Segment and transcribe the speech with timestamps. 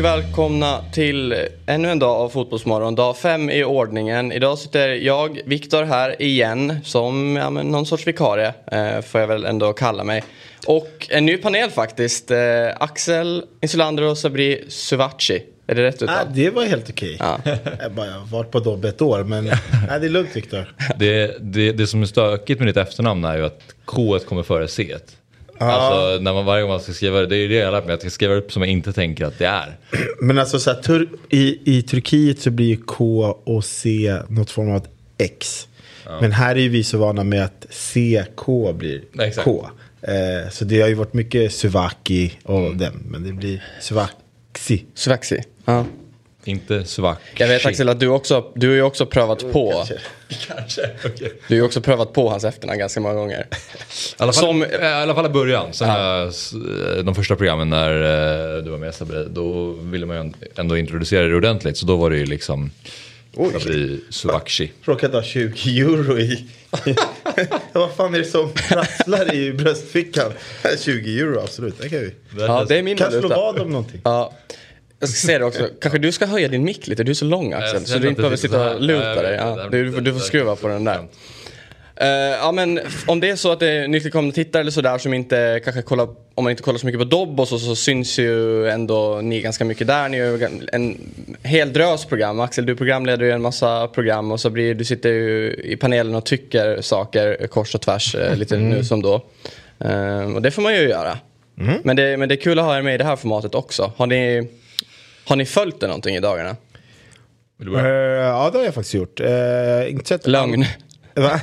[0.00, 1.34] Och välkomna till
[1.66, 2.94] ännu en dag av Fotbollsmorgon.
[2.94, 4.32] Dag fem i ordningen.
[4.32, 9.28] Idag sitter jag, Viktor, här igen som ja, men någon sorts vikarie, eh, får jag
[9.28, 10.24] väl ändå kalla mig.
[10.66, 12.30] Och en ny panel faktiskt.
[12.30, 12.38] Eh,
[12.78, 15.42] Axel Insulander och Sabri Suvaci.
[15.66, 16.26] Är det rätt Ah, uttal?
[16.34, 17.16] det var helt okej.
[17.18, 17.38] Ja.
[17.80, 19.44] Jag bara, jag har varit på Dobb ett år, men
[19.88, 20.74] nej, det är lugnt Viktor.
[20.98, 24.68] Det, det, det som är stökigt med ditt efternamn är ju att K kommer före
[24.68, 24.96] C.
[25.68, 27.72] Alltså när man varje gång man ska skriva det, det är ju det jag har
[27.72, 29.76] lärt mig, att jag ska skriva upp som jag inte tänker att det är.
[30.20, 34.50] Men alltså så här, tur, i, i Turkiet så blir ju K och C något
[34.50, 35.66] form av ett X.
[36.20, 39.44] Men här är ju vi så vana med att CK blir Exakt.
[39.44, 39.66] K.
[40.02, 44.84] Eh, så det har ju varit mycket Suvaki och den, men det blir Suvaxi.
[44.94, 45.42] Suvaci.
[45.64, 45.84] Ja.
[46.44, 47.18] Inte svart.
[47.36, 49.70] Jag vet Axel att du också, du har ju också prövat på.
[49.72, 49.98] Kanske.
[50.46, 51.32] Kanske, okej.
[51.48, 53.40] Du har ju också prövat på hans efternamn ganska många gånger.
[53.40, 53.44] I
[54.16, 56.52] alla fall, Som- I alla fall i början, sen jag, s-
[57.04, 57.90] de första programmen när
[58.56, 61.76] eh, du var med Sabri, då ville man ju ändå introducera det ordentligt.
[61.76, 62.70] Så då var det ju liksom
[63.52, 64.72] Sabri Suvakci.
[64.84, 66.46] Råkat ha 20 euro i...
[67.72, 70.32] Vad fan är det som prasslar i bröstfickan?
[70.84, 71.74] 20 euro, absolut.
[71.80, 72.12] Det kan vi.
[72.38, 73.36] Ja, det är min Kan slå valuta.
[73.40, 74.00] vad om någonting.
[74.04, 74.32] Ja.
[75.00, 77.24] Jag ska säga det också, kanske du ska höja din mick lite, du är så
[77.24, 77.86] lång Axel.
[77.86, 79.34] Så du inte behöver sitta och luta dig.
[79.34, 81.08] Ja, du, du får skruva på den där.
[81.96, 85.14] Eh, ja men om det är så att det är nytillkomna tittare eller sådär som
[85.14, 88.18] inte kanske kollar, om man inte kollar så mycket på Dobb och så, så syns
[88.18, 90.08] ju ändå ni ganska mycket där.
[90.08, 90.98] Ni ju en
[91.42, 92.40] hel drös program.
[92.40, 96.14] Axel du programleder ju en massa program och så blir du sitter ju i panelen
[96.14, 99.24] och tycker saker kors och tvärs eh, lite nu som då.
[99.78, 101.18] Eh, och det får man ju göra.
[101.82, 103.92] Men, det, men det är kul att ha er med i det här formatet också.
[103.96, 104.48] Har ni,
[105.24, 106.56] har ni följt det någonting i dagarna?
[107.56, 107.88] Börja?
[108.16, 109.20] ja, det har jag faktiskt gjort.
[109.20, 110.64] Uh, inte sett Lögn.
[111.14, 111.40] Va?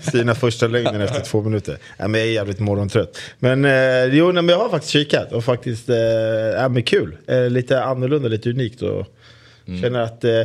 [0.00, 1.78] Stina första lögnen efter två minuter.
[1.96, 3.18] Ja, men jag är jävligt morgontrött.
[3.38, 5.96] Men, eh, jo, nej, men jag har faktiskt kikat och faktiskt, eh,
[6.56, 7.16] ja, men kul.
[7.26, 8.82] Eh, lite annorlunda, lite unikt.
[8.82, 9.06] Och
[9.82, 10.42] Känner att eh,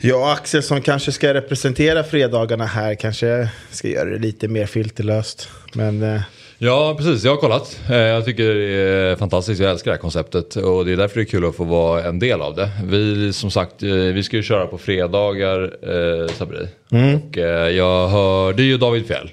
[0.00, 4.66] jag och Axel som kanske ska representera fredagarna här kanske ska göra det lite mer
[4.66, 5.48] filterlöst.
[5.72, 6.20] Men eh,
[6.58, 7.24] Ja, precis.
[7.24, 7.80] Jag har kollat.
[7.90, 8.64] Eh, Jag tycker det
[9.10, 9.60] är fantastiskt.
[9.60, 10.56] Jag älskar det här konceptet.
[10.56, 12.70] Och det är därför det är kul att få vara en del av det.
[12.84, 16.68] Vi, som sagt, eh, vi ska ju köra på fredagar, eh, Sabri.
[17.16, 19.30] Och eh, jag hörde ju David Fjell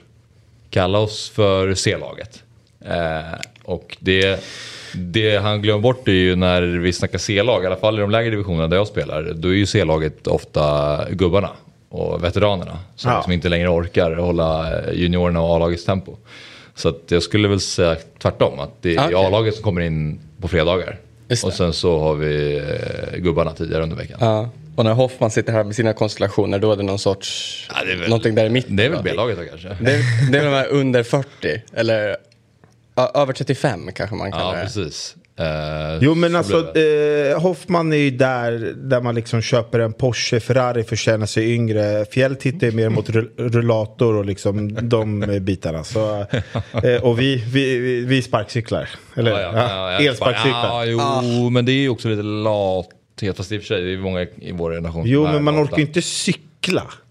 [0.70, 2.44] kalla oss för C-laget.
[2.86, 4.44] Eh, och det,
[4.96, 8.12] det han glömmer bort är ju när vi snackar C-lag, i alla fall i de
[8.12, 9.32] lägre divisionerna där jag spelar.
[9.36, 11.50] Då är ju C-laget ofta gubbarna
[11.90, 12.80] och veteranerna.
[12.96, 13.18] Som Ja.
[13.18, 16.18] liksom inte längre orkar hålla juniorerna och A-lagets tempo.
[16.76, 19.16] Så att jag skulle väl säga tvärtom, att det är Okej.
[19.16, 20.98] A-laget som kommer in på fredagar.
[21.44, 24.18] Och sen så har vi eh, gubbarna tidigare under veckan.
[24.22, 24.50] Ja.
[24.76, 27.96] Och när Hoffman sitter här med sina konstellationer då är det någon sorts, Ja, det
[27.96, 28.76] väl- någonting där i mitten.
[28.76, 29.04] Det är väl?
[29.04, 29.68] B-laget då kanske?
[29.82, 31.28] Det, är- det är väl de här under 40
[31.74, 32.18] eller
[33.16, 34.64] över 35 kanske man kallar Ja, det.
[34.64, 35.16] precis.
[35.40, 39.94] Eh, Jo men så alltså eh, Hoffman är ju där, där man liksom köper en
[39.94, 42.06] Porsche, Ferrari för att känna sig yngre.
[42.12, 45.84] Fjäll tittar ju mer mot rull- rullator och liksom de bitarna.
[45.84, 46.26] Så,
[46.84, 48.90] eh, och vi, vi, vi, sparkcyklar.
[49.16, 50.10] Eller Ja, ja, ja, ja.
[50.10, 50.86] elsparkcyklar.
[50.86, 53.38] Ja, jo, men det är ju också lite lathet.
[53.38, 55.78] Fast i och för sig, det är många i vår generation Jo men man orkar
[55.78, 56.44] ju inte cykla.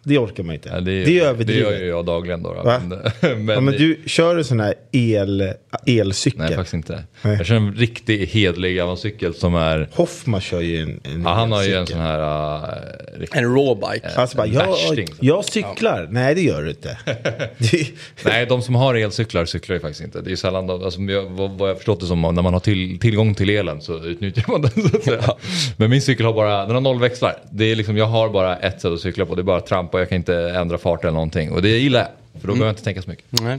[0.04, 0.68] Det orkar man inte.
[0.68, 1.72] Ja, det, det, är det överdrivet.
[1.72, 2.54] gör ju jag dagligen då.
[2.54, 2.62] då.
[3.36, 5.52] Men, ja, men du kör en sån här el,
[5.86, 6.40] elcykel.
[6.40, 7.04] Nej, faktiskt inte.
[7.22, 7.36] Nej.
[7.36, 9.88] Jag kör en riktig hedlig gammal cykel som är...
[9.92, 12.18] Hoffman kör ju en, en Ja, han har ju en sån här...
[12.18, 14.08] Uh, riktig, En rawbike.
[14.16, 15.08] Alltså bara, jag, värsting.
[15.20, 16.08] jag cyklar.
[16.10, 16.98] Nej det gör du inte.
[17.58, 17.88] Det-
[18.24, 20.20] Nej, de som har elcyklar cyklar ju faktiskt inte.
[20.20, 22.52] Det är ju sällan, de, alltså, jag, vad, vad jag förstått det som, när man
[22.52, 25.36] har till, tillgång till elen så utnyttjar man den så att säga.
[25.76, 27.36] Men min cykel har bara, den har noll växlar.
[27.52, 29.66] Det är liksom, jag har bara ett sätt att cykla på, det är bara att
[29.66, 31.50] trampa, jag kan inte ändra fart eller någonting.
[31.50, 33.24] Och det gillar jag, för då behöver jag inte tänka så mycket.
[33.30, 33.58] Nej.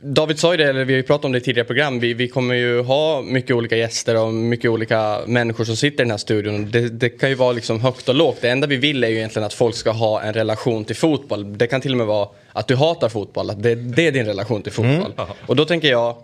[0.00, 2.00] David sa ju det, eller vi har ju pratat om det i tidigare program.
[2.00, 6.04] Vi, vi kommer ju ha mycket olika gäster och mycket olika människor som sitter i
[6.04, 6.70] den här studion.
[6.70, 8.38] Det, det kan ju vara liksom högt och lågt.
[8.40, 11.58] Det enda vi vill är ju egentligen att folk ska ha en relation till fotboll.
[11.58, 14.26] Det kan till och med vara att du hatar fotboll, att det, det är din
[14.26, 15.12] relation till fotboll.
[15.46, 16.16] Och då tänker jag,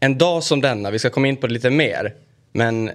[0.00, 2.14] en dag som denna, vi ska komma in på det lite mer.
[2.52, 2.90] Men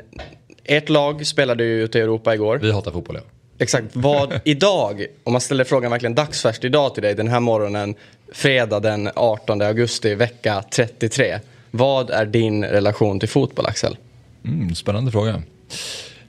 [0.64, 2.60] ert lag spelade ju ute i Europa igår.
[2.62, 3.37] Vi hatar fotboll ja.
[3.60, 7.96] Exakt, vad idag, om man ställer frågan verkligen dagsfärskt idag till dig den här morgonen,
[8.34, 11.40] fredag den 18 augusti, vecka 33.
[11.72, 13.98] Vad är din relation till fotboll Axel?
[14.46, 15.44] Mm, spännande fråga.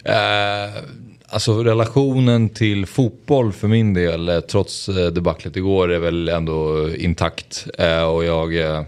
[0.05, 0.83] Eh,
[1.29, 6.89] alltså relationen till fotboll för min del, eh, trots eh, debaclet igår, är väl ändå
[6.97, 7.67] intakt.
[7.79, 8.57] Eh, och jag...
[8.57, 8.83] Eh,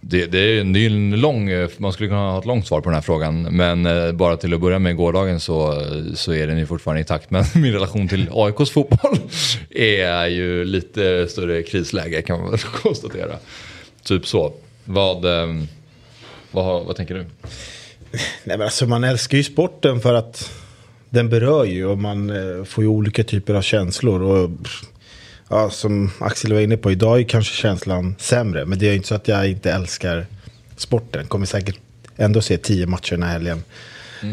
[0.00, 2.80] det, det, är, det är en lång, eh, man skulle kunna ha ett långt svar
[2.80, 3.42] på den här frågan.
[3.42, 5.82] Men eh, bara till att börja med gårdagen så,
[6.14, 7.30] så är den ju fortfarande intakt.
[7.30, 9.18] Men min relation till AIKs fotboll
[9.70, 13.36] är ju lite större krisläge kan man väl konstatera.
[14.02, 14.52] Typ så.
[14.84, 15.66] Vad, ehm,
[16.50, 17.20] vad, vad tänker du?
[18.44, 20.50] Nej men alltså man älskar ju sporten för att
[21.10, 24.22] den berör ju och man eh, får ju olika typer av känslor.
[24.22, 24.82] Och, pff,
[25.50, 28.66] ja, som Axel var inne på, idag är kanske känslan sämre.
[28.66, 30.26] Men det är inte så att jag inte älskar
[30.76, 31.26] sporten.
[31.26, 31.78] Kommer säkert
[32.16, 33.62] ändå se tio matcher den här helgen.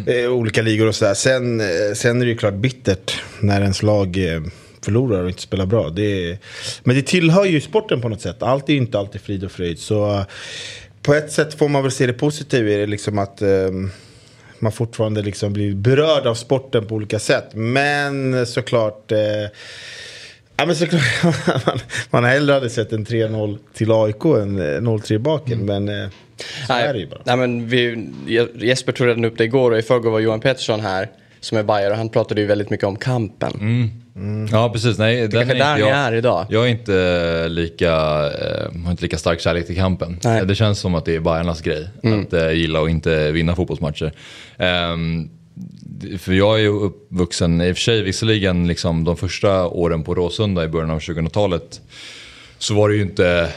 [0.05, 1.13] Eh, olika ligor och sådär.
[1.13, 4.41] Sen, eh, sen är det ju klart bittert när ens lag eh,
[4.81, 5.89] förlorar och inte spelar bra.
[5.89, 6.37] Det är,
[6.83, 8.43] men det tillhör ju sporten på något sätt.
[8.43, 9.79] Allt är ju inte alltid frid och fröjd.
[9.79, 10.25] Så
[11.01, 12.85] på ett sätt får man väl se det positiva i det.
[12.85, 13.91] Liksom att ehm,
[14.59, 17.49] man fortfarande liksom blir berörd av sporten på olika sätt.
[17.53, 19.11] Men såklart.
[19.11, 19.17] Eh,
[20.57, 21.01] ja, men såklart
[21.65, 25.65] man, man hellre hade sett en 3-0 till AIK än eh, 0-3 baken.
[25.65, 26.07] Men eh,
[26.67, 27.19] så är det ju bara.
[27.23, 28.07] Nej, men vi,
[28.55, 31.09] Jesper tog redan upp det igår och i förrgår var Johan Pettersson här
[31.39, 33.51] som är Bayer och han pratade ju väldigt mycket om kampen.
[34.51, 35.27] Ja precis, nej.
[35.27, 36.45] Den kanske är där jag, är idag.
[36.49, 40.19] Jag är inte lika, eh, har inte lika stark kärlek till kampen.
[40.23, 40.45] Nej.
[40.45, 41.87] Det känns som att det är Bajarnas grej.
[42.27, 44.11] Att eh, gilla och inte vinna fotbollsmatcher.
[44.57, 45.27] Det-
[46.19, 50.15] för jag är ju uppvuxen, i och för sig visserligen liksom de första åren på
[50.15, 51.81] Råsunda i början av 2000-talet.
[52.57, 53.53] Så var det ju inte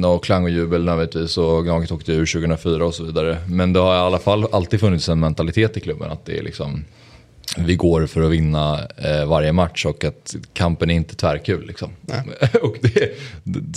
[0.00, 3.38] någon klang och jubel nödvändigtvis och Gnaget åkte ur 2004 och så vidare.
[3.48, 6.42] Men det har i alla fall alltid funnits en mentalitet i klubben att det är
[6.42, 6.84] liksom
[7.56, 11.66] vi går för att vinna eh, varje match och att kampen är inte tvärkul.
[11.66, 11.90] Liksom.
[12.62, 13.10] och det,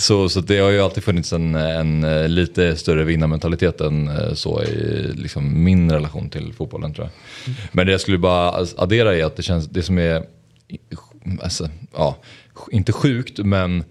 [0.00, 4.34] så, så det har ju alltid funnits en, en eh, lite större vinnarmentalitet än eh,
[4.34, 7.54] så i liksom, min relation till fotbollen tror jag.
[7.72, 10.24] Men det jag skulle bara addera är att det känns, det som är,
[11.42, 12.16] alltså, ja,
[12.70, 13.84] inte sjukt men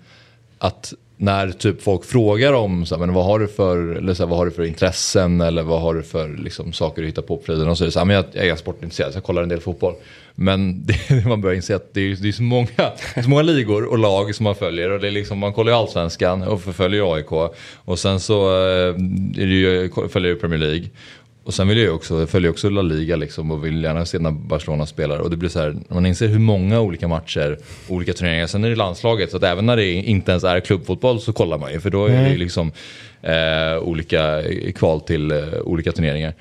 [0.58, 4.24] att när typ folk frågar om så här, men vad har du för, eller så
[4.24, 7.22] här, vad har du för intressen eller vad har du för liksom, saker du hittar
[7.22, 9.18] på på fritiden och så är det så här, men jag, jag är sportintresserad så
[9.18, 9.94] jag kollar en del fotboll.
[10.36, 12.68] Men det, man börjar inse att det är, det är så, många,
[13.24, 15.78] så många ligor och lag som man följer och det är liksom, man kollar ju
[15.78, 17.32] allsvenskan och förföljer AIK
[17.76, 18.96] och sen så eh,
[19.42, 20.90] är det ju, följer ju Premier League.
[21.48, 24.20] Och sen vill jag också, jag följer också La Liga liksom och vill gärna se
[24.20, 25.18] när Barcelona spelar.
[25.20, 27.58] Och det blir så här, man inser hur många olika matcher,
[27.88, 28.48] olika turneringar.
[28.48, 31.58] Sen är det landslaget, så att även när det inte ens är klubbfotboll så kollar
[31.58, 31.80] man ju.
[31.80, 32.72] För då är det ju liksom
[33.22, 34.44] eh, olika
[34.76, 36.34] kval till eh, olika turneringar.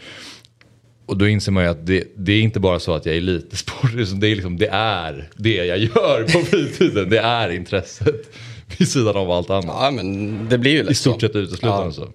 [1.07, 3.19] Och då inser man ju att det, det är inte bara så att jag är
[3.19, 7.11] elitsport, utan det är, liksom, det är det jag gör på fritiden.
[7.11, 8.15] Det är intresset
[8.79, 9.65] vid sidan av allt annat.
[9.67, 11.27] Ja men det blir ju lätt I stort så.
[11.27, 11.93] sett uteslutande Ja.
[11.93, 12.09] så.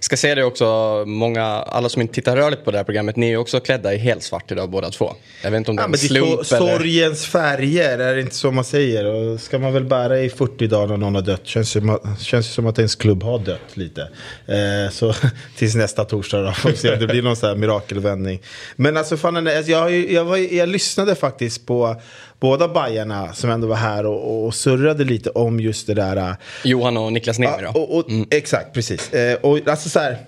[0.00, 0.64] Ska säga det också,
[1.06, 3.94] många, alla som inte tittar rörligt på det här programmet, ni är ju också klädda
[3.94, 5.14] i helt svart idag båda två.
[5.42, 6.78] Jag vet inte om det är Ja, en men det är slump så, eller...
[6.78, 9.04] sorgens färger, är det inte så man säger?
[9.04, 11.40] Och ska man väl bära i 40 dagar när någon har dött?
[11.44, 11.80] Känns ju,
[12.20, 14.00] känns ju som att ens klubb har dött lite.
[14.46, 15.14] Eh, så
[15.56, 18.40] tills nästa torsdag då, får se om det blir någon sån här mirakelvändning.
[18.76, 21.96] Men alltså, fan, alltså, jag, jag, var, jag lyssnade faktiskt på
[22.40, 26.16] båda Bajarna som ändå var här och, och surrade lite om just det där.
[26.16, 26.32] eh,
[26.64, 27.80] Johan och Niklas Niemi då.
[27.80, 29.12] och, och, Exakt, precis.
[29.12, 30.18] Eh, och alltså så här,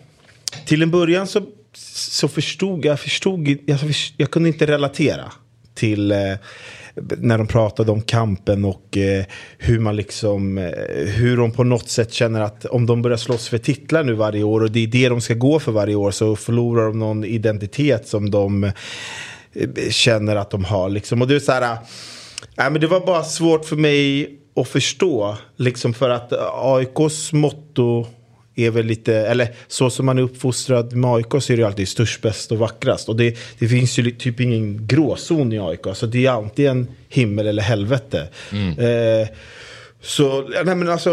[0.67, 1.43] till en början så,
[1.95, 3.79] så förstod jag, förstod, jag,
[4.17, 5.33] jag kunde inte relatera
[5.75, 6.35] till eh,
[7.19, 9.25] när de pratade om kampen och eh,
[9.59, 13.49] hur man liksom, eh, hur de på något sätt känner att om de börjar slåss
[13.49, 16.11] för titlar nu varje år och det är det de ska gå för varje år
[16.11, 18.71] så förlorar de någon identitet som de eh,
[19.91, 20.89] känner att de har.
[20.89, 21.23] Liksom.
[21.23, 21.79] Och det är så här, äh,
[22.57, 25.37] Nej, men det var bara svårt för mig att förstå.
[25.57, 26.33] Liksom för att
[26.63, 28.07] AIKs motto
[28.59, 31.89] är väl lite, eller så som man är uppfostrad med AIK så är det alltid
[31.89, 33.09] störst, bäst och vackrast.
[33.09, 35.87] Och det, det finns ju typ ingen gråzon i AIK.
[35.95, 38.29] Så det är alltid en himmel eller helvete.
[38.79, 39.29] Eh,
[40.01, 41.11] så, nej men alltså,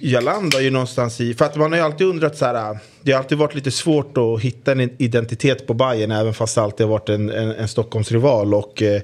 [0.00, 3.12] jag landar ju någonstans i, för att man har ju alltid undrat så här, det
[3.12, 6.86] har alltid varit lite svårt att hitta en identitet på Bayern även fast det alltid
[6.86, 8.54] har varit en, en, en Stockholmsrival.
[8.54, 9.02] Och, eh,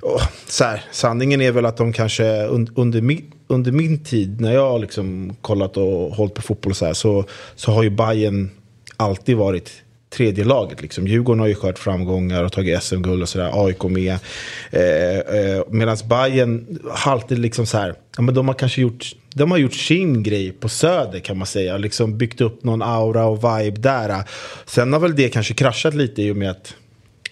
[0.00, 4.40] och så här, sanningen är väl att de kanske un, under, mi, under min tid
[4.40, 7.90] när jag har liksom kollat och hållit på fotboll så här så, så har ju
[7.90, 8.50] Bayern
[8.96, 10.82] alltid varit tredje laget.
[10.82, 11.06] Liksom.
[11.06, 13.66] Djurgården har ju skört framgångar och tagit SM-guld och sådär.
[13.66, 14.18] AIK med.
[14.70, 17.94] Eh, eh, Medan Bayern har alltid liksom så här.
[18.16, 21.46] Ja, men de har kanske gjort, de har gjort sin grej på Söder kan man
[21.46, 21.78] säga.
[21.78, 24.22] Liksom byggt upp någon aura och vibe där.
[24.66, 26.74] Sen har väl det kanske kraschat lite i och med att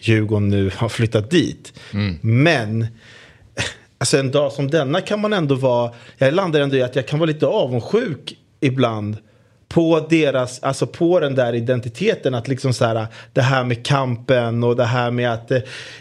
[0.00, 1.72] Djurgården nu har flyttat dit.
[2.20, 2.87] Men
[3.99, 7.09] alltså en dag som denna kan man ändå vara, jag landar ändå i att jag
[7.09, 9.17] kan vara lite avundsjuk ibland
[9.69, 14.64] på deras, alltså på den där identiteten att liksom så här, det här med kampen
[14.64, 15.57] och det här med att eh,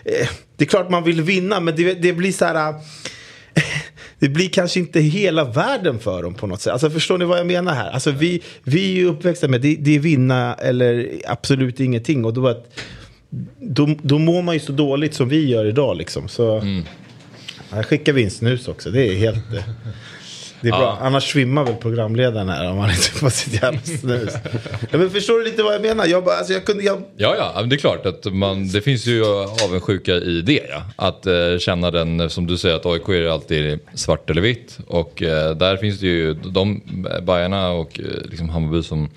[0.05, 2.75] eh det är klart man vill vinna men det, det blir så här eh,
[4.19, 6.73] det blir kanske inte hela världen för dem på något sätt.
[6.73, 7.91] Alltså förstår ni vad jag menar här?
[7.91, 12.25] Alltså vi, vi är ju uppväxta med det, det är vinna eller absolut ingenting.
[12.25, 12.79] Och då, att,
[13.59, 16.27] då, då mår man ju så dåligt som vi gör idag liksom.
[16.27, 16.83] Så mm
[17.71, 18.91] jag skickar vi in snus också.
[18.91, 19.53] Det är helt...
[19.53, 19.63] eh,
[20.61, 20.97] Det är bra.
[21.01, 24.33] Annars svimmar väl programledaren här om han inte får sitt jävla snus.
[24.91, 26.05] ja, men förstår du lite vad jag menar?
[26.05, 29.05] Jag, bara, alltså, jag kunde, jag, Ja, ja, det är klart att man, det finns
[29.05, 29.23] ju
[29.65, 30.61] avundsjuka i det.
[30.69, 30.83] Ja.
[30.95, 34.77] Att eh, känna den, som du säger, att AIK är alltid svart eller vitt.
[34.87, 36.81] Och eh, där finns det ju, de
[37.23, 39.09] Bajarna och eh, liksom Hammarby som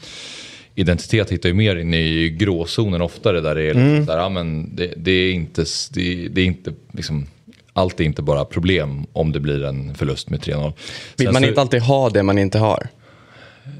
[0.74, 3.40] identitet hittar ju mer in i gråzonen oftare.
[3.40, 6.44] Där det är liksom så här, ja, men det, det är inte, det, det är
[6.46, 7.26] inte liksom,
[7.72, 10.72] allt är inte bara problem om det blir en förlust med 3-0.
[11.16, 12.88] Vill Sen man så- inte alltid ha det man inte har?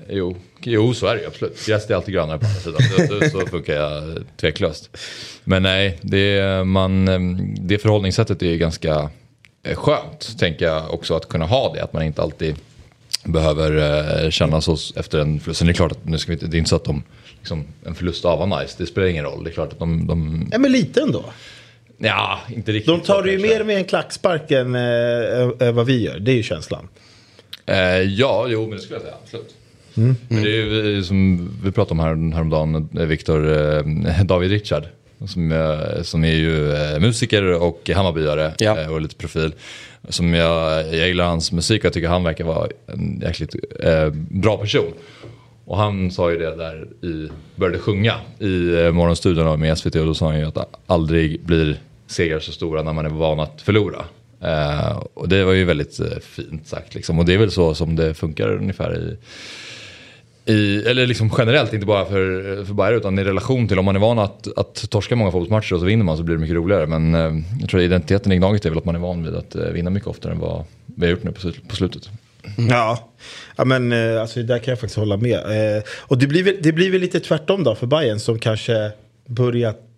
[0.09, 1.67] Jo, jo så är det absolut.
[1.67, 3.31] Gräset är alltid grönare på andra sidan.
[3.31, 4.97] Så, funkar jag tveklöst.
[5.45, 7.05] Men nej, det, man,
[7.61, 9.11] det förhållningssättet är ganska
[9.63, 11.83] eh, skönt, tänker jag också, att kunna ha det.
[11.85, 12.55] Att man inte alltid
[13.25, 15.59] behöver eh, känna så efter en förlust.
[15.59, 17.03] Sen är det klart att nu ska vi inte, det är inte så att de,
[17.39, 19.45] liksom, en förlust av var nice, det spelar ingen roll.
[19.45, 21.25] Det är klart att de, de ja men lite ändå.
[22.03, 22.87] Ja, inte riktigt.
[22.87, 26.19] De tar det ju mer med en klackspark än eh, vad vi gör.
[26.19, 26.89] Det är ju känslan.
[27.67, 29.15] Eh, ja, jo, men det skulle jag säga.
[29.23, 29.55] Absolut.
[29.95, 34.51] Men det är ju eh, som vi pratade om här, häromdagen, eh, Viktor, eh, David
[34.51, 34.85] Richard.
[35.27, 35.53] Som,
[36.03, 38.91] som är ju eh, musiker och Hammarbyare Ja.
[38.91, 39.55] och lite profil.
[40.09, 43.55] Som jag, jag gillar hans musik och jag tycker han verkar vara en jäkligt
[44.31, 44.93] bra person.
[45.65, 48.47] Och han sa ju det där i, började sjunga i
[48.93, 51.81] Morgonstudion med SVT och då sa han ju att aldrig blir
[52.11, 54.05] segrar så stora när man är van att förlora.
[54.43, 57.19] Eh, och det var ju väldigt eh, fint sagt liksom.
[57.19, 59.17] Och det är väl så som det funkar ungefär i,
[60.53, 63.97] i eller liksom generellt, inte bara för, för Bayern utan i relation till om man
[63.97, 66.57] är van att, att torska många fotbollsmatcher och så vinner man så blir det mycket
[66.57, 66.87] roligare.
[66.87, 69.35] Men eh, jag tror att identiteten i Gnaget är väl att man är van vid
[69.35, 72.09] att eh, vinna mycket oftare än vad vi har gjort nu på, på slutet.
[72.71, 73.11] Ja,
[73.57, 75.77] ja men eh, alltså, där kan jag faktiskt hålla med.
[75.77, 78.91] Eh, och det blir, väl, det blir väl lite tvärtom då för Bayern som kanske
[79.27, 79.90] börjat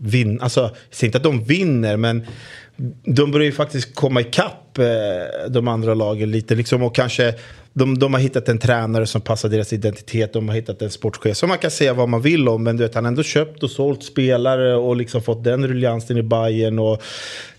[0.00, 0.42] vinna.
[0.42, 2.26] Alltså, jag säger inte att de vinner, men
[3.04, 6.54] de börjar ju faktiskt komma ikapp eh, de andra lagen lite.
[6.54, 7.34] Liksom, och kanske
[7.72, 10.32] de, de har hittat en tränare som passar deras identitet.
[10.32, 12.64] De har hittat en sportchef som man kan säga vad man vill om.
[12.64, 16.16] Men du vet, han har ändå köpt och sålt spelare och liksom fått den ruljansen
[16.16, 17.02] i Bayern och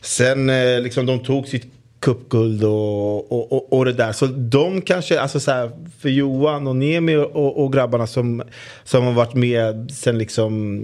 [0.02, 1.71] Sen eh, liksom de tog sitt
[2.02, 4.12] cupguld och, och, och, och det där.
[4.12, 8.44] Så de kanske, alltså så här, för Johan och Nemi och, och grabbarna som,
[8.84, 10.84] som har varit med sen liksom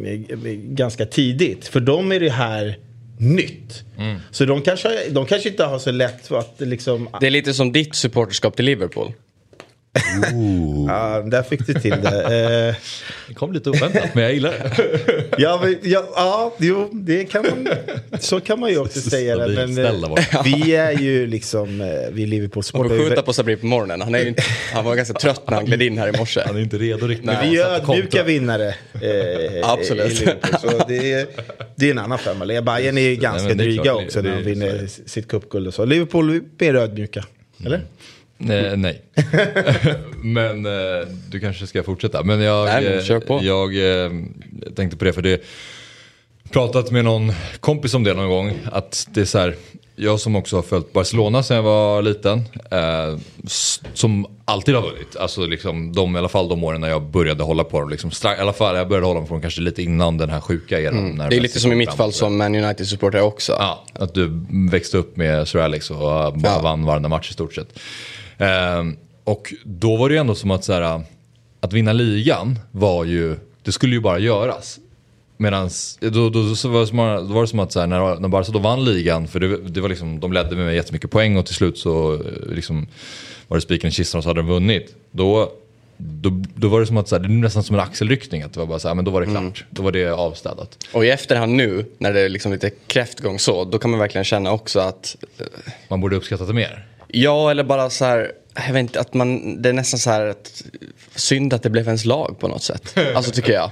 [0.64, 1.68] ganska tidigt.
[1.68, 2.78] För dem är det här
[3.20, 3.84] nytt.
[4.32, 7.10] Så de kanske, de kanske inte har så lätt för att liksom...
[7.20, 9.12] Det är lite som ditt supporterskap till Liverpool.
[10.88, 12.68] Ja, där fick du till det.
[12.70, 12.76] Eh,
[13.28, 15.24] Det kom lite oväntat men jag gillar det.
[15.38, 17.68] ja, men, ja, ja, jo, det kan man,
[18.20, 19.68] så kan man ju också säga det.
[19.68, 19.94] Men, eh,
[20.44, 22.98] vi är ju liksom, eh, vi är Och Liverpool-supportrar.
[23.10, 24.02] skjuta på Sabri på morgonen.
[24.02, 26.42] Han, är ju inte, han var ganska trött när han gled in här i morse.
[26.46, 27.26] Han är inte redo riktigt.
[27.26, 28.68] Men vi är ödmjuka vinnare.
[28.68, 30.18] Eh, Absolut.
[30.62, 31.28] Så det, är,
[31.76, 32.46] det är en annan femma.
[32.46, 35.86] Bayern är ju ganska är dryga klart, också när de vinner sitt cupguld och så.
[35.86, 37.26] Liverpool är mer ödmjuka.
[37.66, 37.82] Eller?
[38.38, 38.78] Nej.
[38.78, 39.02] nej.
[40.24, 42.24] men eh, du kanske ska fortsätta.
[42.24, 43.40] Men jag, Nej, men eh, kör på.
[43.44, 44.12] jag eh,
[44.76, 45.44] tänkte på det för det.
[46.52, 48.54] Pratat med någon kompis om det någon gång.
[48.72, 49.56] Att det är så här.
[50.00, 52.44] Jag som också har följt Barcelona sedan jag var liten.
[52.72, 53.18] Eh,
[53.94, 55.16] som alltid har vunnit.
[55.16, 57.90] Alltså liksom de, i alla fall de åren när jag började hålla på dem.
[57.90, 60.80] Liksom, I alla fall jag började hålla på dem kanske lite innan den här sjuka
[60.82, 60.94] eran.
[60.96, 61.18] när Mm.
[61.18, 63.52] Det är Messi lite som i mitt fall som Man United-supporter också.
[63.60, 66.60] Ja, att du växte upp med Sir Alex och bara Ja.
[66.64, 67.80] vann varenda match i stort sett.
[68.38, 71.02] Ehm, och då var det ju ändå som att så här,
[71.60, 74.80] att vinna ligan var ju, det skulle ju bara göras.
[75.38, 78.16] Medan då, då, så var det som, då var det som att så här, när,
[78.20, 81.38] när Barca då vann ligan, för det, det var liksom, de ledde med jättemycket poäng
[81.38, 82.20] och till slut så eh,
[82.52, 82.88] liksom,
[83.48, 84.96] var det spiken i kistan och så hade de vunnit.
[85.12, 85.52] Då,
[85.98, 88.54] då, då var det som att så här, det är nästan som en axelryckning, att
[88.54, 89.66] det var bara så här, men då var det klart.
[89.70, 90.78] Då var det avstädat.
[90.94, 94.26] Och i efterhand nu, när det är liksom lite kräftgång så, då kan man verkligen
[94.26, 95.16] känna också att...
[95.40, 95.46] eh,
[95.90, 96.86] Man borde uppskatta det mer.
[97.08, 100.26] Ja, eller bara så här, jag vet inte, att man, det är nästan så här
[100.26, 100.64] att,
[101.16, 102.98] synd att det blev ens lag på något sätt.
[103.16, 103.72] Alltså tycker jag.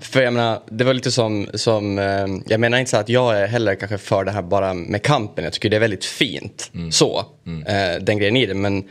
[0.00, 3.38] För jag menar, det var lite som, som eh, jag menar inte så att jag
[3.38, 5.44] är heller kanske för det här bara med kampen.
[5.44, 7.24] Jag tycker det är väldigt fint, så,
[7.66, 8.54] eh, den grejen i det.
[8.54, 8.84] Men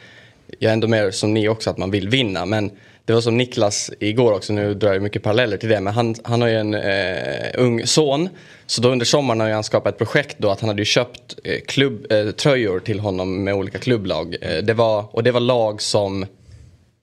[0.59, 2.45] jag är ändå mer som ni också, att man vill vinna.
[2.45, 2.71] Men
[3.05, 6.15] det var som Niklas igår också, nu drar jag mycket paralleller till det, men han,
[6.23, 8.29] han har ju en eh, ung son.
[8.65, 10.85] Så då under sommaren har ju han skapat ett projekt då att han hade ju
[10.85, 14.35] köpt eh, klubb, eh, tröjor till honom med olika klubblag.
[14.41, 16.25] Eh, det var, och det var lag som,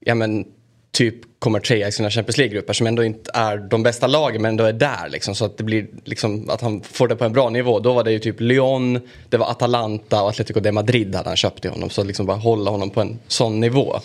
[0.01, 0.45] ja men
[0.93, 4.49] typ kommer trea i sina Champions League-grupper som ändå inte är de bästa lagen men
[4.49, 5.35] ändå är där liksom.
[5.35, 7.79] Så att det blir liksom att han får det på en bra nivå.
[7.79, 11.37] Då var det ju typ Lyon, det var Atalanta och Atletico de Madrid hade han
[11.37, 11.91] köpt till honom.
[11.91, 14.01] Så att liksom bara hålla honom på en sån nivå.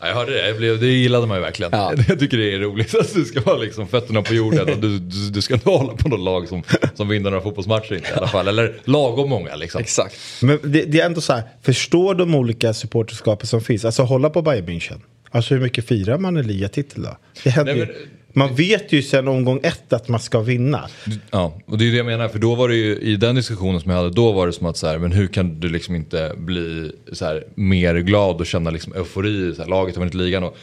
[0.00, 1.72] Ja, jag hörde det, jag blev, det gillade man ju verkligen.
[1.72, 1.92] Ja.
[2.08, 4.98] Jag tycker det är roligt att du ska vara liksom fötterna på jorden och du,
[4.98, 6.62] du, du ska inte hålla på något lag som,
[6.94, 8.48] som vinner några fotbollsmatcher inte, i alla fall.
[8.48, 9.80] Eller lagom många liksom.
[9.80, 10.16] Exakt.
[10.42, 13.84] Men det, det är ändå så här, förstår de olika supporterskapen som finns?
[13.84, 15.00] Alltså hålla på Bayern München.
[15.30, 17.16] Alltså hur mycket firar man en ligatitel då?
[17.44, 20.88] Det händer Nej, men- man vet ju sen omgång ett att man ska vinna.
[21.30, 23.80] Ja, och det är det jag menar, för då var det ju i den diskussionen
[23.80, 25.94] som jag hade, då var det som att så här, men hur kan du liksom
[25.94, 30.14] inte bli så här, mer glad och känna liksom eufori, så här, laget har vunnit
[30.14, 30.56] ligan och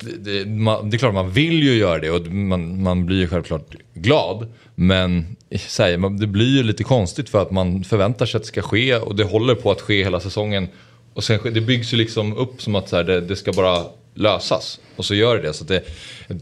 [0.00, 3.16] det, det, man, det är klart man vill ju göra det och man, man blir
[3.16, 4.46] ju självklart glad.
[4.74, 5.36] Men
[5.68, 8.62] så här, det blir ju lite konstigt för att man förväntar sig att det ska
[8.62, 10.68] ske och det håller på att ske hela säsongen.
[11.14, 13.84] Och sen, det byggs ju liksom upp som att så här, det, det ska bara
[14.18, 14.80] lösas.
[14.96, 15.52] Och så gör det det.
[15.52, 15.82] Så att det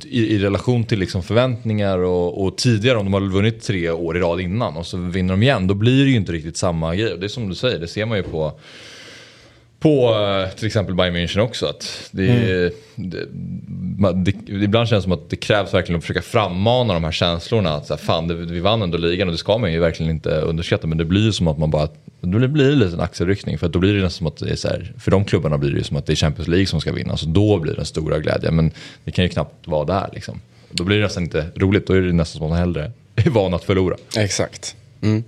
[0.04, 4.16] i, I relation till liksom förväntningar och, och tidigare om de har vunnit tre år
[4.16, 5.66] i rad innan och så vinner de igen.
[5.66, 7.12] Då blir det ju inte riktigt samma grej.
[7.12, 8.52] Och det är som du säger, det ser man ju på
[9.87, 11.66] på eh, till exempel Bayern München också.
[11.66, 13.26] Att det, är- det,
[13.99, 17.12] man, det, ibland känns det som att det krävs verkligen att försöka frammana de här
[17.12, 17.71] känslorna.
[17.75, 20.11] Att så här, fan, det, vi vann ändå ligan och det ska man ju verkligen
[20.12, 20.87] inte underskatta.
[20.87, 21.88] Men det blir ju som att man bara,
[22.21, 23.59] det blir lite en axelryckning.
[23.59, 25.71] För då blir det nästan som att det är så här, för de klubbarna blir
[25.71, 27.16] det ju som att det är Champions League som ska vinna.
[27.16, 28.57] Så då blir det den stora glädjen.
[28.57, 28.71] Men
[29.05, 30.40] det kan ju knappt vara där liksom.
[30.71, 31.87] Då blir det nästan inte roligt.
[31.87, 33.97] Då är det nästan som att man hellre är van att förlora.
[34.16, 34.76] Exakt.
[35.02, 35.24] Mm.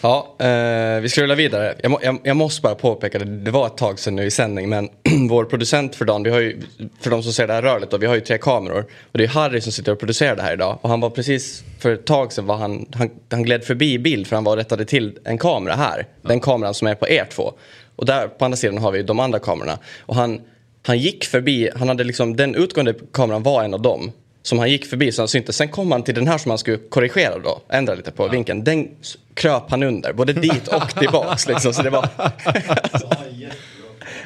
[0.00, 1.74] Ja, eh, vi ska rulla vidare.
[1.82, 4.30] Jag, må, jag, jag måste bara påpeka, det, det var ett tag sedan nu i
[4.30, 4.88] sändning, men
[5.28, 6.60] vår producent för dagen, vi har ju,
[7.00, 8.86] för de som ser det här rörligt, då, vi har ju tre kameror.
[9.12, 10.78] Och det är Harry som sitter och producerar det här idag.
[10.80, 14.26] Och han var precis, för ett tag sedan var han, han, han gled förbi bild
[14.26, 16.06] för han var och rättade till en kamera här.
[16.22, 17.52] Den kameran som är på er två.
[17.96, 19.78] Och där på andra sidan har vi de andra kamerorna.
[20.00, 20.40] Och han,
[20.86, 24.12] han gick förbi, han hade liksom, den utgående kameran var en av dem.
[24.44, 25.56] Som han gick förbi så han syntes.
[25.56, 27.60] Sen kom han till den här som han skulle korrigera då.
[27.68, 28.64] Ändra lite på vinkeln.
[28.64, 28.88] Den
[29.34, 30.12] kröp han under.
[30.12, 31.74] Både dit och tillbaks liksom.
[31.74, 32.08] Så det var...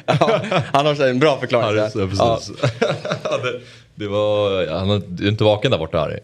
[0.05, 0.41] ja,
[0.73, 1.77] han har en bra förklaring.
[1.77, 2.39] Ja, det, Ja.
[3.23, 3.61] Ja, det,
[3.95, 6.19] det var, han är inte vaken där borta Harry.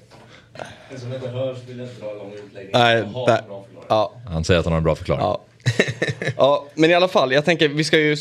[0.91, 2.71] En som inte hörs vill inte dra lång utläggning.
[2.73, 3.85] Nej, där- en bra förklaring.
[3.87, 5.21] Ja, Han säger att han har en bra förklaring.
[5.23, 5.41] Ja.
[6.37, 8.17] ja, men i alla fall, jag tänker vi ska ju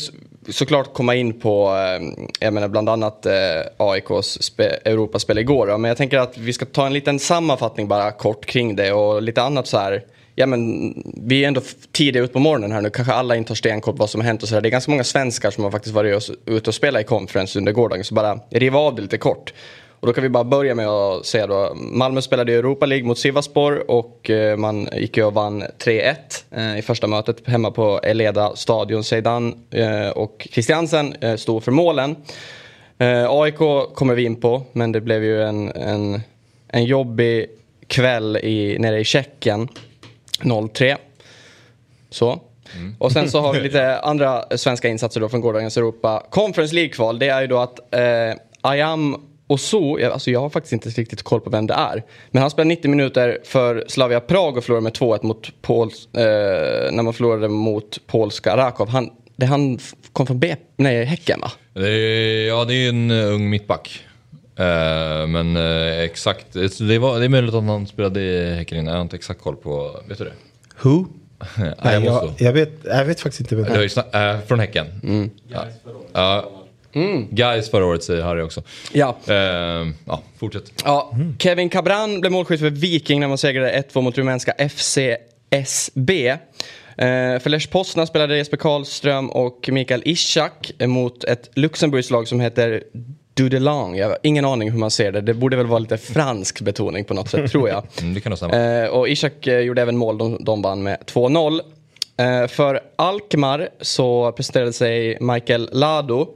[0.49, 3.33] såklart komma in på, eh, jag menar bland annat eh,
[3.77, 5.77] AIKs spe, Europaspel igår.
[5.77, 9.21] Men jag tänker att vi ska ta en liten sammanfattning bara kort kring det och
[9.21, 10.03] lite annat så här.
[10.37, 10.93] Ja men
[11.27, 13.93] vi är ändå tidiga tidigt ut på morgonen här nu, kanske alla inte har stenkoll
[13.93, 14.61] på vad som har hänt och så där.
[14.61, 17.71] Det är ganska många svenskar som har faktiskt varit ute och spelat i conference under
[17.71, 19.53] gårdagen, så bara riva av det lite kort.
[19.99, 23.07] Och då kan vi bara börja med att säga då, Malmö spelade i Europa League
[23.07, 26.15] mot Sivasspor och eh, man gick ju och vann 3-1
[26.51, 29.03] eh, i första mötet hemma på Eleda stadion.
[29.03, 32.15] Zeidan eh, och Christiansen stod för målen.
[33.29, 33.57] AIK
[33.95, 36.21] kommer vi in på, men det blev ju en, en,
[36.67, 37.45] en jobbig
[37.87, 39.67] kväll i, nere i Tjeckien.
[40.41, 40.95] 0-3.
[42.09, 42.39] Så.
[42.99, 46.23] Och sen så har vi lite andra svenska insatser då från gårdagens Europa.
[46.29, 50.73] Conference League-kval, det är ju då att eh, Ayam Osu, jag, alltså jag har faktiskt
[50.73, 52.03] inte riktigt koll på vem det är.
[52.31, 56.91] Men han spelade 90 minuter för Slavia Prag och förlorade med 2-1 mot Pols, eh,
[56.91, 58.89] när man förlorade mot polska Rakov.
[58.89, 59.79] Han, det han
[60.13, 61.51] kom från B, nej, Häcken va?
[61.73, 64.05] Det är, ja, det är en uh, ung mittback.
[64.55, 68.87] Eh, men eh, exakt, det, var, det är möjligt att han spelade i Häcken innan.
[68.87, 70.33] Jag har inte exakt koll på, vet du det?
[70.81, 71.05] Who?
[71.83, 74.35] Nej, jag jag, vet, jag vet faktiskt inte vem Det är.
[74.35, 74.85] eh, från Häcken.
[75.47, 75.65] Ja.
[76.13, 76.51] Ja.
[77.29, 78.63] Guys förra året säger Harry också.
[78.93, 79.17] Ja.
[79.27, 79.35] Eh,
[80.05, 80.71] ja, fortsätt.
[80.83, 86.27] Ja, Kevin Cabran blev målskytt för Viking när man segrade 1-2 mot rumänska FCSB.
[86.97, 92.39] Eh, för Lech Poznan spelade Jesper Karlström och Mikael Ishak mot ett Luxemburgs lag som
[92.39, 92.83] heter
[93.33, 93.95] Dudelang.
[93.95, 95.21] Jag har ingen aning hur man ser det.
[95.21, 97.83] Det borde väl vara lite fransk betoning på något sätt, tror jag.
[98.01, 98.55] Mm, det kan nog stämma.
[98.55, 101.59] Eh, och Ishak eh, gjorde även mål, de, de vann med 2-0.
[102.17, 106.27] Eh, för Alkmaar så presenterade sig Michael Lado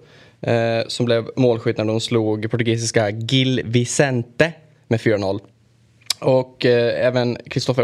[0.42, 4.54] eh, som blev målskytt när de slog portugisiska Gil Vicente
[4.88, 5.40] med 4-0.
[6.20, 7.84] Och eh, även Kristoffer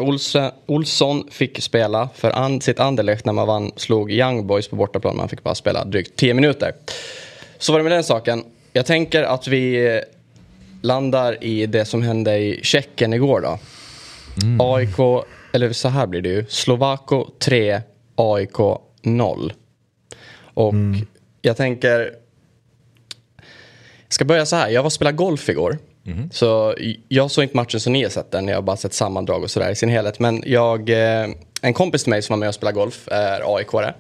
[0.68, 5.18] Olsson fick spela för an- sitt Anderlecht när man vann, slog Young Boys på bortaplan.
[5.18, 6.74] Man fick bara spela drygt 10 minuter.
[7.58, 8.44] Så var det med den saken.
[8.74, 10.00] Jag tänker att vi eh,
[10.82, 13.60] landar i det som hände i Tjeckien igår då.
[14.60, 16.46] AIK, eller så här blir det ju.
[16.50, 17.82] Slovako 3,
[18.16, 18.58] AIK
[19.02, 19.54] 0.
[20.54, 20.74] Och
[21.42, 22.12] jag tänker,
[24.16, 24.70] ska börja så här.
[24.70, 25.78] Jag var och spelade golf igår.
[26.32, 26.76] Så
[27.08, 28.48] jag såg inte matchen som ni har sett den.
[28.48, 30.20] Jag har bara sett sammandrag och sådär i sin helhet.
[30.20, 31.30] Men jag, eh,
[31.62, 33.94] en kompis till mig som var med och spelade golf är aik -are.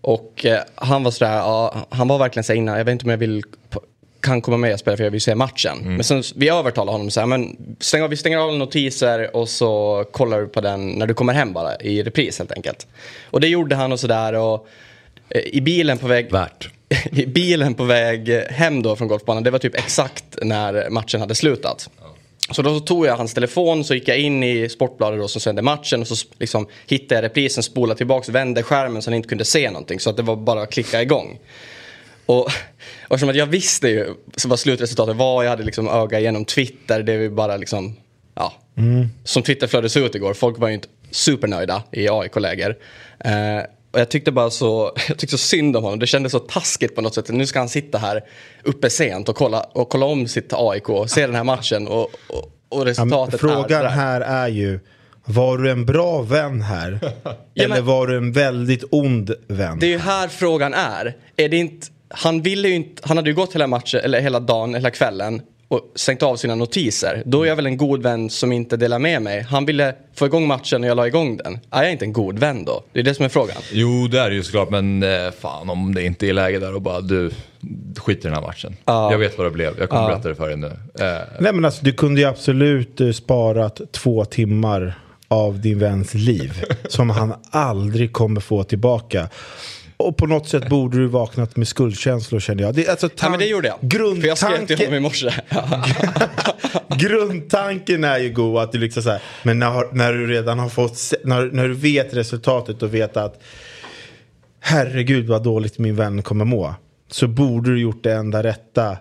[0.00, 3.04] Och eh, han var sådär, ja, han var verkligen så här innan, jag vet inte
[3.04, 3.42] om jag vill
[4.20, 5.78] kan komma med och spela för jag vill se matchen.
[5.82, 10.04] Men sen, vi övertalade honom så här, men stäng vi stänger av notiser och så
[10.12, 12.86] kollar du på den när du kommer hem bara i repris helt enkelt.
[13.24, 14.68] Och det gjorde han och sådär och
[15.28, 16.70] eh, i bilen på väg Värt.
[17.12, 21.34] I bilen på väg hem då från golfbanan, det var typ exakt när matchen hade
[21.34, 21.90] slutat.
[22.50, 25.62] Så då tog jag hans telefon, så gick jag in i Sportbladet då som sände
[25.62, 29.44] matchen och så liksom hittade jag reprisen, spolade tillbaka, vände skärmen så han inte kunde
[29.44, 30.00] se någonting.
[30.00, 31.38] Så att det var bara att klicka igång.
[32.26, 32.50] Och, och
[33.10, 34.14] eftersom att jag visste ju
[34.46, 37.96] vad slutresultatet var, jag hade liksom öga genom Twitter, det var ju bara liksom,
[38.34, 38.52] ja,
[39.24, 40.34] som Twitterflödet såg ut igår.
[40.34, 42.76] Folk var ju inte supernöjda i AIK-läger.
[43.18, 45.98] Eh, och jag tyckte bara så, jag tyckte så synd om honom.
[45.98, 47.28] Det kändes så taskigt på något sätt.
[47.28, 48.20] Nu ska han sitta här
[48.64, 52.10] uppe sent och kolla, och kolla om sitt AIK, se den här matchen och, och,
[52.68, 53.88] och Ja, resultatet är Frågan sådär.
[53.88, 54.80] här är ju,
[55.24, 56.98] var du en bra vän här?
[57.54, 59.78] Ja, eller men- var du en väldigt ond vän?
[59.78, 61.16] Det är ju här frågan är.
[61.36, 64.74] är det inte, han, ville inte, han hade ju gått hela matchen, eller hela dagen,
[64.74, 67.22] hela kvällen och stängt av sina notiser.
[67.26, 69.40] Då är jag väl en god vän som inte delar med mig.
[69.42, 71.58] Han ville få igång matchen och jag la igång den.
[71.70, 72.84] Är jag inte en god vän då?
[72.92, 73.56] Det är det som är frågan.
[73.72, 76.74] Jo, det är det ju såklart, men eh, fan om det inte är läge där
[76.74, 77.30] och bara du,
[77.96, 78.76] skit i den här matchen.
[78.84, 80.66] Jag vet vad det blev, jag kommer berätta det för dig nu.
[80.66, 84.94] Eh, Nej men alltså du kunde ju absolut eh, sparat två timmar
[85.28, 86.64] av din väns liv.
[86.88, 89.28] som han aldrig kommer få tillbaka.
[90.00, 92.74] Och på något sätt borde du vaknat med skuldkänslor känner jag.
[92.74, 93.78] Det, alltså, Ja, men det gjorde jag.
[94.20, 95.30] För jag skrev till honom i morse.
[96.96, 100.68] grundtanken är ju god att du liksom så här, men när, när du redan har
[100.68, 103.42] fått, när, när du vet resultatet och vet att
[104.60, 106.74] herregud vad dåligt min vän kommer må.
[107.10, 108.96] Så borde du gjort det enda rätta.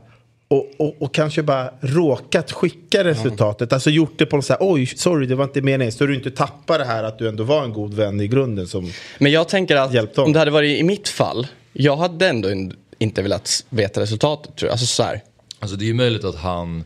[0.51, 3.73] Och, och, och kanske bara råkat skicka resultatet.
[3.73, 5.91] Alltså gjort det på något så här, oj, sorry, det var inte meningen.
[5.91, 8.67] Så du inte tappar det här att du ändå var en god vän i grunden.
[8.67, 12.51] Som, Men jag tänker att om det hade varit i mitt fall, jag hade ändå
[12.51, 14.71] in- inte velat veta resultatet tror jag.
[14.71, 15.21] Alltså så här.
[15.59, 16.83] alltså det är ju möjligt att han...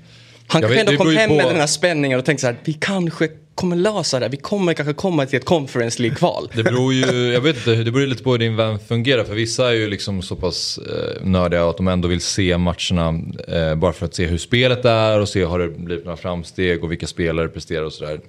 [0.47, 2.57] Han kanske vet, ändå kom hem på- med den här spänningen och tänkte så här,
[2.63, 4.27] vi kanske kommer lösa det.
[4.29, 6.49] Vi kommer kanske komma till ett conference League-kval.
[6.55, 9.23] Det beror ju, jag vet inte, det beror lite på hur din vän fungerar.
[9.23, 13.21] För vissa är ju liksom så pass eh, nördiga att de ändå vill se matcherna
[13.47, 16.83] eh, bara för att se hur spelet är och se har det blivit några framsteg
[16.83, 18.19] och vilka spelare presterar och sådär.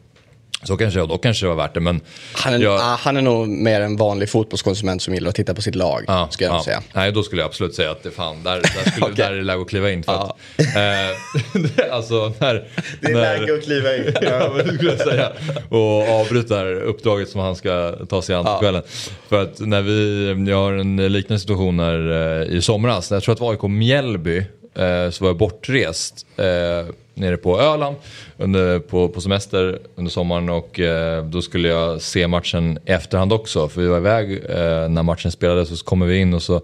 [0.64, 1.80] Så kanske, och då kanske det var värt det.
[1.80, 2.00] Men
[2.34, 5.54] Han är, jag- ah, han är nog mer en vanlig fotbollskonsument som gillar att titta
[5.54, 6.64] på sitt lag, Ja, ska jag ja.
[6.64, 6.82] säga.
[6.92, 9.14] Nej, då skulle jag absolut säga att det fan, där, där, skulle, Okej.
[9.16, 10.02] där är det läge att kliva in.
[10.02, 12.54] För att, eh, alltså, när,
[13.00, 14.14] det är när, läge att kliva in.
[14.22, 15.32] Ja, men skulle jag säga.
[15.68, 18.82] Och avbryta uppdraget som han ska ta sig an på kvällen.
[19.28, 22.10] För att när vi, jag har en liknande situation här
[22.42, 23.10] eh, i somras.
[23.10, 24.44] Jag tror att det var AIK Mjällby.
[24.74, 27.96] Eh, så var jag bortrest eh, nere på Öland
[28.36, 30.48] under, på, på semester under sommaren.
[30.48, 33.68] Och eh, då skulle jag se matchen i efterhand också.
[33.68, 35.72] För vi var iväg eh, när matchen spelades.
[35.72, 36.62] Och så kommer vi in och så,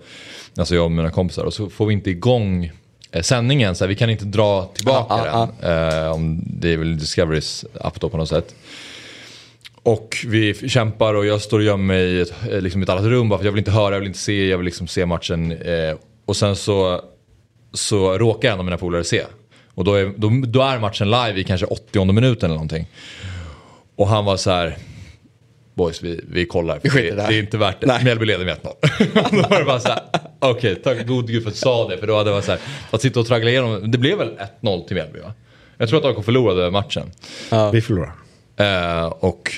[0.57, 1.45] alltså jag och mina kompisar.
[1.45, 2.73] Och så får vi inte igång
[3.13, 3.75] eh, sändningen.
[3.75, 5.27] Så här, vi kan inte dra tillbaka Ja,
[5.61, 6.05] ja, den.
[6.05, 8.55] Eh, om det är väl Discoverys app då på något sätt.
[9.83, 13.29] Och vi kämpar och jag står och gömmer mig i ett, liksom ett annat rum
[13.29, 15.53] bara för jag vill inte höra, jag vill inte se, jag vill liksom se matchen.
[15.53, 15.97] Eh,
[16.27, 17.01] och sen så,
[17.73, 19.23] så råkar en av mina polare se.
[19.75, 22.87] Och då är, då, då är matchen live i kanske 80 minuten eller någonting.
[23.97, 24.77] Och han var så här.
[25.75, 26.79] Boys, vi, vi kollar.
[26.79, 27.87] För Vi det, det här." det är inte värt det.
[27.87, 28.05] Nej.
[28.05, 28.73] Mjällby leder med 1-0.
[29.43, 30.03] då var det bara så här.
[30.39, 31.99] Okej, tack gode gud för att du sa det.
[31.99, 32.61] För då hade det varit så här.
[32.91, 33.91] Att sitta och traggla igenom.
[33.91, 35.33] Det blev väl 1-0 till Mjällby va?
[35.79, 37.11] Jag tror att AIK förlorade matchen.
[37.73, 38.13] Vi förlorar.
[38.57, 39.53] Eh, och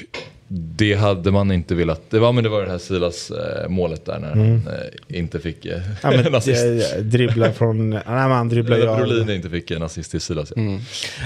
[0.54, 2.00] det hade man inte velat.
[2.10, 5.38] Det var, men det var det här Silas eh, målet där när han eh, inte
[5.40, 6.96] fick eh, Ja, en assist.
[6.98, 7.90] dribblar från...
[7.90, 8.82] Nej, men han dribblar ju.
[8.86, 10.52] Brolin inte fick en assist till Silas.
[10.56, 10.62] Ja.
[10.62, 10.80] Nej,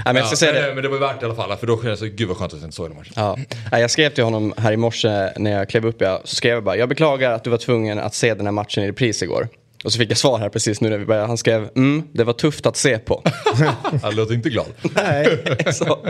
[0.05, 0.73] men jag ska säga det.
[0.73, 1.57] men det var värt i alla fall.
[1.57, 3.13] För då kände jag så, gud vad skönt att jag inte såg hela matchen.
[3.15, 3.37] Ja.
[3.71, 6.01] Nej, Jag skrev till honom här i morse när jag klev upp.
[6.01, 8.51] Jag, så skrev jag bara, jag beklagar att du var tvungen att se den här
[8.51, 9.47] matchen i repris igår.
[9.87, 11.27] Och så fick jag svar här precis nu när vi började.
[11.27, 13.23] Han skrev, mm, det var tufft att se på.
[14.01, 14.65] Han låter inte glad.
[14.95, 16.07] Nej, så,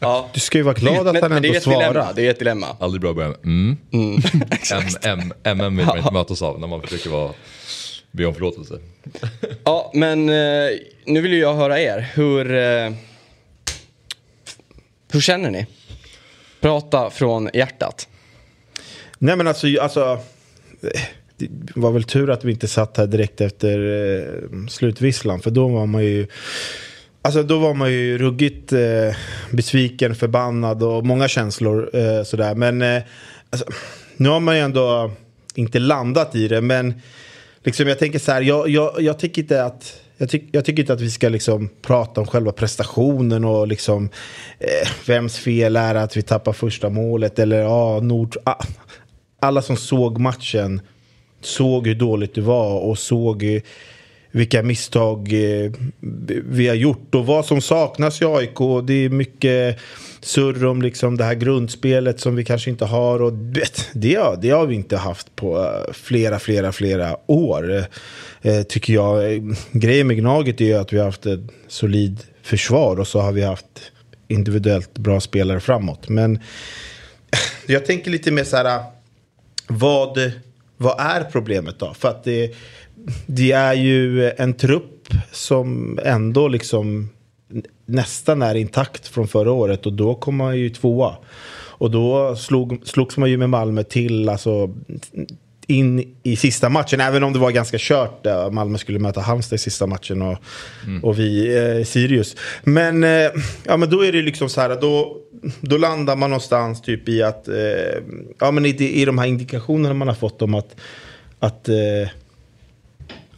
[0.00, 0.30] ja.
[0.34, 1.92] du ska ju vara glad att men, han men det är ändå ett dilemma.
[1.92, 2.12] svarar.
[2.14, 2.66] Det är ett dilemma.
[2.80, 4.22] Aldrig bra att börja med mm.
[4.50, 5.06] Exakt.
[5.06, 7.32] M, M, MM vill man inte mötas av när man försöker vara,
[8.10, 8.78] be om förlåtelse.
[9.64, 10.70] Ja, men eh,
[11.06, 12.10] nu vill ju jag höra er.
[12.14, 12.54] Hur...
[12.54, 12.92] Eh,
[15.12, 15.66] Hur känner ni?
[16.60, 18.08] Prata från hjärtat.
[19.18, 20.18] Nej men alltså, alltså
[20.80, 20.92] det
[21.74, 25.40] var väl tur att vi inte satt här direkt efter eh, slutvisslan.
[25.40, 26.26] För då var man ju
[27.24, 29.16] Alltså då var man ju ruggigt eh,
[29.50, 31.90] besviken, förbannad och många känslor.
[31.96, 32.54] Eh, sådär.
[32.54, 33.02] Men eh,
[33.50, 33.66] alltså,
[34.16, 35.12] nu har man ju ändå
[35.54, 36.60] inte landat i det.
[36.60, 36.94] Men
[37.64, 40.82] liksom, jag tänker så här, jag, jag, jag tycker inte att jag, tyck, jag tycker
[40.82, 44.08] inte att vi ska liksom prata om själva prestationen och liksom
[44.58, 48.36] eh, vems fel är att vi tappar första målet eller ja, Nord...
[48.44, 48.64] Ah,
[49.40, 50.80] alla som såg matchen
[51.44, 53.62] såg hur dåligt det var och såg eh,
[54.30, 55.72] vilka misstag eh,
[56.44, 58.86] vi har gjort och vad som saknas i AIK.
[58.86, 59.78] Det är mycket
[60.20, 63.22] surr om liksom det här grundspelet som vi kanske inte har.
[63.22, 63.32] Och
[63.92, 67.84] det, har, det har vi inte haft på eh, flera, flera, flera år.
[68.68, 69.42] Tycker jag.
[69.72, 73.32] Grejen med Gnaget är ju att vi har haft ett solid försvar och så har
[73.32, 73.92] vi haft
[74.28, 76.08] individuellt bra spelare framåt.
[76.08, 76.38] Men
[77.66, 78.82] jag tänker lite mer så här.
[79.66, 80.32] Vad,
[80.82, 81.94] vad är problemet då?
[81.94, 82.54] För att det,
[83.26, 87.08] det är ju en trupp som ändå liksom
[87.86, 91.16] nästan är intakt från förra året och då kom man ju tvåa.
[91.82, 94.70] Och då slog, slogs man ju med Malmö till alltså,
[95.66, 98.26] in i sista matchen, även om det var ganska kört.
[98.50, 100.38] Malmö skulle möta Halmstad i sista matchen och,
[100.86, 101.04] mm.
[101.04, 102.36] och vi eh, Sirius.
[102.62, 103.30] Men, eh,
[103.64, 105.16] ja, men då är det liksom så här, då,
[105.60, 107.54] då landar man någonstans typ i att, eh,
[108.38, 110.76] ja men i, i de här indikationerna man har fått om att,
[111.38, 112.08] att eh,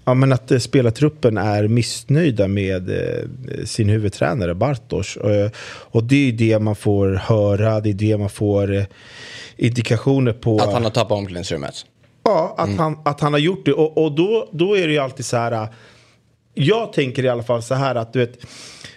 [0.05, 5.17] Ja, men att eh, spelartruppen är missnöjda med eh, sin huvudtränare Bartos.
[5.17, 8.85] Eh, och det är det man får höra, det är det man får eh,
[9.57, 10.59] indikationer på.
[10.59, 11.75] Att han har tappat omklädningsrummet?
[12.25, 12.79] Ja, att, mm.
[12.79, 13.73] han, att han har gjort det.
[13.73, 15.69] Och, och då, då är det ju alltid så här.
[16.55, 18.39] Jag tänker i alla fall så här att du vet.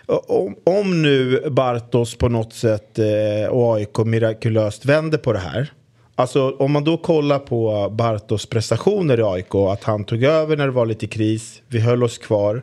[0.07, 5.71] Om, om nu Bartos på något sätt eh, och AIK mirakulöst vänder på det här.
[6.15, 10.65] Alltså om man då kollar på Bartos prestationer i AIK, att han tog över när
[10.65, 12.61] det var lite kris, vi höll oss kvar.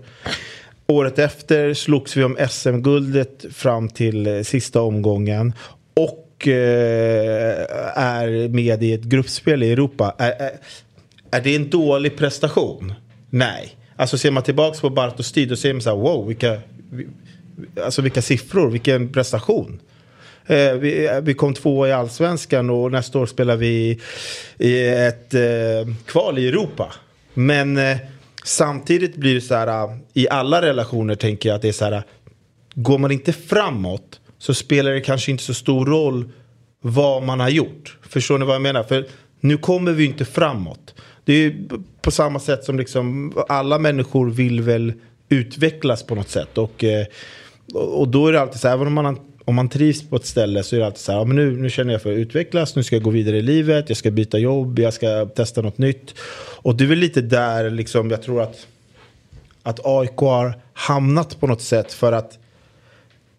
[0.87, 5.53] Året efter slogs vi om SM-guldet fram till eh, sista omgången.
[5.95, 10.15] Och eh, är med i ett gruppspel i Europa.
[10.19, 10.51] Är, är,
[11.31, 12.95] är, det en dålig prestation?
[13.31, 13.77] Nej.
[13.97, 16.59] Alltså ser man tillbaka på Bartos tid då ser man så här, wow, vilka,
[17.85, 19.81] alltså vilka siffror, vilken prestation.
[20.47, 24.01] Eh, vi, eh, vi, kom två i allsvenskan och nästa år spelar vi
[24.59, 26.93] i ett eh, kval i Europa.
[27.35, 27.97] Men eh,
[28.45, 31.85] samtidigt blir det så här, eh, i alla relationer tänker jag att det är så
[31.85, 32.03] här, eh,
[32.75, 36.29] går man inte framåt så spelar det kanske inte så stor roll
[36.81, 37.99] vad man har gjort.
[38.09, 38.83] Förstår ni vad jag menar?
[38.83, 39.07] För
[39.41, 40.95] nu kommer vi inte framåt.
[41.25, 41.55] Det är
[42.03, 44.93] på samma sätt som liksom alla människor vill väl
[45.29, 46.59] utvecklas på något sätt.
[46.59, 47.07] Och, eh,
[47.73, 50.27] och då är det alltid så här, även om man om man trivs på ett
[50.27, 52.19] ställe så är det alltid så här, ja, men nu, nu känner jag för att
[52.19, 55.63] utvecklas, nu ska jag gå vidare i livet, jag ska byta jobb, jag ska testa
[55.63, 56.15] något nytt.
[56.57, 58.67] Och det är väl lite där liksom, jag tror att,
[59.63, 62.39] att AIK har hamnat på något sätt för att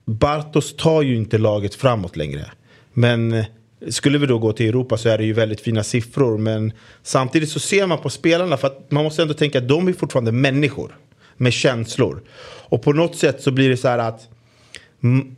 [0.06, 2.46] Bartos tar ju inte laget framåt längre.
[2.94, 3.46] Men eh,
[3.90, 6.38] skulle vi då gå till Europa så är det ju väldigt fina siffror.
[6.38, 9.88] Men samtidigt så ser man på spelarna, för att man måste ändå tänka att de
[9.88, 10.96] är fortfarande människor
[11.38, 12.22] med känslor.
[12.70, 14.30] Och på något sätt så blir det så här att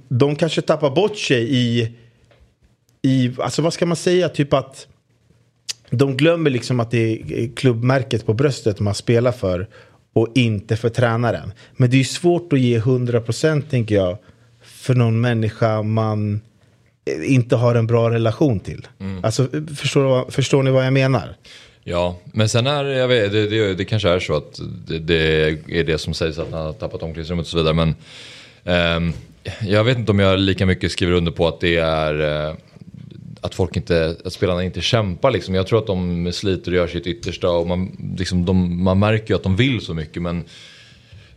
[0.10, 1.96] de kanske tappar bort sig i,
[3.02, 4.88] i, alltså vad ska man säga, typ att
[5.90, 9.68] de glömmer liksom att det är klubbmärket på bröstet man spelar för
[10.14, 11.54] och inte för tränaren.
[11.76, 14.18] Men det är svårt att ge 100% tänker jag
[14.62, 16.42] för någon människa man
[17.24, 18.88] inte har en bra relation till.
[19.00, 19.24] Mm.
[19.24, 21.36] Alltså, förstår, förstår ni vad jag menar?
[21.89, 25.47] Ja, men sen är jag vet, det, det, det kanske är så att det, det,
[25.67, 27.73] är det som sägs att han har tappat omklädningsrummet och så vidare.
[27.73, 27.95] Men
[28.95, 29.13] um,
[29.62, 32.56] jag vet inte om jag lika mycket skriver under på att det är uh,
[33.41, 35.56] att folk inte, att spelarna inte kämpar liksom.
[35.56, 39.30] Jag tror att de sliter och gör sitt yttersta och man, liksom, de, man märker
[39.30, 40.43] ju att de vill så mycket men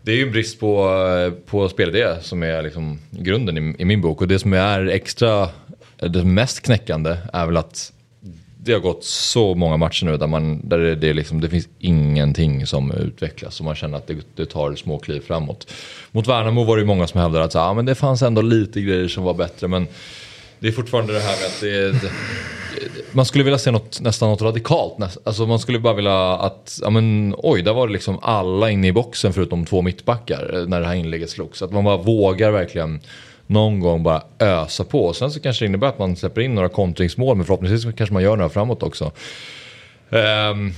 [0.03, 3.85] det är ju en brist på, eh, på spelidé som är liksom grunden i, i,
[3.85, 5.49] min bok och det som är extra,
[5.97, 7.93] det mest knäckande är väl att
[8.71, 11.69] det har gått så många matcher nu där, man, där det, det, liksom, det finns
[11.79, 15.73] ingenting som utvecklas och man känner att det, det tar små kliv framåt.
[16.13, 18.81] Mot Värnamo var det många som hävdade att så, ah, men det fanns ändå lite
[18.81, 19.87] grejer som var bättre men
[20.59, 22.13] det är fortfarande det här med att det, det
[23.13, 25.19] man skulle vilja se något, nästan något radikalt.
[25.25, 28.87] Alltså man skulle bara vilja att, ja men oj, där var det liksom alla inne
[28.87, 31.63] i boxen förutom två mittbackar eh, när det här inlägget slogs.
[31.63, 33.01] Att man bara vågar verkligen
[33.51, 35.13] någon gång bara ösa på.
[35.13, 38.23] Sen så kanske det innebär att man släpper in några kontringsmål men förhoppningsvis kanske man
[38.23, 39.13] gör några framåt också.
[40.11, 40.75] Um,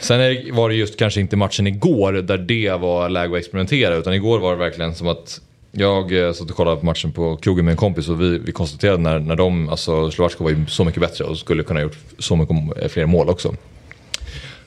[0.00, 0.18] sen
[0.54, 4.38] var det just kanske inte matchen igår där det var läge att experimentera utan igår
[4.38, 5.40] var det verkligen som att
[5.72, 8.52] Jag eh, satt och kollade på matchen på krogen med en kompis och vi, vi
[8.52, 11.84] konstaterade när, när de, alltså Slovacko var ju så mycket bättre och skulle kunna ha
[11.84, 13.54] gjort så mycket eh, fler mål också.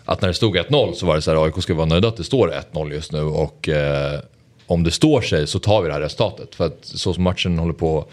[0.06, 2.18] Att när det stod 1-0 så var det så här, AIK ska vara nöjda att
[2.18, 4.20] det står 1-0 just nu och eh,
[4.70, 6.56] om det står sig så tar vi det här resultatet.
[6.56, 8.06] För att så som matchen håller på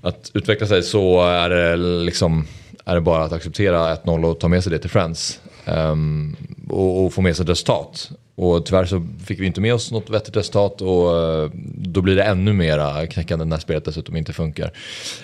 [0.00, 2.46] att utveckla sig så är det liksom
[2.84, 5.40] är det bara att acceptera 1-0 och ta med sig det till Friends.
[5.64, 6.36] Um,
[6.68, 8.10] och, och, få med sig ett resultat.
[8.34, 12.16] Och tyvärr så fick vi inte med oss något vettigt resultat och uh, då blir
[12.16, 14.72] det ännu mera knäckande när spelet dessutom inte funkar.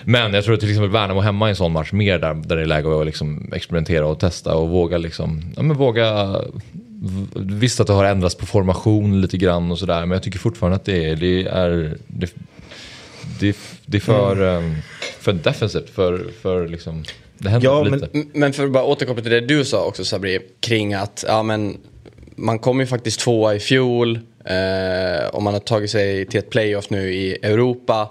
[0.03, 2.55] Men jag tror att till exempel Värnamo hemma i en sån match mer där, där
[2.55, 6.41] det är läge att liksom experimentera och testa och våga liksom, ja men våga
[7.35, 10.75] Visst att det har ändrats på formation lite grann och sådär men jag tycker fortfarande
[10.75, 12.33] att det är, det är, det,
[13.39, 14.65] det, det är för, mm.
[14.65, 14.75] um,
[15.19, 17.03] för defensivt, för, för liksom
[17.37, 18.09] det händer ja, lite.
[18.11, 21.43] Men, men för att bara återkoppla till det du sa också Sabri, kring att ja,
[21.43, 21.77] men,
[22.35, 26.49] man kom ju faktiskt tvåa i fjol eh, och man har tagit sig till ett
[26.49, 28.09] playoff nu i Europa.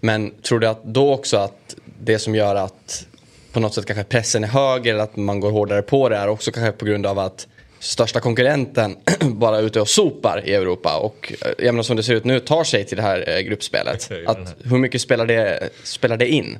[0.00, 3.06] Men tror du att då också att det som gör att
[3.52, 6.28] på något sätt kanske pressen är högre eller att man går hårdare på det är
[6.28, 7.46] också kanske på grund av att
[7.80, 12.14] största konkurrenten bara ute och sopar i Europa och eh, jag menar, som det ser
[12.14, 14.10] ut nu tar sig till det här eh, gruppspelet.
[14.26, 16.58] Att, hur mycket spelar det, spelar det in?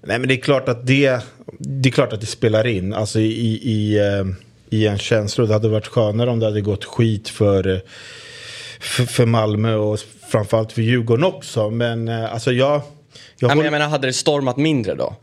[0.00, 1.20] Nej men det är klart att det,
[1.58, 2.94] det, är klart att det spelar in.
[2.94, 4.24] Alltså i, i, eh,
[4.70, 5.46] i en känsla.
[5.46, 7.82] Det hade varit skönare om det hade gått skit för,
[8.80, 9.98] för, för Malmö och
[10.30, 11.70] framförallt för Djurgården också.
[11.70, 12.72] Men alltså jag...
[12.74, 12.82] Jag,
[13.38, 13.56] ja, håller...
[13.56, 15.16] men jag menar, hade det stormat mindre då?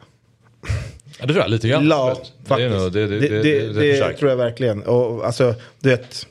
[1.23, 1.87] Ja, det tror jag lite grann.
[1.87, 2.93] Ja, faktiskt.
[2.93, 4.83] Det, det, det, det, tror jag verkligen.
[4.83, 6.27] Och, alltså, det,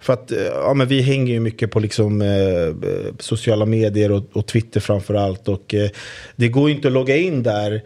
[0.00, 4.46] för att ja, men vi hänger ju mycket på liksom, eh, sociala medier och, och
[4.46, 5.48] Twitter framför allt.
[5.48, 5.90] Och eh,
[6.36, 7.82] det går ju inte att logga in där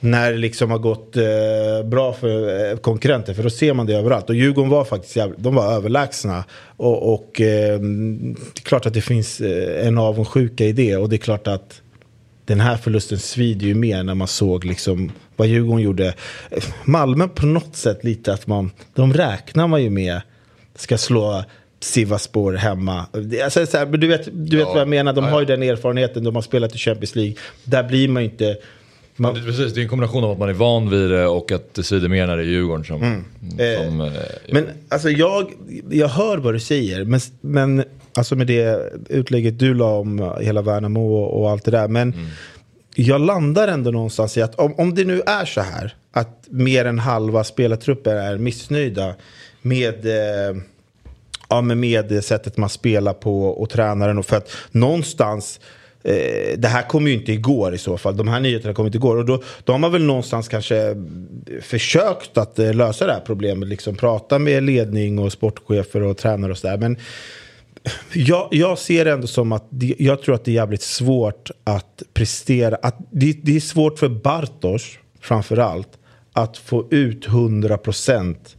[0.00, 3.34] när det liksom har gått eh, bra för eh, konkurrenter.
[3.34, 4.28] För då ser man det överallt.
[4.28, 6.44] Och Djurgården var faktiskt de var överlägsna.
[6.76, 10.96] Och, och eh, det är klart att det finns eh, en avundsjuka i det.
[10.96, 11.80] Och det är klart att
[12.44, 16.14] den här förlusten svider ju mer när man såg liksom vad Djurgården gjorde.
[16.84, 20.20] Malmö på något sätt lite att man, de räknar man ju med
[20.76, 21.44] ska slå
[21.80, 23.06] Sivaspor hemma.
[23.44, 25.46] Alltså, så här, du vet, du vet ja, vad jag menar, de ja, har ju
[25.46, 27.34] den erfarenheten, de har spelat i Champions League.
[27.64, 28.56] Där blir man ju inte...
[29.16, 29.34] Man...
[29.34, 31.74] Det, precis, det är en kombination av att man är van vid det och att
[31.74, 33.02] det svider mer när det är Djurgården som...
[33.02, 33.24] Mm.
[33.76, 34.12] som eh,
[34.52, 35.52] men alltså jag,
[35.90, 40.62] jag hör vad du säger, men, men alltså med det utlägget du la om hela
[40.62, 41.88] Värnamo och, och allt det där.
[41.88, 42.26] Men mm
[42.94, 46.84] jag landar ändå någonstans i att om, om det nu är så här att mer
[46.84, 49.14] än halva spelartruppen är missnöjda
[49.62, 50.56] med, eh,
[51.48, 54.18] ja, med sättet man spelar på och tränaren.
[54.18, 55.60] Och för att någonstans
[56.02, 58.16] eh, det här kom ju inte igår i så fall.
[58.16, 59.16] De här nyheterna kom inte igår.
[59.16, 60.96] Och då, då har man väl någonstans kanske eh,
[61.62, 63.68] försökt att eh, lösa det här problemet.
[63.68, 66.76] Liksom prata med ledning och sportchefer och tränare och sådär.
[66.76, 66.96] Men
[68.12, 71.50] jag, jag ser det ändå som att det, jag tror att det är jävligt svårt
[71.64, 72.76] att prestera.
[72.82, 75.88] Att det, det är svårt för Bartos framför allt
[76.32, 78.56] att få ut 100 procent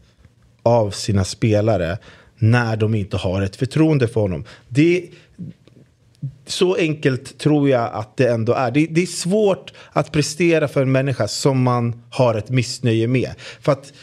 [0.63, 1.97] av sina spelare
[2.37, 4.43] när de inte har ett förtroende för honom.
[4.67, 5.09] Det,
[6.45, 8.71] så enkelt tror jag att det ändå är.
[8.71, 13.31] Det, det, är svårt att prestera för en människa som man har ett missnöje med.
[13.61, 13.93] För att,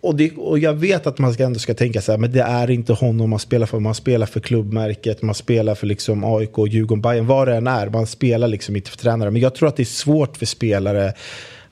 [0.00, 2.42] och, det, och jag vet att man ska ändå ska tänka så här, men det
[2.42, 3.80] är inte honom man spelar för.
[3.80, 7.88] Man spelar för klubbmärket, man spelar för liksom AIK, Djurgården, Bayern, vad det än är.
[7.88, 9.30] Man spelar liksom inte för tränare.
[9.30, 11.12] Men jag tror att det är svårt för spelare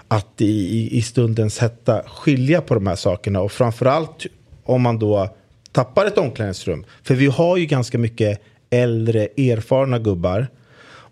[0.08, 3.40] att i, i stundens hetta skilja på de här sakerna.
[3.40, 4.26] Och framförallt
[4.64, 5.34] om man då
[5.72, 6.84] tappar ett omklädningsrum.
[7.02, 10.46] För vi har ju ganska mycket äldre erfarna gubbar.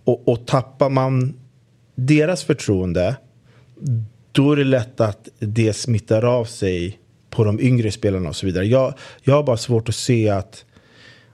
[0.04, 1.34] Och, och tappar man
[1.94, 3.16] deras förtroende
[4.34, 6.98] då är det lätt att det smittar av sig
[7.30, 8.64] på de yngre spelarna och så vidare.
[8.64, 10.64] Jag, jag har bara svårt att se att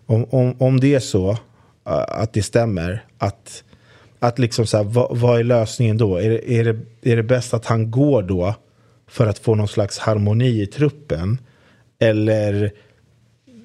[0.06, 1.38] om, om, om det är så
[1.84, 3.64] att det stämmer att
[4.20, 6.16] att liksom så här, vad, vad, är lösningen då?
[6.16, 6.78] Är det, är, det,
[7.12, 8.54] är det bäst att han går då
[9.08, 11.38] för att få någon slags harmoni i truppen?
[11.98, 12.72] Eller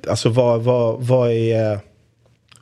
[0.09, 1.79] alltså vad, vad, vad, är,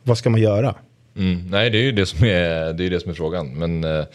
[0.04, 0.76] vad ska man göra?
[1.18, 3.48] Mm, nej, det är ju det som är, det är, det som är frågan.
[3.48, 4.06] Men eh,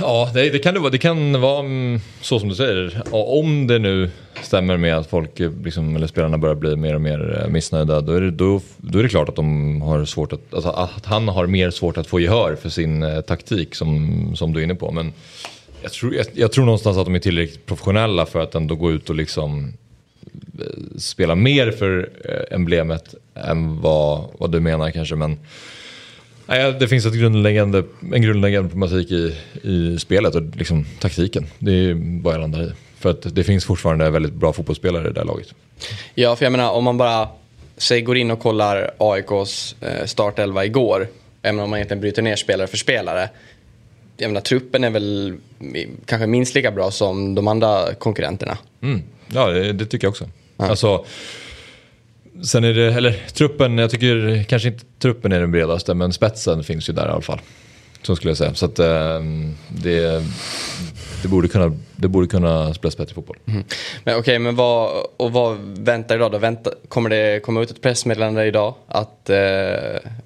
[0.00, 3.02] Ja, det, det, kan det, vara, det kan vara mm, så som du säger.
[3.10, 4.10] Om det nu
[4.42, 8.00] stämmer med att folk, eh, liksom, eller spelarna börjar bli mer och mer eh, missnöjda,
[8.00, 11.06] då är det, då, då är det klart att, de har svårt att, alltså, att
[11.06, 14.64] han har mer svårt att få gehör för sin eh, taktik som, som du är
[14.64, 14.92] inne på.
[14.92, 15.12] Men
[15.82, 18.92] jag tror, jag, jag, tror någonstans att de är tillräckligt professionella för att ändå gå
[18.92, 19.72] ut och liksom
[20.60, 25.14] eh, spela mer för eh, emblemet än vad, vad du menar kanske.
[25.14, 25.38] Men
[26.48, 31.46] Nej, det finns ett grundläggande, en grundläggande problematik i, i spelet och liksom taktiken.
[31.58, 32.72] Det är vad jag landar i.
[32.98, 35.54] För att det finns fortfarande väldigt bra fotbollsspelare i det här laget.
[36.14, 37.28] Ja, för jag menar om man bara
[37.76, 41.08] säg går in och kollar AIKs eh, startelva igår,
[41.42, 43.28] även om man egentligen bryter ner spelare för spelare.
[44.16, 45.36] Jag menar, truppen är väl
[46.06, 48.58] kanske minst lika bra som de andra konkurrenterna.
[48.82, 49.02] Mm.
[49.26, 50.28] Ja, det, det tycker jag också.
[50.56, 51.04] Alltså,
[52.42, 56.64] sen är det, eller truppen, jag tycker kanske inte truppen är den bredaste, men spetsen
[56.64, 57.40] finns ju där i alla fall.
[58.02, 58.54] Så skulle jag säga.
[58.54, 59.20] Så att eh,
[59.68, 60.22] det,
[61.22, 63.36] det, borde kunna, det borde kunna spelas bättre fotboll.
[64.04, 66.38] Men okej, men vad, och vad väntar idag då?
[66.38, 69.38] Vänta, kommer det komma ut ett pressmeddelande idag att eh,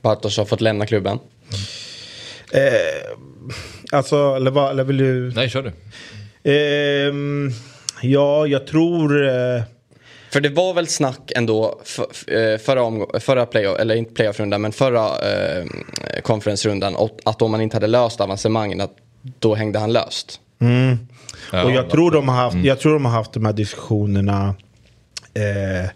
[0.03, 1.19] Bartosz har fått lämna klubben?
[2.53, 3.17] Eh,
[3.93, 5.33] alltså, eller, vad, eller vill du?
[5.35, 5.73] Nej, kör du.
[6.51, 7.51] Ehm,
[8.03, 9.27] ja, jag tror...
[10.33, 14.61] För det var väl snack ändå för, eh, förra, omgå- förra playoff, eller inte playoff-rundan,
[14.63, 15.65] men förra eh,
[16.23, 18.97] konferensrundan att om man inte hade löst avancemangen, att
[19.39, 20.41] då hängde han löst.
[21.53, 24.55] Ja, och jag tror, de har haft, jag tror de har haft de här diskussionerna
[25.35, 25.91] eh,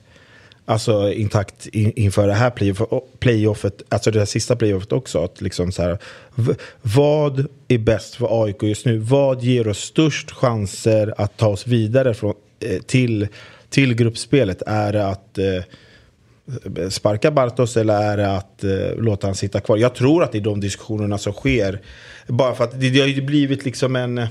[0.64, 2.80] alltså intakt in, inför det här playoff,
[3.18, 5.24] playoffet, alltså det här sista playoffet också.
[5.24, 5.98] Att liksom så här,
[6.34, 8.98] v, vad är bäst för AIK just nu?
[8.98, 13.28] Vad ger oss störst chanser att ta oss vidare från, eh, till,
[13.76, 14.62] till gruppspelet?
[14.66, 19.76] Är det att eh, sparka Bartos eller är det att eh, låta han sitta kvar?
[19.76, 21.80] Jag tror att det är de diskussionerna som sker.
[22.26, 24.26] Bara för att det, det har ju blivit liksom en...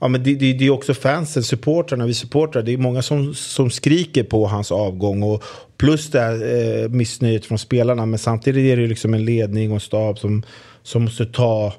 [0.00, 2.62] Ja, men det, det, det är också fansen, supportrarna, vi supportrar.
[2.62, 5.22] Det är många som, som skriker på hans avgång.
[5.22, 5.44] Och
[5.76, 6.34] plus det här
[6.82, 8.06] eh, missnöjet från spelarna.
[8.06, 10.42] Men samtidigt är det liksom en ledning och en stab som,
[10.82, 11.74] som måste ta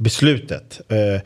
[0.00, 0.80] beslutet.
[0.88, 1.20] Eh,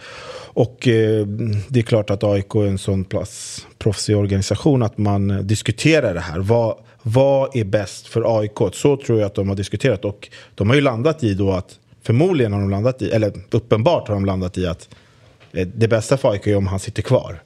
[0.53, 1.27] och eh,
[1.69, 6.21] det är klart att AIK är en sån plats, proffsig organisation att man diskuterar det
[6.21, 6.39] här.
[6.39, 8.59] Vad, vad är bäst för AIK?
[8.73, 10.05] Så tror jag att de har diskuterat.
[10.05, 14.09] Och de har ju landat i då att, förmodligen har de landat i, eller uppenbart
[14.09, 14.89] har de landat i att
[15.53, 17.43] eh, det bästa för AIK är om han sitter kvar.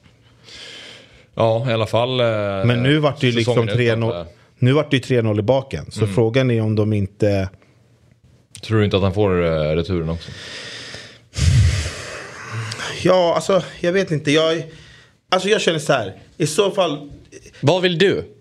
[1.35, 2.19] Ja, i alla fall.
[2.19, 2.25] eh,
[2.65, 4.25] Men nu vart det ju liksom säsongen ut, 3-0
[4.59, 5.91] nu vart det ju 3-0 i baken.
[5.91, 7.49] Så frågan är om de inte...
[8.61, 9.29] Tror du inte att han får
[9.75, 10.31] returen också?
[13.03, 14.31] Ja, alltså jag vet inte.
[14.31, 14.63] Jag,
[15.29, 16.17] alltså jag känner så här.
[16.37, 17.11] I så fall,
[17.61, 18.35] Vad vill du?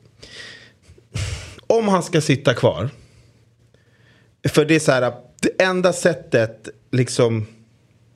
[1.66, 2.90] om han ska sitta kvar.
[4.48, 7.46] För det är så här, det enda sättet liksom.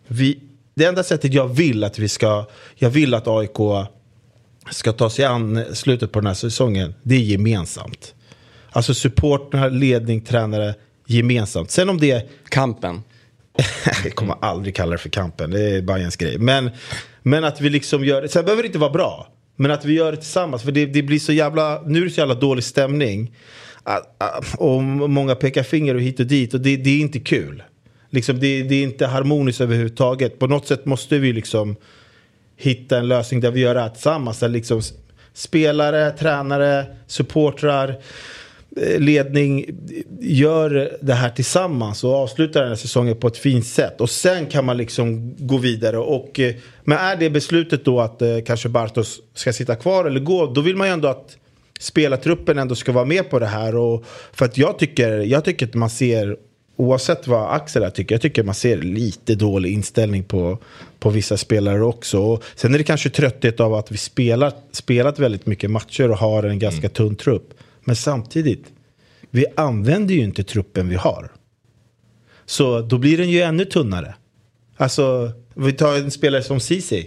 [0.06, 0.40] Vi,
[0.74, 3.88] det enda sättet jag vill att vi ska, jag vill att AIK
[4.70, 6.94] ska ta sig an slutet på den här säsongen.
[7.02, 8.14] Det är gemensamt.
[8.70, 10.74] Alltså supportrar, ledning, tränare
[11.06, 11.70] gemensamt.
[11.70, 13.02] Sen om det är Kampen.
[14.04, 16.38] jag kommer aldrig kalla det för kampen, det är Bajens grej.
[16.38, 16.70] Men,
[17.22, 19.28] men att vi liksom gör det, sen behöver det inte vara bra.
[19.56, 22.10] Men att vi gör det tillsammans, för det, det blir så jävla, nu är det
[22.10, 23.34] så jävla dålig stämning.
[23.82, 27.20] Ah, ah, och många pekar finger och hit och dit och det, det är inte
[27.20, 27.62] kul.
[28.10, 30.38] Liksom det, det är inte harmoniskt överhuvudtaget.
[30.38, 31.76] På något sätt måste vi liksom
[32.56, 34.38] hitta en lösning där vi gör det här tillsammans.
[34.38, 34.82] Där liksom
[35.32, 37.96] spelare, tränare, supportrar,
[38.76, 39.66] ledning
[40.20, 44.00] gör det här tillsammans och avslutar den här säsongen på ett fint sätt.
[44.00, 45.98] Och sen kan man liksom gå vidare.
[45.98, 46.54] Och, eh,
[46.84, 50.60] men är det beslutet då att eh, kanske Bartos ska sitta kvar eller gå, då
[50.60, 51.36] vill man ju ändå att
[51.80, 53.76] spelartruppen ändå ska vara med på det här.
[53.76, 56.36] Och, för att jag tycker, jag tycker att man ser,
[56.76, 60.58] oavsett vad Axel här tycker, jag tycker man ser lite dålig inställning på,
[60.98, 62.20] på vissa spelare också.
[62.20, 66.18] Och sen är det kanske trötthet av att vi spelat, spelat väldigt mycket matcher och
[66.18, 67.54] har en ganska tunn trupp.
[67.84, 68.72] Men samtidigt,
[69.30, 71.30] vi använder ju inte truppen vi har.
[72.44, 74.14] Så då blir den ju ännu tunnare.
[74.76, 77.06] Alltså, vi tar en spelare som Ceesay.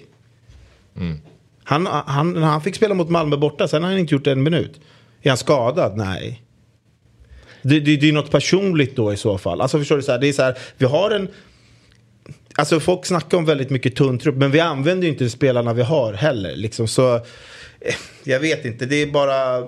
[1.63, 4.81] Han, han, han fick spela mot Malmö borta, sen har han inte gjort en minut.
[5.21, 5.97] Är han skadad?
[5.97, 6.41] Nej.
[7.61, 9.61] Det, det, det är något personligt då i så fall.
[9.61, 11.27] Alltså förstår du, så här, det är så här, vi har en...
[12.57, 15.81] Alltså folk snackar om väldigt mycket tunn trupp, men vi använder ju inte spelarna vi
[15.81, 16.55] har heller.
[16.55, 17.21] Liksom, så,
[17.79, 19.67] Eh, jag vet inte, det är bara...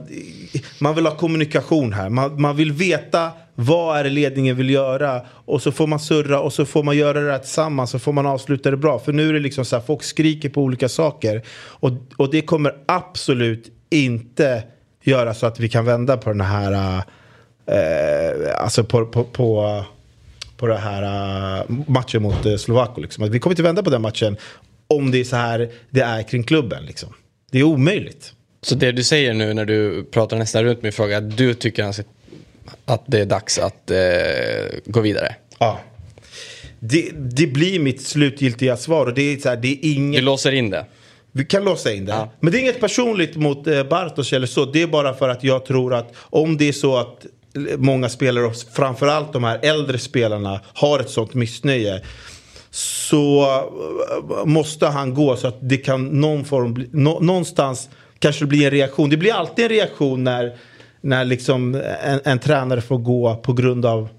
[0.80, 2.10] Man vill ha kommunikation här.
[2.10, 5.22] Man, man vill veta vad är det ledningen vill göra.
[5.30, 7.92] Och så får man surra och så får man göra det här tillsammans.
[7.92, 9.00] Så får man avsluta det bra.
[9.00, 11.42] För nu är det liksom så här, folk skriker på olika saker.
[11.58, 14.64] Och, och det kommer absolut inte
[15.04, 17.02] göra så att vi kan vända på den här...
[17.66, 19.84] Eh, alltså på, på, på,
[20.58, 23.02] på det här eh, matchen mot eh, Slovako.
[23.02, 23.32] Liksom.
[23.32, 24.38] Vi kommer inte vända på den matchen
[24.88, 26.86] om det är så här det är kring klubben.
[26.86, 27.10] Liksom.
[27.52, 28.34] Det är omöjligt.
[28.62, 31.94] Så det du säger nu när du pratar nästan runt min fråga, att du tycker
[32.86, 33.98] att det är dags att eh,
[34.86, 35.36] gå vidare?
[35.60, 35.80] Ja.
[36.80, 39.06] Det, det blir mitt slutgiltiga svar.
[39.06, 40.24] Och det är, så här, det är Du inget...
[40.24, 40.86] låser in det?
[41.32, 42.12] Vi kan låsa in det.
[42.12, 42.32] Ja.
[42.40, 44.66] Men det är inget personligt mot eh, Bartos eller så.
[44.66, 47.26] Det är bara för att jag tror att om det är så att
[47.78, 52.02] många spelare, framförallt de här äldre spelarna, har ett sånt missnöje.
[52.70, 57.90] Så eh, måste han gå så att det kan någon form, nå, någonstans
[58.20, 59.10] kanske det blir en reaktion.
[59.10, 60.58] Det blir alltid en reaktion när
[61.02, 64.10] när liksom en, en tränare får gå på grund av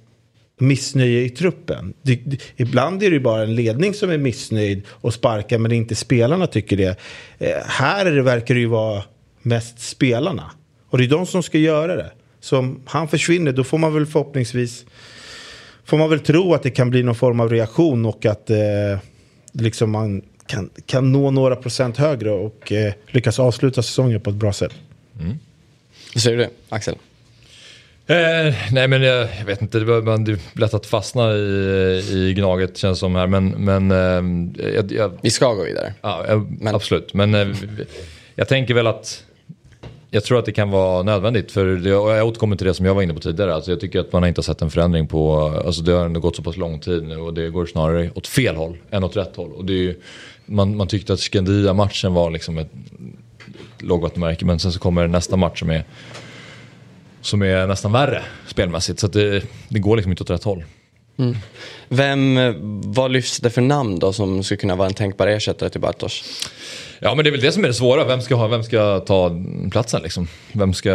[0.59, 1.94] missnöje i truppen.
[2.03, 5.72] Det, det, ibland är det ju bara en ledning som är missnöjd och sparkar men
[5.72, 6.99] inte spelarna tycker det.
[7.38, 9.03] Eh, här är det, verkar det ju vara
[9.42, 10.51] mest spelarna.
[10.90, 12.11] Och det är de som ska göra det.
[12.40, 14.84] Så om han försvinner då får man väl förhoppningsvis
[15.89, 18.57] får man väl tro att det kan bli någon form av reaktion och att eh,
[19.53, 24.36] liksom man kan, kan nå några procent högre och eh, lyckas avsluta säsongen på ett
[24.36, 24.72] bra sätt.
[26.14, 26.95] Hur säger du Axel?
[28.07, 32.34] Eh, nej men jag, jag vet inte, det det är lätt att fastna i, i
[32.36, 33.26] Gnaget känns som här.
[33.26, 35.95] Men, men eh, jag, jag, Vi ska gå vidare.
[36.01, 37.14] ja, jag, Men- absolut.
[37.14, 37.49] Men eh,
[38.34, 39.24] jag tänker väl att
[40.11, 41.52] jag tror att det kan vara nödvändigt.
[41.52, 43.54] För det, och jag återkommer till det som jag var inne på tidigare.
[43.54, 46.20] Alltså jag tycker att man inte har sett en förändring på, alltså det har ändå
[46.20, 49.16] gått så pass lång tid nu och det går snarare åt fel håll än åt
[49.16, 49.52] rätt håll.
[49.52, 50.00] Och det är ju,
[50.46, 52.70] man, man tyckte att Skandia-matchen var liksom ett
[53.78, 55.84] lågvattenmärke men sen så kommer nästa match som är
[57.20, 59.00] som är nästan värre spelmässigt.
[59.00, 60.64] Så att det, det går liksom inte åt rätt håll.
[61.18, 61.36] Mm.
[61.88, 62.54] Vem, eh,
[62.84, 66.24] vad lyfts det för namn då som skulle kunna vara en tänkbar ersättare till Bartosz?
[67.01, 68.05] Ja men det är väl det som är det svåra.
[68.05, 70.28] Vem ska, ha, vem ska ta platsen liksom?
[70.53, 70.90] Vem ska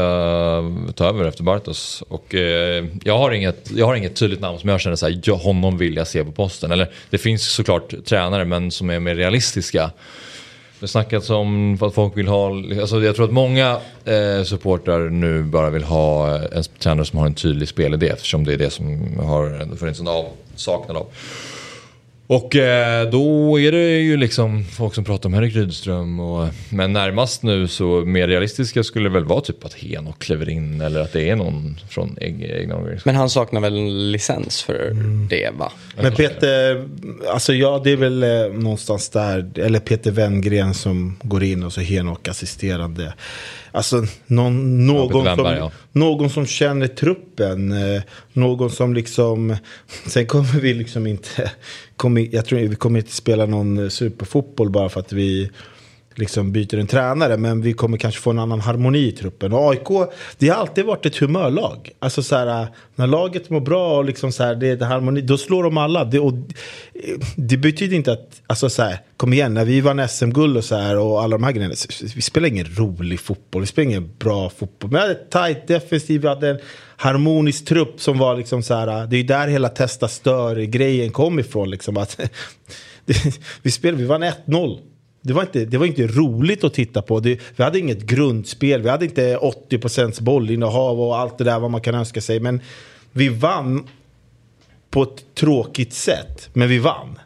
[0.95, 2.03] ta över efter Bartos?
[2.07, 5.77] Och eh, jag, har inget, jag har inget tydligt namn som jag känner såhär, honom
[5.77, 6.71] vill jag se på posten.
[6.71, 9.91] Eller det finns såklart tränare men som är mer realistiska.
[10.79, 12.49] Det snackas om att folk vill ha,
[12.81, 17.25] alltså jag tror att många eh, supportrar nu bara vill ha en tränare som har
[17.25, 21.07] en tydlig spelidé eftersom det är det som har funnits en avsaknad av.
[22.27, 26.19] Och eh, då är det ju liksom folk som pratar om Henrik Rydström.
[26.19, 30.49] Och, men närmast nu så mer realistiska skulle det väl vara typ att Henok kliver
[30.49, 33.01] in eller att det är någon från eg- egna organisationer.
[33.13, 34.91] Men han saknar väl en licens för
[35.29, 35.71] det va?
[36.01, 36.87] Men Peter,
[37.29, 41.73] alltså ja det är väl eh, någonstans där, eller Peter Wenngren som går in och
[41.73, 43.13] så Henok assisterande.
[43.75, 45.71] Alltså någon, någon, Wennberg, som, ja.
[45.91, 48.01] någon som känner truppen, eh,
[48.33, 49.55] någon som liksom,
[50.07, 51.51] sen kommer vi liksom inte,
[51.95, 55.49] kommer, jag tror vi kommer inte spela någon eh, superfotboll bara för att vi
[56.15, 57.37] liksom byter en tränare.
[57.37, 59.53] Men vi kommer kanske få en annan harmoni i truppen.
[59.53, 61.89] Och AIK, det har alltid varit ett humörlag.
[61.99, 65.37] Alltså så här, när laget mår bra och liksom så här, det är harmoni, då
[65.37, 66.05] slår de alla.
[66.05, 66.33] Det, och,
[67.35, 70.75] det betyder inte att, alltså så här, kom igen, när vi vann SM-guld och så
[70.75, 71.75] här och alla de här grejerna.
[72.15, 74.91] Vi spelar ingen rolig fotboll, vi spelar ingen bra fotboll.
[74.91, 76.59] Men vi hade ett tajt defensiv, vi hade en
[76.97, 81.39] harmonisk trupp som var liksom så här, det är ju där hela testa stör-grejen kom
[81.39, 81.69] ifrån.
[81.69, 82.19] Liksom, att,
[83.05, 83.15] det,
[83.61, 84.79] vi spelade, vi vann 1-0.
[85.25, 87.19] Det var, inte, det var inte roligt att titta på.
[87.19, 88.81] Det, vi hade inget grundspel.
[88.81, 89.37] Vi hade inte
[89.69, 92.39] 80% bollinnehav och allt det där vad man kan önska sig.
[92.39, 92.61] Men
[93.11, 93.87] vi vann
[94.89, 96.49] på ett tråkigt sätt.
[96.53, 97.19] Men vi vann.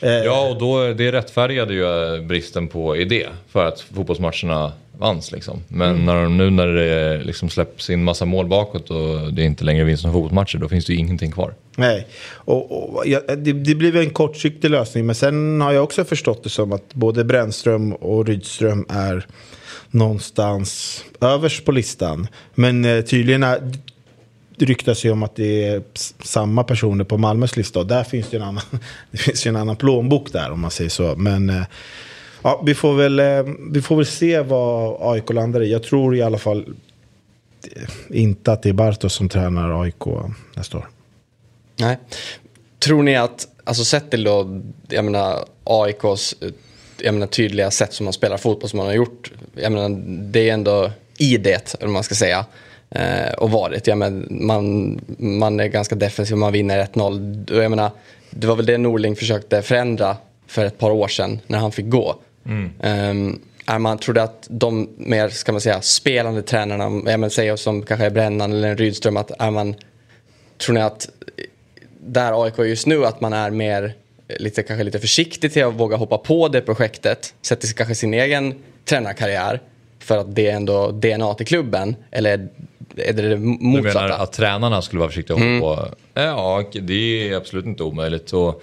[0.00, 5.32] Eh, ja och då, det rättfärdigade ju eh, bristen på idé för att fotbollsmatcherna vanns
[5.32, 5.62] liksom.
[5.68, 6.04] Men Mm.
[6.04, 9.84] när de, nu när det liksom släpps in massa mål bakåt och det inte längre
[9.84, 11.54] vinns några fotbollsmatcher då finns det ju ingenting kvar.
[11.76, 15.06] Nej, och, och, ja, det, det blir väl en kortsiktig lösning.
[15.06, 19.26] Men sen har jag också förstått det som att både Brännström och Rydström är
[19.90, 22.26] någonstans överst på listan.
[22.54, 23.72] Men eh, tydligen är,
[24.56, 25.82] det ryktas ju om att det är
[26.24, 27.78] samma personer på Malmös lista.
[27.80, 28.64] Och där finns det en annan,
[29.10, 31.14] det finns ju en annan plånbok där om man säger så.
[31.16, 31.62] Men eh,
[32.42, 35.72] ja, vi, får väl, eh, vi får väl se vad AIK landar i.
[35.72, 36.74] Jag tror i alla fall
[38.10, 40.04] inte att det är Bartos som tränar AIK
[40.54, 40.88] nästa år.
[41.76, 41.98] Nej.
[42.78, 46.34] Tror ni att, alltså sett till då, jag menar AIKs
[47.02, 49.32] jag menar, tydliga sätt som man spelar fotboll som man har gjort.
[49.54, 52.44] Jag menar, det är ändå i det, eller vad man ska säga.
[52.90, 53.86] Eh, och varit.
[53.86, 57.62] Jag menar, man, man är ganska defensiv och man vinner 1-0.
[57.62, 57.90] Jag menar,
[58.30, 60.16] det var väl det Norling försökte förändra
[60.46, 62.16] för ett par år sedan när han fick gå.
[62.82, 67.28] Ehm, är man, tror du att de mer, ska man säga, spelande tränarna, jag menar,
[67.28, 69.74] säger som kanske är Brännan eller en Rydström, att är man,
[70.58, 71.08] tror ni att
[72.00, 73.94] där AIK är just nu att man är mer
[74.28, 77.34] eh, lite, kanske lite försiktig till att våga hoppa på det projektet.
[77.42, 79.60] Sätter sig kanske sin egen tränarkarriär
[79.98, 81.96] för att det är ändå DNA till klubben.
[82.10, 82.48] Eller
[82.96, 84.02] är det det Du motsatta?
[84.02, 85.60] menar att tränarna skulle vara försiktiga mm.
[85.60, 85.88] på?
[86.14, 88.32] Ja, det är absolut inte omöjligt.
[88.32, 88.62] Och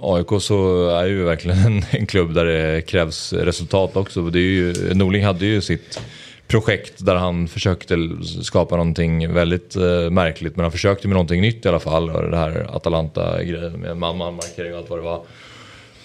[0.00, 4.22] AIK så är ju verkligen en, en klubb där det krävs resultat också.
[4.22, 6.00] Det är ju, Norling hade ju sitt
[6.46, 7.96] projekt där han försökte
[8.42, 10.56] skapa någonting väldigt eh, märkligt.
[10.56, 12.06] Men han försökte med någonting nytt i alla fall.
[12.06, 15.22] Det här Atalanta-grejen med man-man-markering och allt vad det var.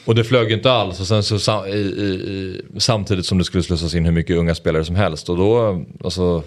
[0.05, 0.99] Och det flög inte alls.
[0.99, 4.85] Och sen så i, i, samtidigt som det skulle slussas in hur mycket unga spelare
[4.85, 5.29] som helst.
[5.29, 6.43] Och då, alltså,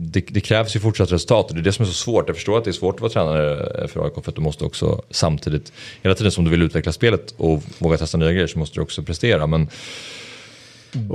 [0.00, 2.28] det, det krävs ju fortsatt resultat och det är det som är så svårt.
[2.28, 4.64] Jag förstår att det är svårt att vara tränare för AIK för att du måste
[4.64, 8.58] också samtidigt, hela tiden som du vill utveckla spelet och våga testa nya grejer så
[8.58, 9.46] måste du också prestera.
[9.46, 9.68] Men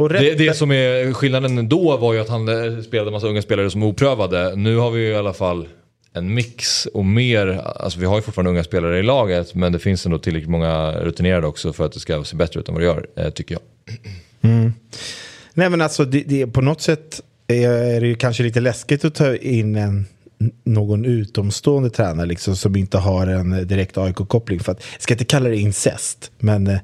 [0.09, 3.27] rätt, Det, det som är skillnaden då var ju att han eh, spelade en massa
[3.27, 4.55] unga spelare som oprövade.
[4.55, 5.67] Nu har vi ju i alla fall
[6.13, 9.79] en mix och mer, alltså vi har ju fortfarande unga spelare i laget men det
[9.79, 12.81] finns ändå tillräckligt många rutinerade också för att det ska se bättre ut än vad
[12.81, 13.61] det gör, eh, tycker jag.
[15.53, 17.21] Nej men alltså det, det, på något sätt
[17.53, 20.05] är det ju kanske lite läskigt att ta in en
[20.63, 24.59] någon utomstående tränare liksom, som inte har en direkt AIK-koppling.
[24.59, 26.79] För att, jag ska inte kalla det incest, men eh,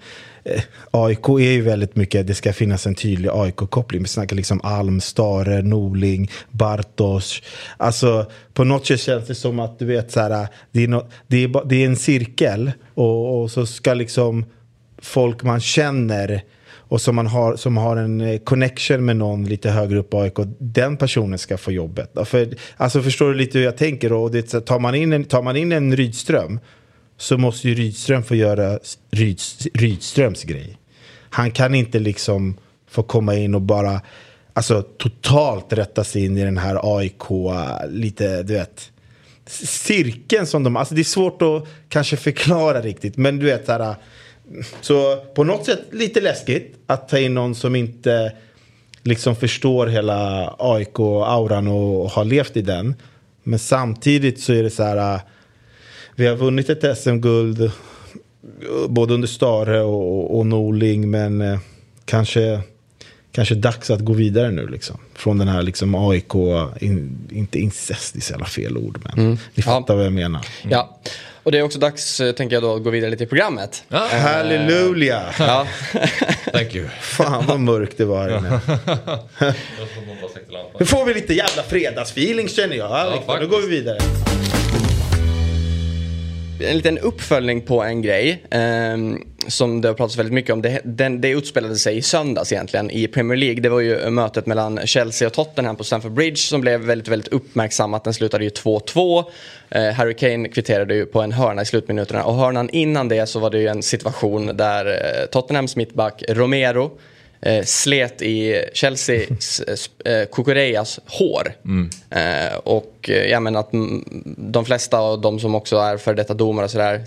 [0.91, 4.01] AIK är ju väldigt mycket, det ska finnas en tydlig AIK-koppling.
[4.01, 7.41] Vi snackar liksom Alm, Stare, Norling, Bartos.
[7.77, 11.07] Alltså på något sätt känns det som att du vet så här, det är, no,
[11.27, 14.45] det är, det är en cirkel och, och så ska liksom
[14.97, 16.43] folk man känner
[16.89, 20.17] och som, man har, som har en eh, connection med någon lite högre upp i
[20.17, 22.11] AIK, den personen ska få jobbet.
[22.25, 24.13] För, alltså förstår du lite hur jag tänker?
[24.13, 26.59] Och det, tar, man in en, tar man in en Rydström
[27.17, 28.79] så måste ju Rydström få göra
[29.11, 30.77] Ryds, Rydströms grej.
[31.29, 34.01] Han kan inte liksom få komma in och bara
[34.53, 37.23] alltså, totalt rätta sig in i den här AIK,
[37.89, 38.91] lite, du vet,
[39.47, 43.71] cirkeln som de, alltså det är svårt att kanske förklara riktigt, men du vet så
[43.71, 43.95] här,
[44.81, 48.31] så på något sätt lite läskigt att ta in någon som inte
[49.03, 52.95] liksom förstår hela AIK-auran och har levt i den.
[53.43, 55.21] Men samtidigt så är det så här, äh,
[56.15, 57.71] vi har vunnit ett SM-guld äh,
[58.89, 61.59] både under Stare och, och Norling, men eh,
[62.05, 62.61] kanske,
[63.31, 64.97] kanske dags att gå vidare nu liksom.
[65.13, 66.33] Från den här liksom AIK,
[66.79, 70.45] in, inte incest, det är så jävla fel ord, men ni fattar vad jag menar.
[70.69, 70.99] Ja,
[71.49, 73.83] och det är också dags, eh, tänker jag då, att gå vidare lite i programmet.
[73.87, 74.07] Ja.
[74.11, 75.21] Halleluja!
[75.39, 75.67] Ja.
[76.53, 76.87] Thank you.
[77.01, 78.59] Fan vad mörkt det var här inne.
[80.79, 82.91] Nu får vi lite jävla fredagsfeeling känner jag.
[82.91, 83.51] Ja, nu faktiskt.
[83.51, 83.97] går vi vidare.
[86.69, 90.61] en liten uppföljning på en grej ehm, som det har pratats väldigt mycket om.
[90.61, 93.61] Det, den, det utspelade sig i söndags egentligen i Premier League.
[93.61, 97.33] Det var ju mötet mellan Chelsea och Tottenham på Stamford Bridge som blev väldigt, väldigt
[97.33, 98.03] uppmärksammat.
[98.03, 99.23] Den slutade ju 2-2.
[99.69, 103.39] Eh, Harry Kane kvitterade ju på en hörna i slutminuterna och hörnan innan det så
[103.39, 106.91] var det ju en situation där eh, Tottenhams mittback Romero
[107.41, 109.61] eh, slet i Chelseas
[110.05, 111.53] eh, Kukureyas hår.
[112.09, 114.03] Eh, och eh, jag menar att mm,
[114.37, 117.01] de flesta av de som också är för detta domare och sådär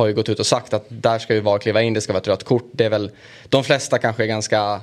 [0.00, 2.12] har ju gått ut och sagt att där ska ju VAR kliva in, det ska
[2.12, 2.70] vara ett rött kort.
[2.72, 3.10] Det är väl
[3.48, 4.80] de flesta kanske är ganska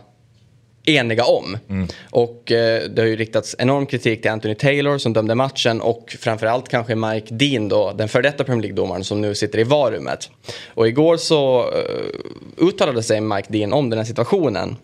[0.85, 1.57] eniga om.
[2.09, 6.15] Och eh, det har ju riktats enorm kritik till Anthony Taylor som dömde matchen och
[6.19, 10.29] framförallt kanske Mike Dean då, den före detta Premier League-domaren som nu sitter i VAR-rummet.
[10.67, 14.75] Och igår så eh, uttalade sig Mike Dean om den här situationen.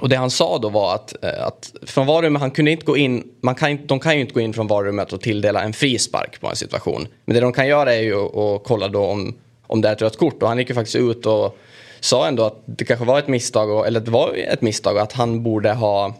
[0.00, 2.96] Och det han sa då var att, eh, att från varummet, han kunde inte gå
[2.96, 6.40] in, man kan, de kan ju inte gå in från varummet och tilldela en frispark
[6.40, 7.08] på en situation.
[7.24, 9.34] Men det de kan göra är ju att kolla då om,
[9.70, 10.42] om det är ett rött kort.
[10.42, 11.56] Och han gick ju faktiskt ut och
[12.00, 15.02] sa ändå att det kanske var ett misstag, och, eller det var ett misstag och
[15.02, 16.14] att han borde ha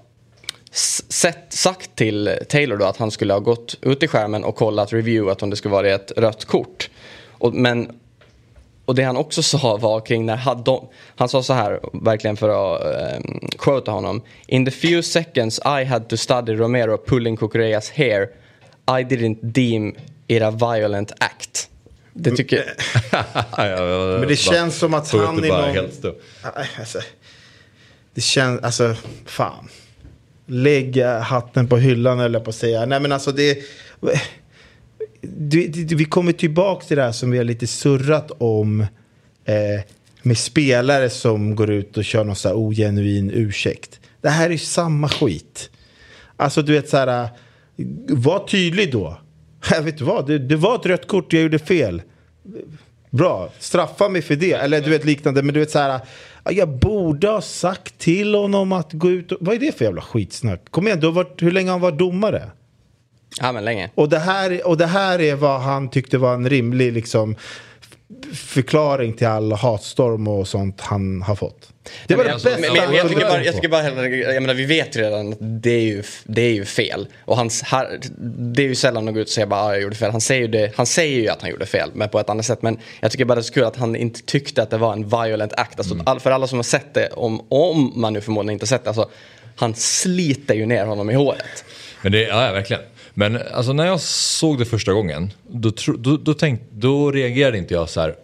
[1.08, 4.92] sett, sagt till Taylor då att han skulle ha gått ut i skärmen och kollat,
[4.92, 6.90] reviewat om det skulle vara ett rött kort.
[7.30, 7.92] Och, men
[8.84, 12.48] och det han också sa var kring när de, han sa så här, verkligen för
[12.48, 14.22] att ehm, um, quota honom.
[14.46, 18.28] In the few seconds I had to study Romero pulling Cucureas hair
[18.98, 19.94] I didn't deem
[20.26, 21.69] it a violent act.
[22.22, 22.74] Det tycker
[24.18, 25.90] Men det känns som att han är någon...
[26.42, 27.00] Nej, Alltså,
[28.14, 28.94] det känns, alltså,
[29.26, 29.68] fan.
[30.46, 32.86] Lägga hatten på hyllan eller på att säga.
[32.86, 33.58] Nej men alltså det...
[35.94, 38.80] Vi kommer tillbaka till det här som vi har lite surrat om.
[39.44, 39.80] Eh,
[40.22, 44.00] med spelare som går ut och kör någon så här ogenuin ursäkt.
[44.20, 45.70] Det här är ju samma skit.
[46.36, 47.28] Alltså du vet så här.
[48.08, 49.20] Var tydlig då.
[49.70, 52.02] Jag vet du vad, det, det var ett rött kort, jag gjorde fel.
[53.10, 54.52] Bra, straffa mig för det.
[54.52, 55.42] Eller du vet liknande.
[55.42, 56.00] Men du vet så här.
[56.50, 59.38] Jag borde ha sagt till honom att gå ut och...
[59.40, 60.60] Vad är det för jävla skitsnack?
[60.70, 62.50] Kom igen, du har varit, hur länge har han varit domare?
[63.40, 63.90] Ja men länge.
[63.94, 67.36] Och det, här, och det här är vad han tyckte var en rimlig liksom,
[68.34, 71.72] förklaring till all hatstorm och sånt han har fått.
[72.06, 73.84] Det var det alltså, bästa men, men, han jag, tycker bara, jag tycker bara
[74.34, 77.06] jag menar vi vet redan att det är ju, det är ju fel.
[77.24, 78.00] Och hans, här,
[78.38, 80.10] det är ju sällan de går ut och säger bara ah, jag gjorde fel.
[80.10, 82.46] Han säger, ju det, han säger ju att han gjorde fel, men på ett annat
[82.46, 82.62] sätt.
[82.62, 84.92] Men jag tycker bara det är så kul att han inte tyckte att det var
[84.92, 85.78] en violent act.
[85.78, 88.68] Alltså, all, för alla som har sett det, om, om man nu förmodligen inte har
[88.68, 89.10] sett det, alltså,
[89.56, 91.64] han sliter ju ner honom i håret.
[92.02, 92.82] Men det, ja, verkligen.
[93.14, 97.74] Men alltså när jag såg det första gången, då, då, då, tänk, då reagerade inte
[97.74, 98.14] jag så här,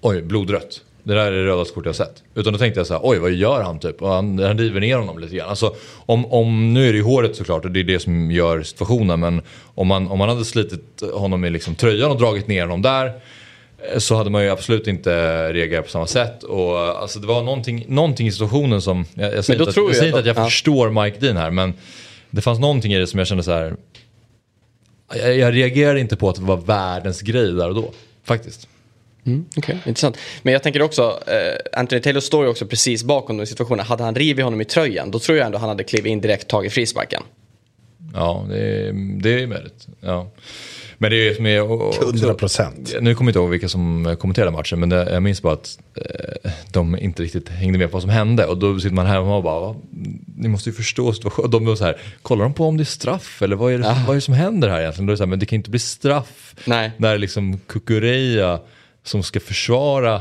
[0.00, 0.80] oj, blodrött.
[1.10, 2.22] Det där är det rödaste kort jag sett.
[2.34, 4.02] Utan då tänkte jag så här, oj vad gör han typ?
[4.02, 5.48] Och han, han river ner honom lite grann.
[5.48, 5.74] Alltså,
[6.06, 9.20] om, om, nu är det ju håret såklart och det är det som gör situationen.
[9.20, 9.42] Men
[9.74, 13.06] om man, om man hade slitit honom i liksom tröjan och dragit ner honom där.
[13.92, 15.12] eh, så hade man ju absolut inte
[15.52, 16.42] reagerat på samma sätt.
[16.42, 19.74] Och, eh, alltså, det var någonting, någonting i situationen som, jag, jag säger, inte, att,
[19.74, 20.48] tror jag jag säger inte att- att jag ja.
[20.48, 21.74] förstår Mike Dean här men
[22.30, 23.76] det fanns någonting i det som jag kände så här.
[25.14, 27.90] Jag, jag reagerade inte på att det var världens grej där och då.
[28.24, 28.68] Faktiskt.
[29.56, 30.18] Okej, intressant.
[30.42, 33.86] Men jag tänker också, eh, Anthony Taylor står ju också precis bakom den situationen.
[33.86, 36.48] Hade han rivit honom i tröjan, då tror jag ändå han hade klivit in direkt,
[36.48, 37.22] tagit frisparken.
[38.14, 38.92] Ja, det är,
[39.22, 39.86] det är möjligt.
[40.00, 40.30] Ja.
[40.98, 41.62] Men det är ju som är...
[41.62, 43.00] och- och- 100%.
[43.00, 45.78] Nu kommer jag inte ihåg vilka som kommenterade matchen men det, jag minns bara att
[45.96, 48.46] eh, de inte riktigt hängde med på vad som hände.
[48.46, 49.76] Och då sitter man hemma och bara, "Va?
[50.36, 51.50] ni måste ju förstå situationen.
[51.50, 53.84] De var så här, kollar de på om det är straff eller vad är det,
[54.06, 55.06] vad är det som händer här egentligen?
[55.06, 56.90] Då är det så här, men det kan inte bli straff Nej.
[56.96, 58.60] när liksom Kukureya
[59.04, 60.20] som ska försvara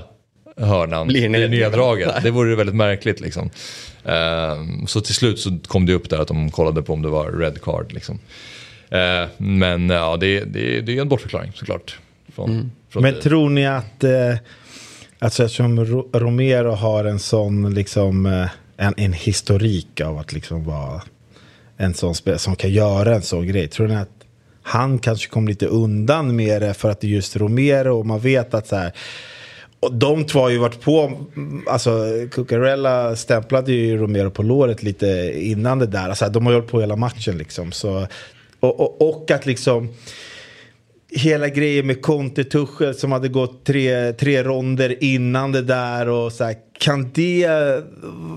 [0.57, 2.11] hörnan Blir neddragen.
[2.23, 3.49] Det vore väldigt märkligt liksom.
[4.05, 7.09] Ehm, så till slut så kom det upp där att de kollade på om det
[7.09, 8.19] var red card liksom.
[8.89, 11.99] Eh, men ja, det, det, det är en bortförklaring såklart.
[12.35, 13.21] Från, från Men det.
[13.21, 14.35] tror ni att, eh,
[15.19, 20.65] alltså eftersom Ro- Romero har en sån liksom, eh, en, en historik av att liksom
[20.65, 21.01] vara
[21.77, 23.67] en sån spelare som kan göra en sån grej.
[23.67, 24.09] Tror ni att
[24.69, 28.19] han kanske kom lite undan med det för att det är just Romero och man
[28.19, 28.93] vet att så här
[29.79, 31.11] och de två har ju varit på,
[31.67, 36.09] alltså Cucurella stämplade ju Romero på låret lite innan det där.
[36.09, 37.71] Alltså, de har ju hållit på hela matchen liksom.
[37.71, 38.07] Så,
[38.59, 39.89] och, och, och att liksom
[41.11, 46.31] hela grejen med Conte Tuchel som hade gått tre, tre ronder innan det där och
[46.31, 47.47] så här, kan det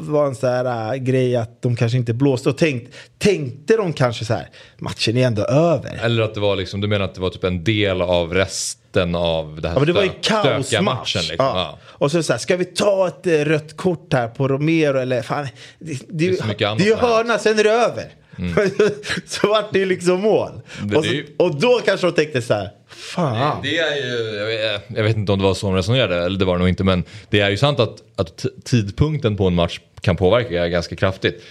[0.01, 3.93] vara en så här äh, grej att de kanske inte blåste och tänkt, tänkte de
[3.93, 4.49] kanske så här
[4.79, 6.01] matchen är ändå över.
[6.03, 9.15] Eller att det var liksom, du menar att det var typ en del av resten
[9.15, 11.15] av det här Ja, men det var ju kaosmatch.
[11.15, 11.37] Liksom.
[11.39, 11.53] Ja.
[11.57, 11.79] Ja.
[11.85, 15.23] Och så, så här, ska vi ta ett eh, rött kort här på Romero eller
[15.23, 15.49] fan.
[15.79, 18.22] Det, det, är det är ju hörna, sen är det över.
[19.27, 20.51] så vart det ju liksom mål.
[20.83, 23.59] Det- och, det så, ju- och då kanske de tänkte så här, fan.
[23.63, 26.39] Det är ju, jag vet, jag vet inte om det var så de resonerade, eller
[26.39, 29.55] det var det nog inte, men det är ju sant att, att tidpunkten på en
[29.55, 31.43] match kan påverka ganska kraftigt.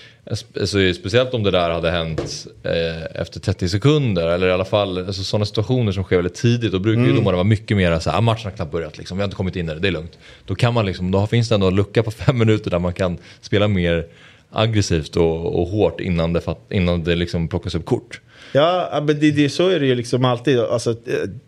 [0.60, 4.98] Alltså, speciellt om det där hade hänt eh, efter 30 sekunder, eller i alla fall
[4.98, 6.72] alltså, sådana situationer som sker väldigt tidigt.
[6.72, 9.18] Då brukar ju domarna vara mycket mer så här, ah, matchen har knappt börjat, liksom,
[9.18, 10.18] vi har inte kommit in i det, det är lugnt.
[10.46, 12.94] Då, kan man liksom, då finns det ändå en lucka på fem minuter där man
[12.94, 14.06] kan spela mer
[14.52, 18.22] aggressivt och, och hårt innan det, fatt, innan det liksom plockas upp kort.
[18.54, 20.60] Ja, men det, det, så är det ju liksom alltid.
[20.60, 20.96] Alltså,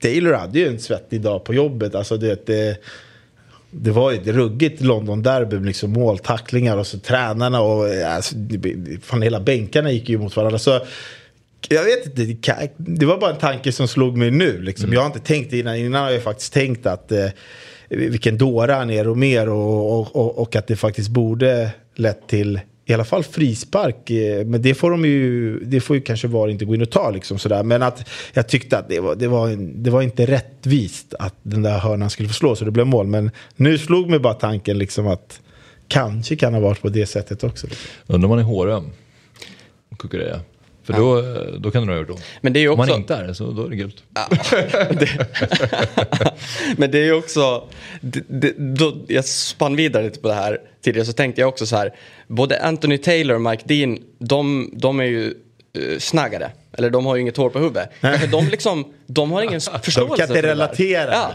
[0.01, 1.95] Taylor hade ju en svettig dag på jobbet.
[1.95, 2.77] Alltså, det, det,
[3.71, 8.35] det var ju ett ruggigt London-derby med liksom måltacklingar och så tränarna och alltså,
[9.01, 10.59] fan, hela bänkarna gick ju mot varandra.
[10.59, 10.79] Så,
[11.69, 14.61] jag vet inte, det, var bara en tanke som slog mig nu.
[14.61, 14.93] Liksom.
[14.93, 15.75] Jag har inte tänkt innan.
[15.75, 17.27] Innan har jag faktiskt tänkt att eh,
[17.89, 22.27] vilken dåre han är och mer och, och, och, och att det faktiskt borde lett
[22.27, 24.09] till i alla fall frispark.
[24.09, 26.91] eh, Men det får de ju, det får ju kanske VAR inte gå in och
[26.91, 27.63] ta liksom sådär.
[27.63, 31.35] Men att jag tyckte att det var, det var, en- det var inte rättvist att
[31.43, 33.07] den där hörnan skulle få slå så det blev mål.
[33.07, 35.41] Men nu slog mig bara tanken liksom att
[35.87, 37.67] kanske kan ha varit på det sättet också.
[38.07, 38.89] Undrar om man är håröm.
[39.99, 40.39] Kukureya.
[40.83, 41.21] För då,
[41.59, 42.23] då kan det nog ha gjort ont.
[42.41, 44.03] Men det är ju Om man också- inte är det så då är det gult.
[46.77, 47.63] Men det är ju också,
[48.01, 51.65] det, det, då, jag spann vidare lite på det här tidigare så tänkte jag också
[51.65, 51.93] så här,
[52.35, 55.33] både Anthony Taylor och Mike Dean, de, de är ju
[55.77, 56.51] uh, snaggare.
[56.77, 57.89] Eller de har ju inget hår på huvudet.
[58.01, 61.13] Kanske de liksom, de har ingen förståelse De kan inte för det relatera.
[61.13, 61.31] Ja,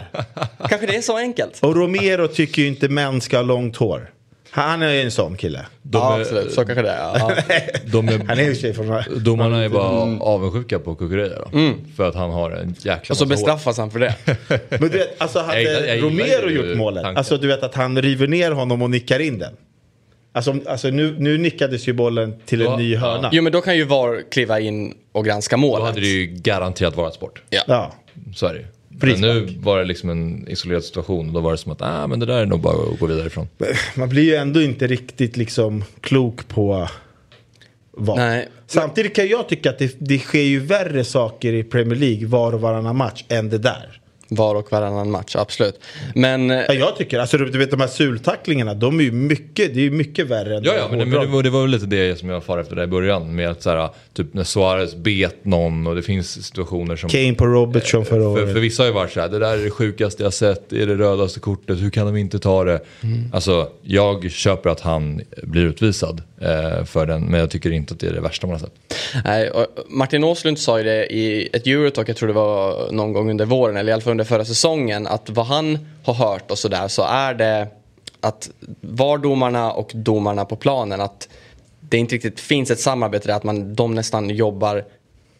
[0.68, 1.59] kanske det är så enkelt.
[1.62, 4.11] Och Romero tycker ju inte män ska ha långt hår.
[4.51, 5.66] Han är ju en sån kille.
[5.82, 7.18] De ja, är- absolut, så kanske det är.
[7.18, 7.32] Ja.
[7.92, 9.03] De är, Han är ju tjej från...
[9.16, 11.74] domarna är bara avundsjuka på Kukureya då.
[11.96, 13.01] För att han har en jäkla Mm.
[13.11, 13.28] Och så massa hår.
[13.28, 14.14] bestraffas han för det.
[14.68, 17.18] Men du vet, alltså hade Jag jag Romero gjort målet, tanken.
[17.18, 19.53] alltså du vet att han river ner honom och nickar in den.
[20.39, 23.01] Alltså, alltså nu, nu nickades ju bollen till en Ja, ny ja.
[23.01, 23.28] hörna.
[23.32, 25.86] Jo men då kan ju VAR kliva in och granska Då målet.
[25.86, 27.43] hade det ju garanterat varit sport.
[27.51, 27.62] Ja.
[27.66, 27.93] Ja.
[28.36, 28.66] Så är det ju.
[29.01, 32.07] Men nu var det liksom en isolerad situation och då var det som att ah,
[32.07, 33.49] men det där är nog bara att gå vidare ifrån.
[33.97, 36.89] Man blir ju ändå inte riktigt liksom klok på
[37.91, 38.16] vad.
[38.16, 38.49] Nej.
[38.66, 42.53] Samtidigt kan jag tycka att det, det sker ju värre saker i Premier League var
[42.53, 44.01] och varannan match än det där.
[44.28, 45.80] VAR och varannan match, absolut.
[46.14, 49.12] Men eh, Ja, jag tycker, alltså du, du vet de här sultacklingarna, de är ju
[49.12, 51.60] mycket, det är mycket värre än Ja, ja, men, det, men det, var, det var
[51.62, 53.34] väl lite det som jag far efter där i början.
[53.34, 57.10] Med att så här, typ när Suarez bet någon och det finns situationer som...
[57.10, 58.52] Kane på Robertson förra För, året.
[58.52, 60.82] för vissa har ju varit så här, det där är det sjukaste jag sett, det
[60.82, 62.80] är det rödaste kortet, hur kan de inte ta det?
[63.32, 68.00] Alltså, jag köper att han blir utvisad eh, för den, men jag tycker inte att
[68.00, 68.94] det är det värsta man har sett.
[69.24, 73.12] Nej, och Martin Åslund sa ju det i ett Eurotalk, jag tror det var någon
[73.12, 76.50] gång under våren eller i alla fall under förra säsongen, att vad han har hört
[76.50, 77.68] och sådär så är det
[78.20, 78.50] att
[78.80, 81.28] VAR-domarna och domarna på planen, att
[81.80, 84.84] det inte riktigt finns ett samarbete där, att man, de nästan jobbar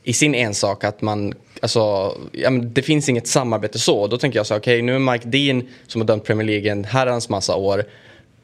[0.03, 4.07] i sin ensak, att man, alltså, ja, men det finns inget samarbete så.
[4.07, 6.85] Då tänker jag så okej nu är Mike Dean som har dömt Premier League en
[6.85, 7.85] herrans massa år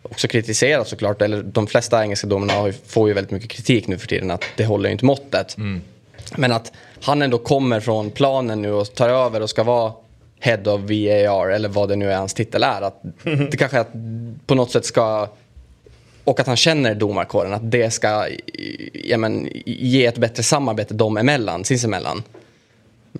[0.02, 4.06] också kritiserat såklart, eller de flesta engelska domarna får ju väldigt mycket kritik nu för
[4.06, 5.56] tiden att det håller ju inte måttet.
[6.36, 6.72] Men att
[7.02, 9.92] han ändå kommer från planen nu och tar över och ska vara
[10.44, 12.82] Head of VAR eller vad det nu är hans titel är.
[12.82, 13.02] Att
[13.50, 13.92] det kanske att
[14.46, 15.28] på något sätt ska
[16.24, 18.28] och att han känner domarkåren, att det ska
[18.92, 22.22] ja, men, ge ett bättre samarbete dem emellan, sinsemellan.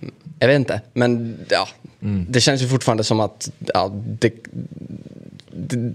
[0.00, 1.68] Mm, Jag vet inte, men ja,
[2.28, 4.32] det känns ju fortfarande som att ja, det,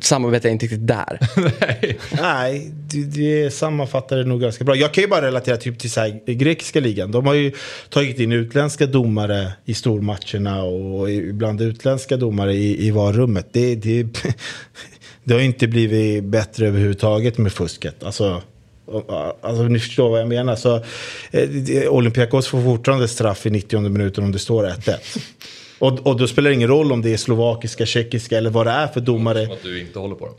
[0.01, 1.19] samarbetet är inte riktigt där.
[2.21, 4.75] Nej, det, det sammanfattar det nog ganska bra.
[4.75, 7.11] Jag kan ju bara relatera typ till så här, grekiska ligan.
[7.11, 7.51] De har ju
[7.89, 13.47] tagit in utländska domare i stormatcherna och ibland utländska domare i, i varummet.
[13.51, 14.03] Det, det,
[15.23, 18.03] det har ju inte blivit bättre överhuvudtaget med fusket.
[18.03, 18.41] Alltså,
[19.41, 20.55] Alltså ni förstår vad jag menar.
[20.55, 20.75] Så,
[21.31, 25.19] eh, Olympiakos får fortfarande straff i 90 minuten om det står 1-1.
[25.79, 28.71] Och, och då spelar det ingen roll om det är slovakiska, tjeckiska eller vad det
[28.71, 29.45] är för domare.
[29.45, 30.35] Som att du inte håller på dem.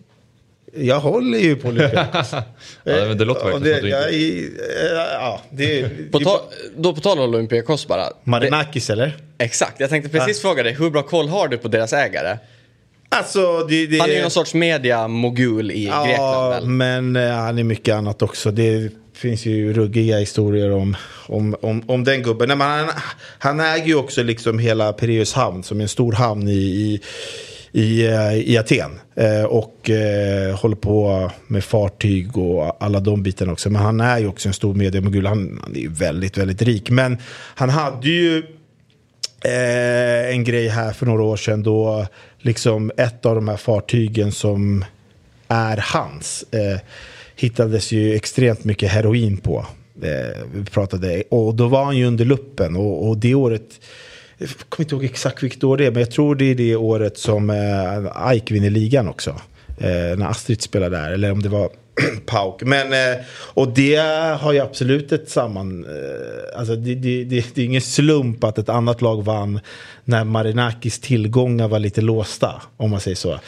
[0.74, 2.30] Jag håller ju på Olympiakos.
[2.84, 4.62] Ja, men det låter verkligen som att du jag, inte...
[4.82, 6.43] är- ja, det, På det, ta,
[6.76, 8.05] då på tal om Olympiakos bara.
[8.05, 9.16] Det, Marinakis eller?
[9.38, 12.38] exakt, jag tänkte precis fråga dig, hur bra koll har du på deras ägare?
[13.09, 16.66] Alltså, det, det, Han är ju någon sorts media-mogul i Grekland Ja, väl?
[16.66, 18.51] men eh, han är mycket annat också.
[18.51, 20.97] Det finns ju ruggiga historier om,
[21.27, 22.49] om, om, om den gubben.
[22.49, 22.89] Nej, men han,
[23.39, 27.01] han äger ju också liksom hela Pireus hamn som är en stor hamn i, i,
[27.73, 29.01] i, eh, i Aten.
[29.14, 33.71] Eh, och eh, håller på med fartyg och alla de bitarna också.
[33.71, 36.91] Men han är ju också en stor mediemogul Han, han är ju väldigt, väldigt rik.
[36.91, 37.18] Men
[37.55, 38.39] han hade ju
[39.45, 42.07] eh, en grej här för några år sedan då
[42.39, 44.85] liksom ett av de här fartygen som
[45.49, 46.81] är hans eh,
[47.41, 49.66] hittades ju extremt mycket heroin på.
[50.03, 53.80] Eh, vi pratade, och då var han ju under luppen och, och det året
[54.38, 56.76] jag kommer inte ihåg exakt vilket år det är, men jag tror det är det
[56.76, 59.30] året som eh, Ike vinner ligan också.
[59.78, 61.70] Eh, när Astrid spelade där, eller om det var
[62.26, 62.62] Pauk.
[62.62, 63.97] Men, eh, och det
[64.41, 65.84] har ju absolut ett samman...
[65.84, 69.61] Eh, alltså det, det, det, det är ingen slump att ett annat lag vann
[70.05, 73.41] när Marinakis tillgångar var lite låsta, om man säger så.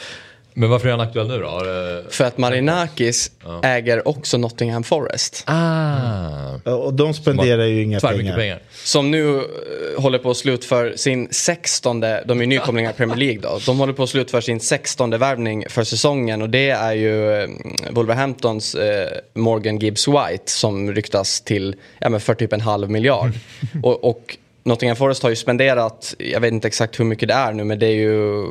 [0.55, 1.47] Men varför är han aktuell nu då?
[1.47, 3.31] Har det- För att Marinakis
[3.63, 5.43] äger också Nottingham Forest.
[5.45, 6.71] Ah.
[6.71, 8.35] Och de spenderar ju inga pengar.
[8.37, 8.59] pengar.
[8.83, 13.39] Som nu eh, håller på att slutföra sin sextonde, de är nykomlingar i Premier League
[13.41, 13.59] då.
[13.65, 17.49] De håller på att slutföra sin sextonde värvning för säsongen och det är ju eh,
[17.91, 23.31] Wolverhamptons eh, Morgan Gibbs White som ryktas till, ja men för typ en halv miljard.
[23.83, 27.53] och, och Nottingham Forest har ju spenderat, jag vet inte exakt hur mycket det är
[27.53, 28.45] nu men det är ju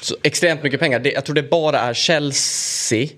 [0.00, 0.98] så extremt mycket pengar.
[0.98, 3.08] Det, jag tror det bara är Chelsea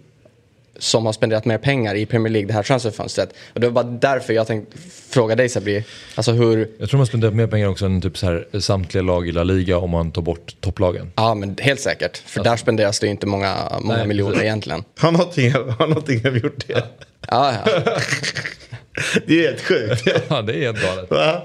[0.79, 3.35] som har spenderat mer pengar i Premier League det här transferfönstret.
[3.55, 4.79] Och det var bara därför jag tänkte
[5.11, 5.85] fråga dig Sabri,
[6.15, 9.29] alltså hur, Jag tror man spenderar mer pengar också än typ så här, samtliga lag
[9.29, 11.13] i La Liga om man tar bort topplagen.
[11.17, 12.19] Ja, men helt säkert.
[12.19, 14.45] För där spenderas det ju inte många, många Nej, miljoner precis.
[14.45, 14.85] egentligen.
[14.99, 16.85] Har någonting, har någonting gjort det?
[17.29, 17.73] Ja, ja.
[19.27, 20.03] Det är helt sjukt.
[20.29, 21.11] Ja, det är helt galet.
[21.11, 21.43] Va?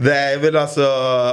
[0.00, 0.82] Nej, men alltså,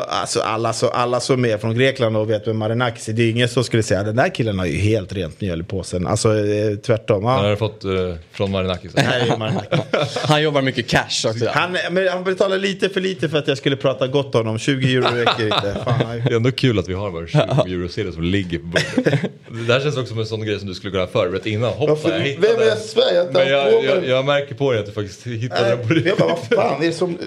[0.07, 3.29] alltså alla, så, alla som är från Grekland och vet vem Marinakis är, det är
[3.31, 6.07] ingen som skulle säga den där killen har ju helt rent mjöl i påsen.
[6.07, 7.25] Alltså eh, tvärtom.
[7.25, 7.91] Han Ja, har fått eh,
[8.31, 8.93] från Marinakis.
[8.93, 9.79] det är ju Marinakis.
[10.23, 11.45] Han jobbar mycket cash också.
[11.53, 14.59] Han, men han betalar lite för lite för att jag skulle prata gott om honom.
[14.59, 15.77] 20 euro räcker inte.
[15.85, 18.65] Fan, han- Det är ändå kul att vi har vår 20 euro-serie som ligger på
[18.65, 19.21] bordet.
[19.67, 21.71] Det här känns också som en sån grej som du skulle kunna förberett innan.
[21.79, 23.15] Varför- jag vem hittade är jag svär?
[23.15, 26.03] Jag Men jag, jag, jag märker på dig att du faktiskt hittade den på Nej,
[26.05, 26.57] Jag bara, riktigt.
[26.57, 27.17] vad fan är det som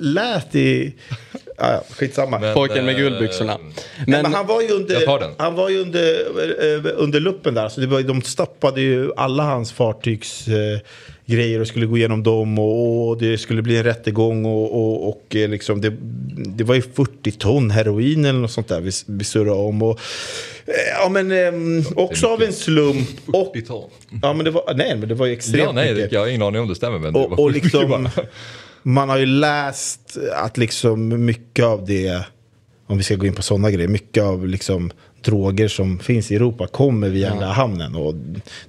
[0.00, 0.81] lät i...
[1.58, 2.38] Ja, ja, skitsamma.
[2.38, 3.58] Men, Pojken med eh, guldbyxorna.
[3.58, 3.72] Men,
[4.06, 6.10] Men, men han var ju under, han var ju under,
[6.86, 7.68] eh, under luppen där.
[7.68, 10.78] Så det var, de stoppade ju alla hans fartygs eh,
[11.26, 15.08] grejer och skulle gå igenom dem och, och det skulle bli en rättegång och, och,
[15.08, 15.92] och eh, liksom det,
[16.56, 19.82] det var ju 40 ton heroin eller något sånt där vi, vi surrade om.
[19.82, 20.00] Och,
[20.66, 23.08] eh, ja men ehm, också av en slump.
[23.26, 23.90] Och, 40 ton.
[24.22, 26.10] ja men det var, nej men det var ju extremt Ja, nej, mycket.
[26.10, 26.98] det, jag har ingen aning om det stämmer.
[26.98, 28.08] Men det Och, var och liksom.
[28.82, 32.24] Man har ju läst att liksom mycket av det,
[32.86, 34.92] om vi ska gå in på sådana grejer, mycket av liksom
[35.24, 37.96] droger som finns i Europa kommer via den där hamnen.
[37.96, 38.14] Och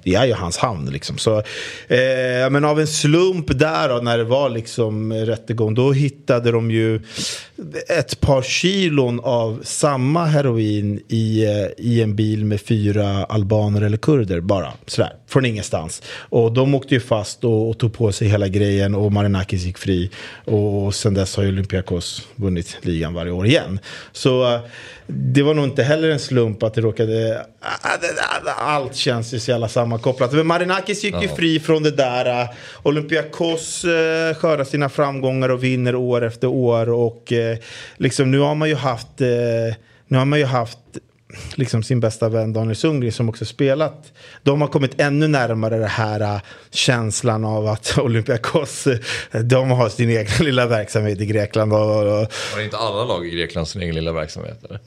[0.03, 1.18] det är ju hans hamn liksom.
[1.18, 1.38] Så,
[1.88, 6.72] eh, men av en slump där då, när det var liksom rättegång, då hittade de
[6.72, 7.01] ju
[7.89, 13.97] ett par kilon av samma heroin i, eh, i en bil med fyra albaner eller
[13.97, 14.74] kurder bara.
[14.88, 16.02] Sådär, från ingenstans.
[16.18, 19.78] Och de åkte ju fast och, och tog på sig hela grejen och Marinakis gick
[19.78, 20.10] fri.
[20.46, 23.80] Och sen dess har ju Olympiakos vunnit ligan varje år igen.
[24.12, 24.60] Så eh,
[25.08, 27.46] det var nog inte heller en slump att det råkade...
[27.60, 27.98] ah,
[28.58, 30.32] Allt känns ju så jävla sammankopplat.
[30.34, 31.36] Men Marinakis gick ju Ja.
[31.36, 32.42] fri från det där.
[32.42, 32.50] eh,
[32.84, 36.90] Olympiakos eh, skördar sina framgångar och vinner år efter år.
[36.90, 37.58] Och eh,
[37.98, 39.22] liksom nu har man ju haft...
[39.22, 39.76] Eh,
[40.08, 40.78] nu har man ju haft
[41.56, 44.14] liksom sin bästa vän Daniel Sundgren som också spelat.
[44.44, 49.90] De har kommit ännu närmare det här eh, känslan av att Olympiakos, eh, de har
[49.90, 51.74] sin egen lilla verksamhet i Grekland.
[51.74, 54.66] Och, och, Var det inte alla lag i Grekland sin egen lilla verksamhet?
[54.66, 54.80] Eller?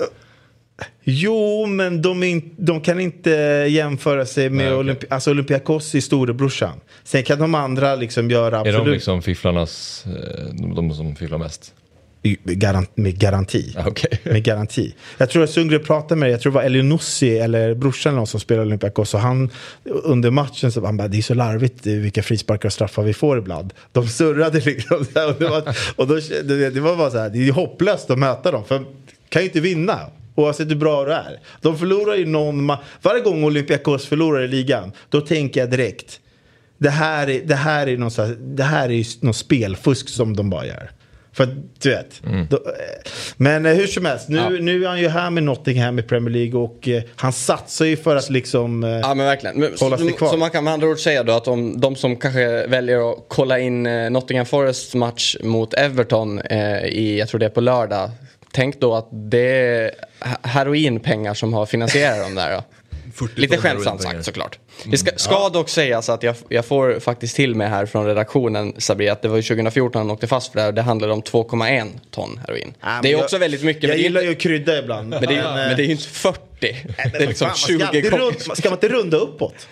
[1.02, 3.30] Jo, men de, är in, de kan inte
[3.70, 4.78] jämföra sig med Nej, okej.
[4.78, 6.80] Olympi, alltså Olympiakos i storebrorsan.
[7.04, 11.38] Sen kan de andra liksom göra Är absolut de liksom fifflarnas, eh, de som fifflar
[11.38, 11.74] mest?
[12.44, 13.72] Garan, med garanti.
[13.76, 14.20] Ja, Okej.
[14.24, 14.94] Med garanti.
[15.18, 18.26] Jag tror att Sundgren pratade med jag tror det var Elionossi eller brorsan eller någon
[18.26, 19.14] som spelar Olympiakos.
[19.14, 19.50] Och han
[19.84, 23.14] under matchen så han bara, det är så larvigt eh, vilka frisparkar och straffar vi
[23.14, 23.72] får ibland.
[23.92, 24.96] De surrade liksom.
[25.28, 26.14] Och det var, och då,
[26.44, 28.64] det, var bara så här, det är hopplöst att möta dem.
[28.64, 28.86] För de
[29.28, 30.00] kan ju inte vinna.
[30.34, 31.40] Oavsett hur bra du är.
[31.60, 32.72] De förlorar ju någon
[33.02, 36.20] Varje gång Olympiakos förlorar i ligan, då tänker jag direkt.
[36.78, 40.50] Det här är, det här är, någon, här, det här är någon spelfusk som de
[40.50, 40.90] bara gör.
[41.36, 41.50] För att,
[41.82, 42.20] du vet.
[42.50, 42.62] Då, eh,
[43.36, 44.48] men eh, hur som helst, nu, Ja.
[44.48, 47.96] nu är han ju här med Nottingham i Premier League och eh, han satsar ju
[47.96, 48.84] för att liksom...
[48.84, 49.60] Eh, Ja men verkligen.
[49.60, 50.28] Men, Hålla sig kvar.
[50.28, 53.24] så man kan med andra ord säga då att om de som kanske väljer att
[53.28, 57.60] kolla in eh, Nottingham Forests match mot Everton eh, i, jag tror det är på
[57.60, 58.10] lördag.
[58.52, 62.62] Tänk då att det är he- heroinpengar som har finansierat dem där då.
[63.16, 64.58] 40 Lite skämtsamt sagt såklart.
[64.84, 68.74] Det ska, ska dock sägas att jag, jag får faktiskt till mig här från redaktionen
[68.78, 71.12] Sabri att det var ju 2014 han åkte fast för det här och det handlade
[71.12, 72.74] om 2,1 ton heroin.
[72.80, 73.82] Ja, det är jag- också väldigt mycket.
[73.82, 75.08] Jag men det är gillar ju att krydda ibland.
[75.08, 76.40] men det, är, eh, men det är ju inte 40.
[76.60, 79.68] nej, men Det är liksom fan, man 20 ska, rund, ska man inte runda uppåt?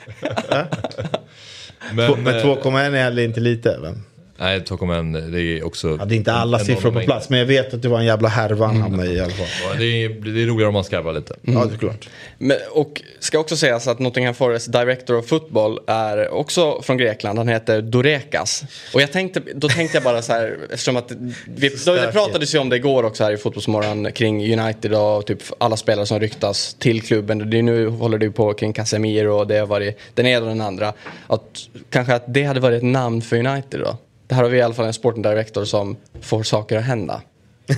[1.93, 3.79] Men, Men eh, 2,1 är heller inte lite.
[3.83, 4.03] Men.
[4.37, 5.97] Nej, 2,1 det är också...
[5.99, 7.99] Ja, det är inte alla en siffror på plats, men jag vet att det var
[7.99, 9.47] en jävla härva han hamnade i i alla fall.
[9.69, 9.81] mängd.
[9.81, 11.35] Det är, det är roligare om man skarvar lite.
[11.43, 12.09] Ja, det är klart.
[12.39, 17.39] Men, och ska också sägas att Nottingham Forest Director of Football är också från Grekland.
[17.39, 18.65] Han heter Dorekas.
[18.95, 21.13] Och jag tänkte, då tänkte jag bara så här, eftersom att
[21.47, 25.27] vi, då, det pratades ju om det igår också här i Fotbollsmorgon kring United och
[25.27, 27.51] typ alla spelare som ryktas till klubben.
[27.51, 30.49] Det är nu håller du på kring Casemiro och det har varit den ena och
[30.49, 30.93] den andra.
[31.27, 33.97] Att, kanske att det hade varit ett namn för United då.
[34.27, 37.23] Det här har vi i alla fall en sporting director som får saker att hända.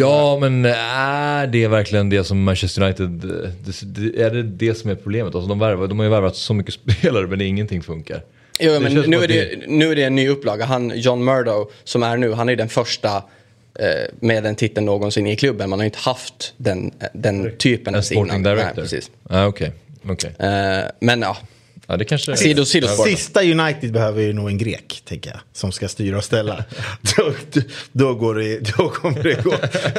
[0.00, 3.24] Ja, men är det verkligen det som Manchester United...
[3.24, 3.82] eh, Det,
[4.12, 5.34] det, är det det som är problemet?
[5.34, 8.22] Alltså de, värvar, de har ju värvat så mycket spelare men ingenting funkar.
[8.60, 10.64] Jo, men nu är, det, nu är det en ny upplaga.
[10.64, 13.16] Han, John Murdo, som är nu, han är den första
[13.78, 13.86] eh,
[14.20, 15.70] med den titeln någonsin i klubben.
[15.70, 18.42] Man har inte haft den, den typen En sporting innan.
[18.42, 18.82] Nej, director?
[18.82, 19.10] precis.
[19.28, 19.72] Ah, Okej,
[20.08, 20.30] okej.
[20.38, 21.36] Eh, men ja,
[21.90, 22.36] Ja, det kanske...
[22.36, 23.04] sido, sidospår.
[23.04, 26.64] Sista United behöver ju nog en grek, tänker jag, som ska styra och ställa.
[27.16, 27.32] då,
[27.92, 29.54] då, går det, då kommer det gå.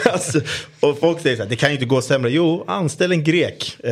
[0.11, 0.39] Alltså,
[0.79, 2.31] och folk säger så här, det kan ju inte gå sämre.
[2.31, 3.75] Jo, anställ en grek.
[3.83, 3.91] Eh,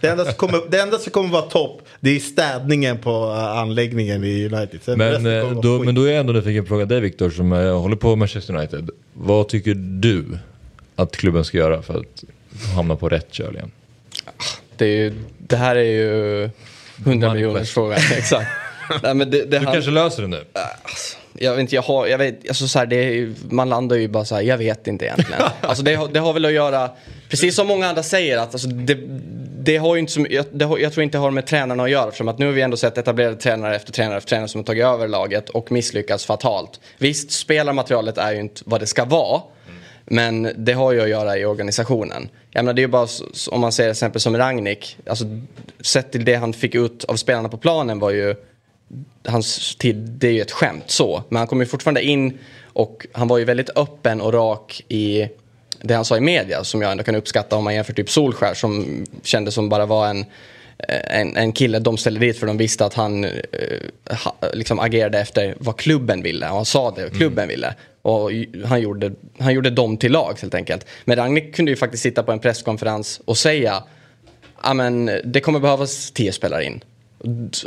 [0.00, 3.58] det, enda som kommer, det enda som kommer vara topp, det är städningen på eh,
[3.58, 4.80] anläggningen i United.
[4.82, 7.52] Sen Men, eh, då, men då är jag ändå nyfiken på fråga dig Viktor som
[7.52, 8.90] eh, håller på Manchester United.
[9.14, 10.24] Vad tycker du
[10.96, 12.24] att klubben ska göra för att
[12.74, 13.70] hamna på rätt köl igen?
[14.76, 16.50] Det, är ju, det här är ju
[17.06, 17.96] 100 Money miljoners fråga.
[18.16, 18.46] Exakt.
[19.02, 20.44] Nej, men det, det Du han- kanske löser det nu?
[21.38, 24.08] Jag vet inte, jag har, jag vet, alltså så här, det är, man landar ju
[24.08, 25.42] bara så här, jag vet inte egentligen.
[25.60, 26.90] Alltså det, har- det har väl att göra,
[27.30, 28.98] precis som många andra säger, att alltså det,
[29.58, 31.46] det har ju inte så, my- jag, det har, jag tror inte det har med
[31.46, 32.04] tränarna att göra.
[32.08, 34.64] Eftersom att nu har vi ändå sett etablerade tränare efter tränare efter tränare som har
[34.66, 36.80] tagit över laget och misslyckats fatalt.
[36.98, 39.40] Visst, spelarmaterialet är ju inte vad det ska vara.
[40.04, 42.28] Men det har ju att göra i organisationen.
[42.50, 43.08] Jag menar, det är ju bara
[43.50, 44.96] om man till exempel som Rangnick.
[45.06, 45.24] Alltså,
[45.80, 48.34] sett till det han fick ut av spelarna på planen var ju
[49.26, 51.22] hans tid, det är ju ett skämt så.
[51.28, 52.38] Men han kom ju fortfarande in
[52.72, 55.28] och han var ju väldigt öppen och rak i
[55.80, 58.54] det han sa i media som jag ändå kan uppskatta om man jämför typ Solskär
[58.54, 60.24] som kändes som bara var en,
[60.78, 63.30] eh, en, en kille de ställde dit för de visste att han eh,
[64.24, 67.74] ha, liksom agerade efter vad klubben ville och han sa det klubben ville.
[68.02, 68.30] Och
[68.64, 70.86] han gjorde, han gjorde dem till lag helt enkelt.
[71.04, 73.82] Men Rangnick kunde ju faktiskt sitta på en presskonferens och säga
[74.62, 76.84] ja men det kommer behövas tio spelare in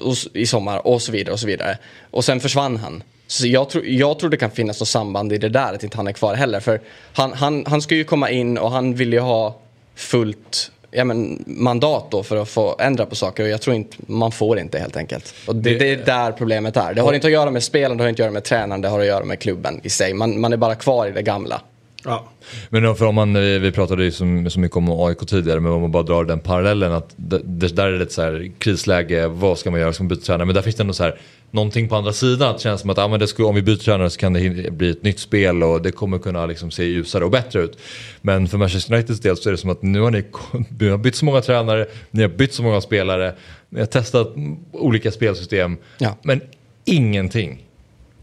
[0.01, 1.77] och, i sommar och så vidare och så vidare.
[2.11, 3.03] Och sen försvann han.
[3.27, 5.97] Så jag, tror jag tror det kan finnas något samband i det där att inte
[5.97, 6.59] han är kvar heller.
[6.59, 6.81] För
[7.13, 9.59] han, han, han ska ju komma in och han vill ju ha
[9.95, 13.97] fullt ja, men, mandat då för att få ändra på saker och jag tror inte
[14.07, 15.33] man får inte helt enkelt.
[15.47, 16.93] Och det, Det- är där problemet är.
[16.93, 18.87] Det har inte att göra med spelen, det har inte att göra med tränaren, det
[18.87, 20.13] har att göra med klubben i sig.
[20.13, 21.61] Man, man är bara kvar i det gamla.
[22.05, 22.23] Ja.
[22.69, 25.81] Men för om man, vi pratade ju så, så mycket om AIK tidigare, men om
[25.81, 29.57] man bara drar den parallellen att det, där är det ett så här krisläge, vad
[29.57, 30.45] ska man göra, ska man byta tränare?
[30.45, 31.19] Men där finns det ändå så här,
[31.55, 33.61] någonting på andra sidan, att det känns som att ah, men det skulle, om vi
[33.61, 36.83] byter tränare så kan det bli ett nytt spel och det kommer kunna liksom se
[36.83, 37.77] ljusare och bättre ut.
[38.21, 40.23] Men för Manchester Uniteds del så är det som att nu har ni,
[40.79, 43.33] ni har bytt så många tränare, ni har bytt så många spelare,
[43.69, 44.33] ni har testat
[44.71, 46.17] olika spelsystem, Ja.
[46.23, 46.41] men
[46.85, 47.63] ingenting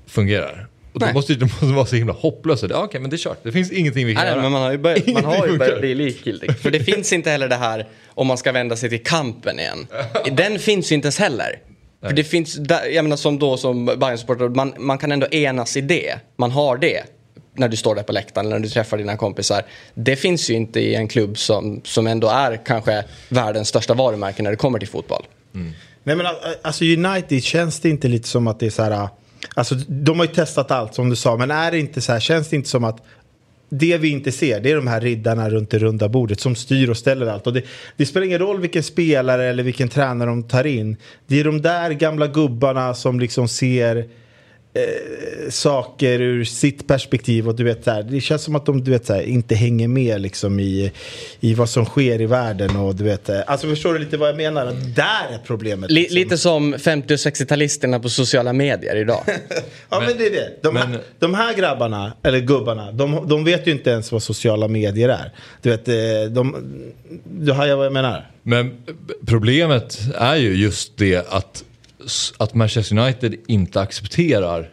[0.06, 0.66] fungerar.
[0.92, 2.64] Och då måste ju- det måste vara så himla hopplöst.
[2.70, 3.38] Ja, Okej, men det är kört.
[3.42, 4.42] Det finns ingenting vi kan Nej, göra.
[4.42, 6.56] men man har ju börjat, man har ju börjat bli likgiltig.
[6.58, 9.86] För det finns inte heller det här om man ska vända sig till kampen igen.
[10.32, 11.58] Den finns ju inte ens heller.
[12.02, 12.58] För det finns,
[12.92, 16.14] jag menar som då som Bayern-supporter, man, man kan ändå enas i det.
[16.36, 17.02] Man har det
[17.54, 19.62] när du står där på läktaren eller när du träffar dina kompisar.
[19.94, 24.42] Det finns ju inte i en klubb som, som ändå är kanske världens största varumärke
[24.42, 25.24] när det kommer till fotboll.
[26.04, 26.30] Nej men ä-
[26.62, 29.08] alltså United känns det inte lite som att det är så här.
[29.54, 31.36] Alltså de har ju testat allt som du sa.
[31.36, 32.96] Men är det inte så här, känns det inte som att
[33.74, 36.90] det vi inte ser, det är de här riddarna runt det runda bordet som styr
[36.90, 37.46] och ställer allt.
[37.46, 37.62] Och det,
[37.96, 40.96] det spelar ingen roll vilken spelare eller vilken tränare de tar in.
[41.26, 44.08] Det är de där gamla gubbarna som liksom ser
[44.74, 47.48] eh, saker ur sitt perspektiv.
[47.48, 49.54] Och du vet, så här, det känns som att de du vet, så här, inte
[49.54, 50.92] hänger med liksom, i,
[51.40, 52.76] i vad som sker i världen.
[52.76, 54.66] Och, du vet, eh, alltså, förstår du lite vad jag menar?
[54.66, 55.90] Att Där är problemet.
[55.90, 56.14] Li, liksom.
[56.16, 59.24] lite som 50 och 60-talisterna på sociala medier idag.
[59.90, 60.50] Ja men, det är det.
[60.62, 64.22] De, men- här, de här grabbarna, eller gubbarna, de, de vet ju inte ens vad
[64.22, 65.32] sociala medier är.
[65.62, 65.94] Du vet, eh,
[66.30, 66.64] de,
[67.24, 68.30] du hajar vad jag menar?
[68.42, 68.76] Men
[69.26, 71.64] problemet är ju just det att,
[72.38, 74.70] att Manchester United inte accepterar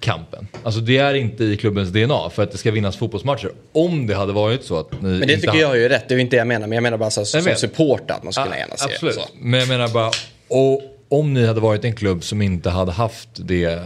[0.00, 0.46] kampen.
[0.62, 3.50] Alltså det är inte i klubbens DNA för att det ska vinnas fotbollsmatcher.
[3.72, 5.88] Om det hade varit så att ni Men det inte tycker hade- jag är ju
[5.88, 6.66] rätt, det är inte det jag menar.
[6.66, 7.58] Men jag menar bara så, som vet.
[7.58, 8.94] supporter att man skulle enas i det.
[8.94, 9.20] Absolut, Så.
[9.40, 10.10] men jag menar bara,
[10.48, 13.78] och om ni hade varit en klubb som inte hade haft det,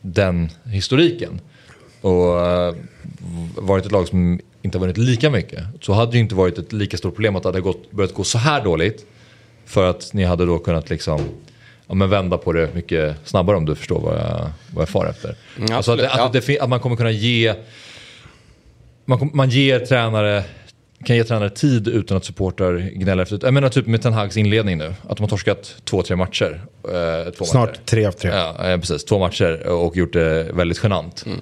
[0.00, 1.40] den historiken
[2.00, 2.74] och eh,
[3.56, 6.72] varit ett lag som inte har vunnit lika mycket så hade det inte varit ett
[6.72, 9.06] lika stort problem att det hade gått, börjat gå så här dåligt
[9.66, 11.20] för att ni hade då kunnat liksom
[11.88, 15.06] Ja, men vända på det mycket snabbare om du förstår vad jag, vad jag far
[15.06, 15.34] efter.
[15.58, 16.40] Mm, alltså att, att, ja.
[16.46, 17.54] det, att man kommer kunna ge
[19.04, 20.44] man, man ger tränare
[21.04, 23.38] kan ge tränare tid utan att supportrar gnäller efter.
[23.42, 24.94] Jag menar typ med Ten Hags inledning nu.
[25.08, 26.62] Att de har torskat två, tre matcher.
[26.84, 27.80] Eh, två Snart matcher.
[27.84, 28.30] tre av tre.
[28.30, 29.04] Ja, eh, precis.
[29.04, 31.26] Två matcher och gjort det väldigt genant.
[31.26, 31.40] Mm.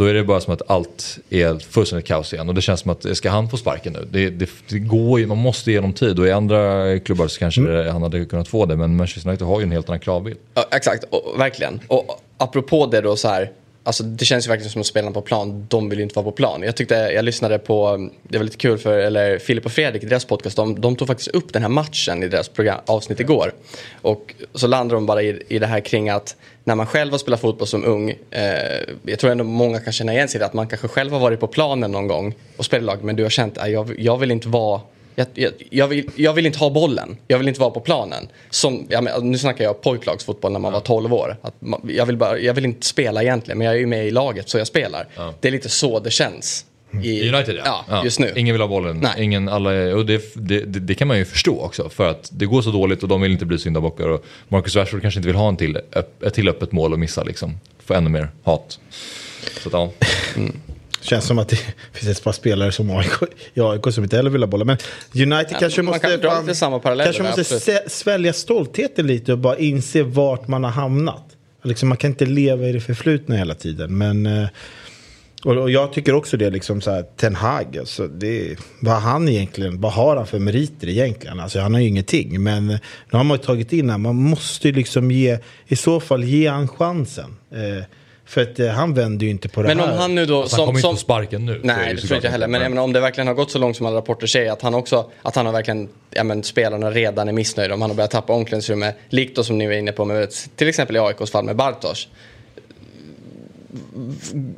[0.00, 2.48] Då är det bara som att allt är fullständigt kaos igen.
[2.48, 4.08] Och det känns som att, ska han få sparken nu?
[4.10, 6.18] Det, det, det går ju, man måste ge honom tid.
[6.18, 7.72] Och i andra klubbar så kanske Mm.
[7.72, 8.76] det, han hade kunnat få det.
[8.76, 10.38] Men Manchester United har ju en helt annan kravbild.
[10.54, 11.80] Ja, exakt, och, verkligen.
[11.86, 13.50] Och apropå det då så här.
[13.82, 16.24] Alltså det känns ju verkligen som att spelarna på plan, de vill ju inte vara
[16.24, 16.62] på plan.
[16.62, 20.06] Jag tyckte, jag lyssnade på, det var lite kul för, eller Filip och Fredrik i
[20.06, 23.52] deras podcast, de, de tog faktiskt upp den här matchen i deras program, avsnitt igår.
[24.02, 27.18] Och så landade de bara i, i det här kring att när man själv har
[27.18, 30.46] spelat fotboll som ung, eh, jag tror ändå många kan känna igen sig i det,
[30.46, 33.16] att man kanske själv har varit på planen någon gång och spelat i lag, men
[33.16, 34.80] du har känt att jag, jag vill inte vara
[35.14, 37.16] jag, jag, jag, vill, jag vill inte ha bollen.
[37.28, 38.28] Jag vill inte vara på planen.
[38.50, 41.36] Som, men, nu snackar jag pojklagsfotboll när man var 12 år.
[41.58, 44.10] Man, jag, vill bara, jag vill inte spela egentligen, men jag är ju med i
[44.10, 45.06] laget så jag spelar.
[45.40, 46.64] Det är lite så det känns.
[47.02, 47.84] I United ja.
[47.88, 48.32] Ja, just nu.
[48.36, 48.98] Ingen vill ha bollen.
[49.02, 49.24] Nej.
[49.24, 51.88] Ingen, alla och det, det, det, kan man ju förstå också.
[51.88, 54.08] För att det går så dåligt och de vill inte bli syndabockar.
[54.08, 55.78] Och Marcus Rashford kanske inte vill ha en till,
[56.26, 57.60] ett till öppet mål och missa liksom.
[57.84, 58.78] Få ännu mer hat.
[59.62, 59.92] Så att, ja.
[61.00, 61.56] Känns som att det
[61.92, 63.12] finns ett par spelare som AIK,
[63.54, 64.66] i AIK som inte heller vill ha bollen.
[64.66, 64.76] Men
[65.14, 67.92] United kanske man måste, kan dra lite samma kanske där, måste absolut.
[67.92, 71.24] svälja stoltheten lite och bara inse vart man har hamnat.
[71.62, 73.98] Liksom, man kan inte leva i det förflutna hela tiden.
[73.98, 74.48] Men, eh,
[75.44, 79.28] och, och jag tycker också det, liksom så här, Ten Hag, alltså, det, vad han
[79.28, 81.40] egentligen, vad har han för meriter egentligen?
[81.40, 82.42] Alltså, han har ju ingenting.
[82.42, 82.78] Men nu
[83.10, 86.48] har man ju tagit in honom, man måste ju liksom ge, i så fall ge
[86.48, 87.36] han chansen.
[87.52, 87.84] Eh,
[88.30, 89.92] för att eh, han vänder ju inte på det Men här.
[89.92, 90.42] om han nu då...
[90.42, 91.60] Alltså, han kommer inte få sparken nu.
[91.64, 92.46] Nej, det tror inte jag heller.
[92.46, 92.64] Men inte.
[92.64, 94.74] jag menar, om det verkligen har gått så långt som alla rapporter säger att han
[94.74, 97.74] också, att han har verkligen, ja men spelarna redan är missnöjda.
[97.74, 100.68] Om han har börjat tappa omklädningsrummet, likt då som ni var inne på med, till
[100.68, 102.08] exempel i AIKs fall med Bartosz.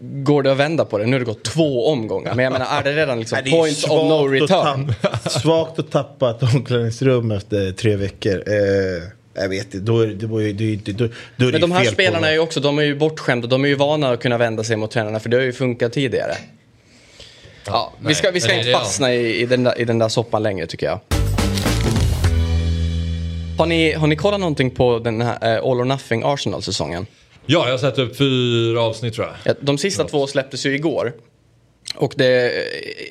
[0.01, 1.07] Går det att vända på det?
[1.07, 2.35] Nu har det gått två omgångar.
[2.35, 4.95] Men jag menar, är det redan liksom Nej, det är point of no return?
[5.01, 8.35] Att svagt att tappa ett omklädningsrum efter tre veckor.
[8.47, 9.03] Eh,
[9.35, 12.29] jag vet inte, då då är det, ju inte- då, då Men de här spelarna
[12.29, 13.47] är ju också, de är ju bortskämda.
[13.49, 15.93] De är ju vana att kunna vända sig mot tränarna för det har ju funkat
[15.93, 16.37] tidigare.
[17.67, 20.43] Ja, vi ska, vi ska inte fastna i, i, den där, i den där soppan
[20.43, 21.01] längre tycker jag.
[23.59, 27.07] Har ni, har ni kollat någonting på den här eh, All or Nothing Arsenal-säsongen?
[27.47, 29.37] Ja, jag har sett upp fyra avsnitt tror jag.
[29.45, 31.13] Ja, De sista två släpptes ju igår.
[31.95, 32.53] Och det,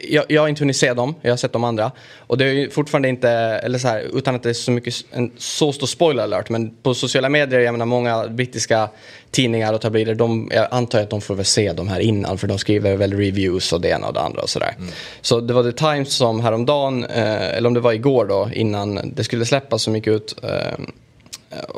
[0.09, 1.91] jag, jag har inte hunnit se dem, jag har sett de andra.
[2.17, 5.31] Och det är fortfarande inte, eller så här, utan att det är så mycket, en
[5.37, 8.89] så stor spoiler alert, men på sociala medier, jag menar många brittiska
[9.31, 12.47] tidningar och tabloider, de, jag antar att de får väl se de här innan, för
[12.47, 14.75] de skriver väl reviews och det ena och det andra och sådär.
[15.21, 19.11] Så det var The Times som häromdagen, eh, eller om det var igår då, innan
[19.15, 20.83] det skulle släppas som gick ut, eh,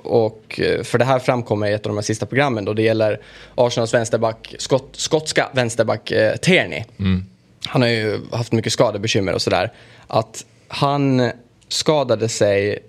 [0.04, 2.82] och eh, för det här framkommer i ett av de här sista programmen då det
[2.82, 3.20] gäller
[3.56, 6.84] Arsenals vänsterback, skott, skotska vänsterback eh, Tierney.
[7.66, 9.72] Han har ju haft mycket skadebekymmer och sådär.
[10.08, 11.32] Att han
[11.68, 12.80] skadade sig,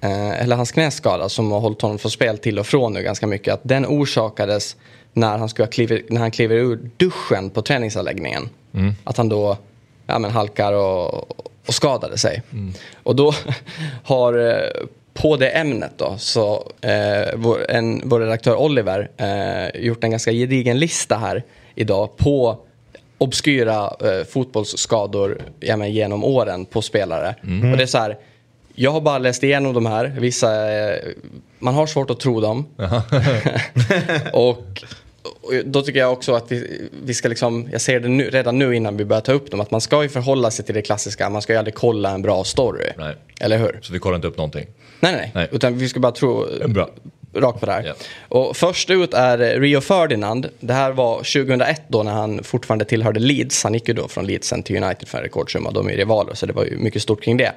[0.00, 3.26] eh, eller hans knäskada som har hållit honom från spel till och från nu ganska
[3.26, 3.54] mycket.
[3.54, 4.76] Att den orsakades
[5.12, 8.48] när han, skulle kliver, när han kliver ur duschen på träningsanläggningen.
[9.04, 9.56] Att han då
[10.06, 11.30] ja, men halkar och,
[11.66, 12.42] och skadade sig.
[13.02, 13.34] Och då
[14.04, 20.04] har eh, på det ämnet då så eh, vår, en, vår redaktör Oliver eh, gjort
[20.04, 21.42] en ganska gedigen lista här
[21.74, 22.58] idag på
[23.18, 27.34] obskyra eh, fotbollsskador ja, men, genom åren på spelare.
[27.42, 28.18] Och det är så här,
[28.74, 30.98] jag har bara läst igenom de här, vissa, eh,
[31.58, 32.66] man har svårt att tro dem.
[34.32, 34.48] och,
[35.22, 38.58] och då tycker jag också att vi, vi ska liksom, jag ser det nu, redan
[38.58, 40.82] nu innan vi börjar ta upp dem, att man ska ju förhålla sig till det
[40.82, 42.92] klassiska, man ska ju aldrig kolla en bra story.
[42.96, 43.14] Nej.
[43.40, 43.78] Eller hur?
[43.82, 44.66] Så vi kollar inte upp någonting.
[45.02, 45.48] Nej, nej, Nej.
[45.52, 46.88] Utan vi ska bara tro Bra.
[47.34, 47.84] rakt på det här.
[47.84, 47.94] Ja.
[48.28, 50.48] Och först ut är Rio Ferdinand.
[50.60, 53.64] Det här var 2001 då när han fortfarande tillhörde Leeds.
[53.64, 55.70] Han gick ju då från Leeds sen till United för en rekordsumma.
[55.70, 57.52] De är ju rivaler så det var ju mycket stort kring det.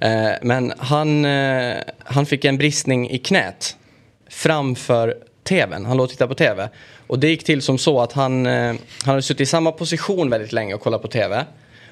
[0.00, 3.76] Eh, men han, eh, han fick en bristning i knät
[4.30, 5.14] framför
[5.44, 5.86] tvn.
[5.86, 6.68] Han låg och tittade på tv.
[7.06, 10.30] Och det gick till som så att han, eh, han hade suttit i samma position
[10.30, 11.44] väldigt länge och kollat på tv.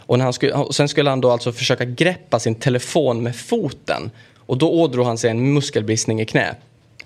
[0.07, 3.37] Och, när han skulle, och sen skulle han då alltså försöka greppa sin telefon med
[3.37, 4.11] foten.
[4.47, 6.55] Och då ådrog han sig en muskelbristning i knä.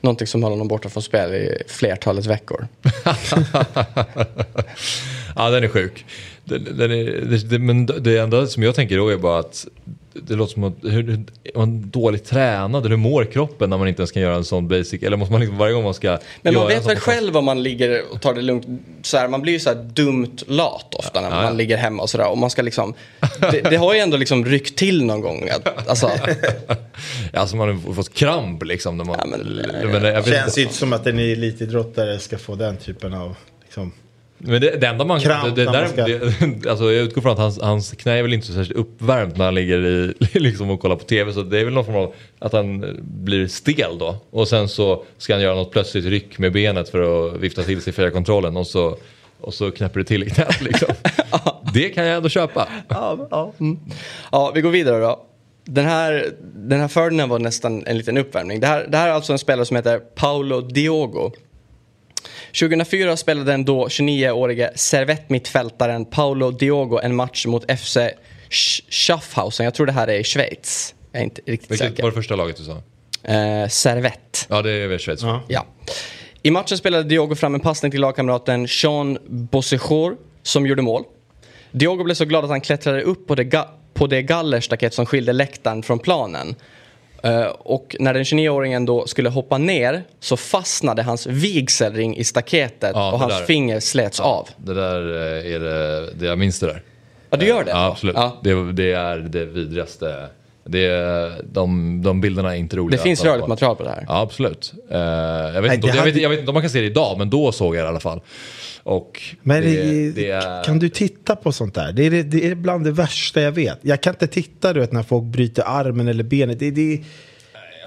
[0.01, 2.69] Någonting som höll honom borta från spel i flertalet veckor.
[5.37, 6.05] ja, den är sjuk.
[6.45, 9.67] Den, den är, det, det, men det enda som jag tänker då är bara att
[10.13, 13.79] det låter som att hur, hur, är man dåligt tränad eller hur mår kroppen när
[13.79, 15.95] man inte ens kan göra en sån basic eller måste man liksom varje gång man
[15.95, 18.67] ska Men man vet väl själv om man ligger och tar det lugnt.
[19.03, 21.51] Så här, man blir ju så här dumt lat ofta när Ja, man ja.
[21.51, 22.29] ligger hemma och sådär.
[22.29, 22.95] Och man ska liksom,
[23.41, 25.49] det, det har ju ändå liksom ryckt till någon gång.
[25.49, 26.11] Att, alltså,
[27.33, 28.97] Alltså man har fått kramp liksom.
[28.97, 32.39] När man, Ja, men- men, jag vet Känns ju inte som att en elitidrottare ska
[32.39, 33.37] få den typen av...
[33.65, 33.93] Liksom,
[34.39, 37.33] Men det, det enda man Kramp det, det där, man det, alltså Jag utgår från
[37.33, 40.71] att hans, hans knä är väl inte så särskilt uppvärmt när han ligger i, liksom
[40.71, 41.33] och kollar på tv.
[41.33, 44.17] Så det är väl någon form av att han blir stel då.
[44.31, 47.83] Och sen så ska han göra något plötsligt ryck med benet för att vifta till
[47.83, 48.57] sig fjärrkontrollen.
[48.57, 48.97] Och så,
[49.41, 50.89] och så knäpper det till i knät liksom.
[51.75, 52.69] det kan jag ändå köpa.
[54.33, 55.25] ja, vi går vidare då.
[55.65, 58.61] Den här, den här Ferdinand var nästan en liten uppvärmning.
[58.61, 61.33] Det här, det här är alltså en spelare som heter Paolo Diogo.
[62.61, 67.97] 2004 spelade den då 29-årige servettmittfältaren Paolo Diogo en match mot FC
[68.51, 69.65] Sch- Schaffhausen.
[69.65, 70.95] Jag tror det här är i Schweiz.
[71.13, 72.03] Jag är inte riktigt Vilket säker.
[72.03, 72.83] var det första laget du sa?
[73.33, 74.47] Eh, servett.
[74.49, 75.23] Ja det är väl Schweiz.
[75.23, 75.43] Ja.
[75.49, 75.67] Ja.
[76.43, 81.03] I matchen spelade Diogo fram en passning till lagkamraten Sean Bossechor som gjorde mål.
[81.71, 85.07] Diogo blev så glad att han klättrade upp på det, ga- på det gallerstaket som
[85.07, 86.55] skilde läktaren från planen.
[87.23, 92.91] Eh, och när den 29-åringen då skulle hoppa ner så fastnade hans vigselring i staketet
[92.95, 93.45] Ja, och hans där.
[93.45, 94.49] finger slets av.
[94.57, 96.83] Det där eh, är det, det jag minns det där.
[97.31, 97.71] Ja, du gör det?
[97.71, 98.17] Ja absolut.
[98.17, 98.39] Ja.
[98.43, 100.29] Det, det är det vidrigaste.
[100.69, 102.97] Det är, de, de bilderna är inte roliga.
[102.97, 103.49] Det finns rörligt på.
[103.49, 104.05] material på det här.
[104.09, 104.73] Ja absolut.
[104.91, 106.81] Eh, jag, vet Nej, inte, om- jag, vet, jag vet inte om man kan se
[106.81, 108.21] det idag men då såg jag det i alla fall.
[108.83, 110.65] Och men det, det, det är...
[110.65, 111.93] kan du titta på sånt där?
[111.93, 113.79] Det är, det, är bland det värsta jag vet.
[113.83, 116.59] Jag kan inte titta du vet, när folk bryter armen eller benet.
[116.59, 117.01] Det, det,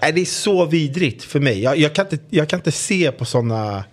[0.01, 1.61] nej, det är så vidrigt för mig.
[1.61, 3.83] Jag, jag, kan, inte, jag kan inte se på sådana...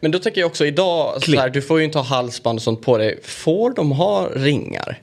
[0.00, 2.62] Men då tänker jag också idag, så här, du får ju inte ha halsband och
[2.62, 3.20] sånt på dig.
[3.22, 4.98] Får de ha ringar?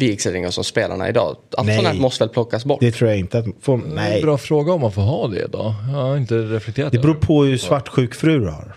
[0.00, 1.36] Vigselringar som spelarna idag?
[1.56, 1.76] Allt Nej.
[1.76, 2.80] sånt här måste väl plockas bort?
[2.80, 3.44] Det tror jag inte att...
[3.62, 4.16] Får, Det är nej.
[4.16, 5.74] en bra fråga om man får ha det då.
[5.92, 8.74] Jag har inte reflekterat Det beror på hur svartsjuk fru du har.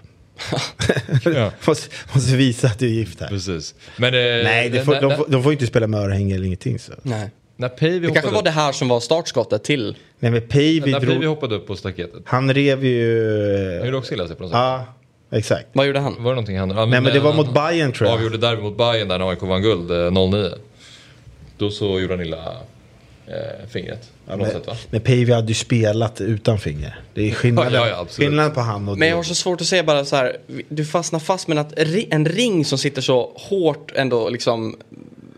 [1.35, 1.51] Ja.
[1.67, 3.27] måste, måste visa att du är gift här.
[3.27, 3.75] Precis.
[3.97, 6.45] Men, eh, Nej, det får, när, de, får, de får inte spela med örhänge eller
[6.45, 6.79] ingenting.
[6.79, 6.93] Så.
[7.01, 7.29] Nej.
[7.57, 9.95] när Päivi Det kanske hoppade, var upp- det här som var startskottet till...
[10.19, 11.23] Nej men Päivi när Päivi drog...
[11.25, 12.21] hoppade upp på staketet.
[12.25, 13.77] Han rev ju...
[13.77, 14.57] Han gjorde också illa sig på något sätt.
[14.59, 14.85] Ja,
[15.31, 15.65] exakt.
[15.73, 16.13] Vad gjorde han?
[16.19, 16.69] Var det någonting han...
[16.69, 18.15] Ja, Nej men det var han- mot Bayern tror jag.
[18.17, 20.49] Avgjorde derby mot Bayern där när AIK vann guld eh, 09.
[21.57, 22.57] Då så gjorde han illa
[23.27, 24.09] eh, fingret.
[24.27, 24.75] På något sätt va?
[24.89, 26.99] Men Päivi hade ju spelat utan finger.
[27.13, 29.19] Det är skillnaden, Ja, ja, skillnaden på han och Men jag det.
[29.19, 30.37] har så svårt att se bara så här,
[30.69, 31.73] du fastnar fast med att
[32.09, 34.75] en ring som sitter så hårt ändå liksom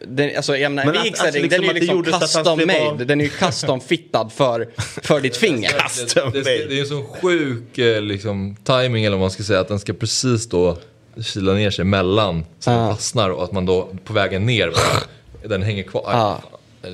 [0.08, 2.80] den, alltså, jag menar, Men en vigselring, alltså, den är ju liksom liksom custom made.
[2.80, 5.70] vara- Den är ju custom fittad för, för ditt finger.
[5.70, 9.44] Custom Det, det, det är en sån sjuk eh, liksom, timing eller vad man ska
[9.44, 9.60] säga.
[9.60, 10.78] Att den ska precis då
[11.22, 12.76] kila ner sig mellan så Ja.
[12.78, 15.04] den fastnar och att man då på vägen ner bara,
[15.50, 16.04] den hänger kvar.
[16.06, 16.42] Ja.
[16.82, 16.90] Det,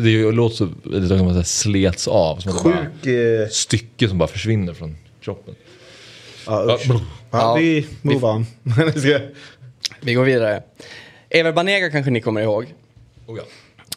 [0.00, 2.36] det det låter så lite som man här slets av.
[2.36, 3.06] Som det bara Sjuk...
[3.06, 5.54] Eh, stycke som bara försvinner från kroppen.
[6.46, 6.86] ja, usch.
[6.88, 7.00] Ja.
[7.30, 8.46] Ja, vi move on.
[10.00, 10.62] Vi går vidare.
[11.30, 12.74] Ever Banega kanske ni kommer ihåg.
[13.26, 13.42] Oh, ja.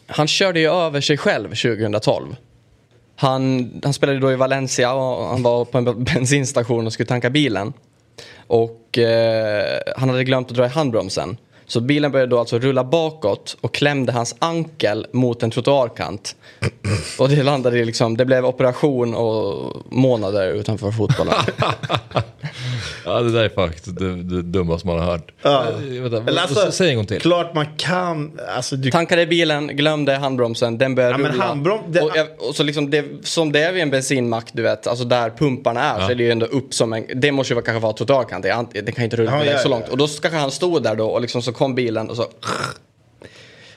[0.06, 2.36] Han körde ju över sig själv 2012.
[3.16, 7.30] Han, han spelade då i Valencia och han var på en bensinstation och skulle tanka
[7.30, 7.72] bilen.
[8.46, 11.36] Och eh, han hade glömt att dra i handbromsen.
[11.68, 16.36] Så bilen började då alltså rulla bakåt och klämde hans ankel mot en trottoarkant.
[17.18, 21.34] Och det landade i liksom, det blev operation och månader utanför fotbollen.
[23.04, 25.30] ja, det där är faktiskt det, det dummaste man har hört.
[25.42, 25.64] Ja.
[25.68, 27.20] Eh, vänta, Eller alltså, säg en gång till.
[27.20, 28.38] Klart man kan.
[28.56, 31.44] Alltså, du, Tankade bilen, glömde handbromsen, den började Ja, men rulla.
[31.44, 34.86] handbrom- det- och, och så liksom det, som det är vid en bensinmack, du vet,
[34.86, 37.62] alltså där pumparna är, så är det ju ändå upp som en, det måste ju
[37.62, 38.42] kanske vara trottoarkant,
[38.72, 39.70] det kan ju inte rulla Ja, ja, så ja.
[39.70, 39.88] långt.
[39.88, 42.26] Och då kanske han stod där då och liksom så kom bilen och så,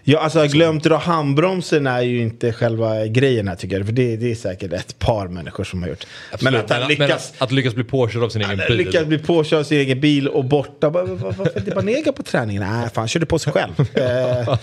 [0.03, 3.85] ja, alltså, jag glömt dra handbromsen är ju inte själva grejen här tycker jag.
[3.85, 6.05] För det, det är säkert ett par människor som har gjort.
[6.41, 7.33] Men att han lyckas.
[7.37, 8.77] att, att lyckas bli påkörd av sin egen bil.
[8.77, 10.89] lyckas bli påkörd av sin egen bil och borta.
[10.89, 12.63] Varför inte Banega på träningen?
[12.63, 13.71] Nej, fan, körde på sig själv.
[13.79, 14.57] Eh,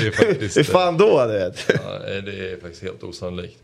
[0.00, 1.26] Det är faktiskt, Hur fan då?
[1.26, 1.64] Du vet?
[1.68, 3.56] Ja, det är faktiskt helt osannolikt.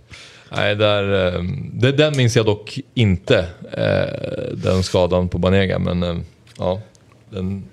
[0.51, 3.39] Nej, där, eh, det, den minns jag dock inte.
[3.73, 6.17] eh, Den skadan på Banega, men eh,
[6.59, 6.81] ja,
[7.31, 7.65] den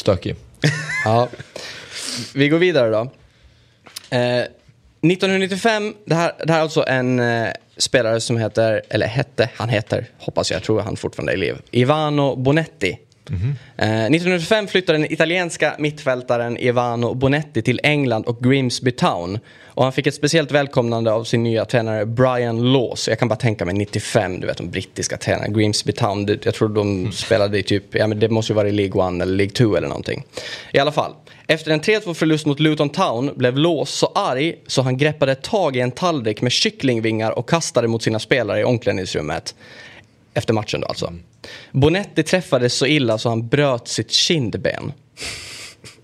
[0.00, 0.36] stökig.
[1.04, 1.28] ja.
[2.34, 3.00] Vi går vidare då.
[4.10, 4.44] Eh,
[5.02, 9.68] 1995, det här, det här är alltså en eh, spelare som heter, eller hette, han
[9.68, 12.98] heter, hoppas jag, jag tror han fortfarande är i liv, Ivano Bonetti.
[13.76, 19.38] Eh, 1995 flyttade den italienska mittfältaren Ivano Bonetti till England och Grimsby Town.
[19.64, 23.08] Och han fick ett speciellt välkomnande av sin nya tränare Brian Laws.
[23.08, 25.48] Jag kan bara tänka mig 95, du vet de brittiska tränarna.
[25.48, 28.72] Grimsby Town, jag tror de spelade i typ, ja men det måste ju vara i
[28.72, 30.24] League 1 eller League 2 eller någonting.
[30.72, 31.14] I alla fall.
[31.46, 35.76] Efter en 3-2 förlust mot Luton Town blev Laws så arg så han greppade tag
[35.76, 39.54] i en tallrik med kycklingvingar och kastade mot sina spelare i omklädningsrummet.
[40.34, 41.12] Efter matchen då alltså.
[41.72, 44.92] Bonetti träffades så illa så han bröt sitt kindben.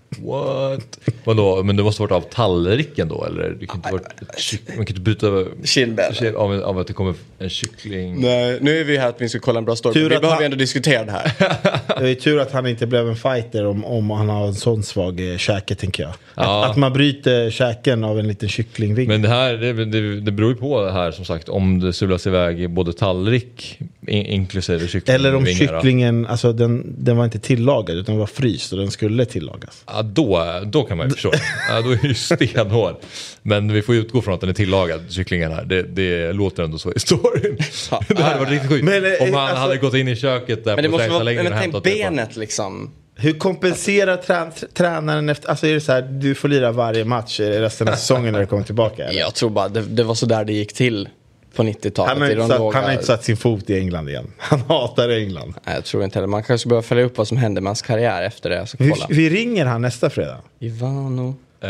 [0.09, 0.99] What?
[1.23, 3.57] Vadå, men det måste varit av tallriken då eller?
[3.59, 4.05] Det kan inte varit
[4.37, 6.13] kyck- man kan inte byta över- Kindben.
[6.35, 8.21] av, av att det kommer en kyckling.
[8.21, 9.93] Nej, nu är vi här att vi ska kolla en bra story.
[9.93, 11.31] Tur vi behöver han- ändå diskutera det här.
[11.99, 14.83] Det är tur att han inte blev en fighter om, om han har en sån
[14.83, 16.13] svag eh, käke tänker jag.
[16.35, 16.63] Ja.
[16.65, 19.07] Att, att man bryter käken av en liten kycklingving.
[19.07, 21.93] Men det här, det, det, det beror ju på det här som sagt om det
[21.93, 25.15] sulas iväg både tallrik in, inklusive kyckling.
[25.15, 29.25] Eller om kycklingen, alltså den, den var inte tillagad utan var fryst och den skulle
[29.25, 29.83] tillagas.
[29.97, 31.31] Ja, då, då kan man ju förstå.
[31.69, 32.95] Ja, då är det ju stenhård.
[33.41, 35.65] Men vi får utgå från att den är tillagad, kycklingen här.
[35.65, 37.57] Det, det låter ändå så i storyn.
[38.07, 38.85] det hade varit riktigt sjukt.
[38.85, 41.53] Men, eh, Om han alltså- hade gått in i köket där Men det på träningsanläggningen
[41.53, 41.89] och tänk hämtat det.
[42.01, 42.91] bara- benet liksom.
[43.19, 47.05] Hur kompenserar trä, tr- tränaren efter, alltså är det så här, du får lira varje
[47.05, 49.05] match i resten av säsongen när du kommer tillbaka?
[49.05, 49.19] Eller?
[49.19, 51.09] Jag tror bara det, det var så där det gick till
[51.57, 52.09] på 90-talet.
[52.13, 54.31] Han, har inte satt, låga- han har inte satt sin fot i England igen.
[54.37, 55.53] Han hatar England.
[55.65, 56.27] Nej, jag tror inte heller.
[56.27, 58.67] Man kanske behöver följa upp vad som hände med hans karriär efter det.
[58.67, 59.05] Så Vi, kolla.
[59.09, 60.37] vi ringer han nästa fredag.
[60.59, 61.35] Ivano.
[61.61, 61.69] Eh,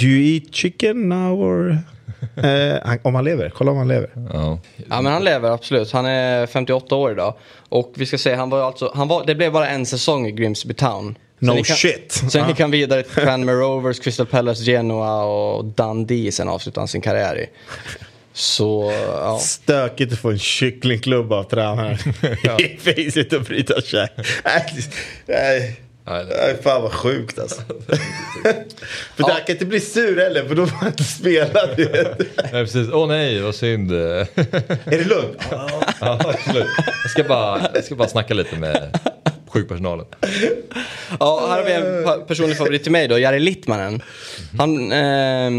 [0.00, 1.78] Do you eat chicken now or?
[2.36, 4.10] Eh, han, om han lever, kolla om han lever.
[4.32, 4.58] ja.
[4.88, 5.92] Ja men han lever absolut.
[5.92, 7.34] Han är 58 år idag.
[7.68, 10.32] Och vi ska säga, han var alltså, han var, det blev bara en säsong i
[10.32, 11.18] Grimsby Town.
[11.38, 12.22] No gick han, shit.
[12.32, 16.32] Sen gick han vidare till Tranmere Rovers, Crystal Palace, Genoa och Dundee.
[16.32, 17.46] Sen avslutade han sin karriär i.
[18.32, 19.38] Så, ja.
[19.38, 21.98] Stökigt att få en kycklingklubb av tränaren
[22.60, 24.10] i facet och bryta käk.
[24.44, 24.64] Nej,
[25.26, 25.80] nej.
[26.06, 27.60] Nej, det- Nej, fan vad sjukt alltså.
[29.16, 31.60] för där kan inte bli sur heller för då får man inte spela.
[32.42, 32.88] Ja, precis.
[32.92, 33.92] Åh nej, vad synd.
[33.92, 34.26] Är
[34.84, 35.42] det lugnt?
[35.50, 35.70] ja,
[36.00, 36.66] absolut.
[37.02, 38.98] Jag ska, bara, jag ska bara snacka lite med
[39.50, 40.06] sjukpersonalen.
[41.20, 44.02] ja, här har vi en personlig favorit till mig då, Jari Littmanen.
[44.58, 45.50] Han, eh,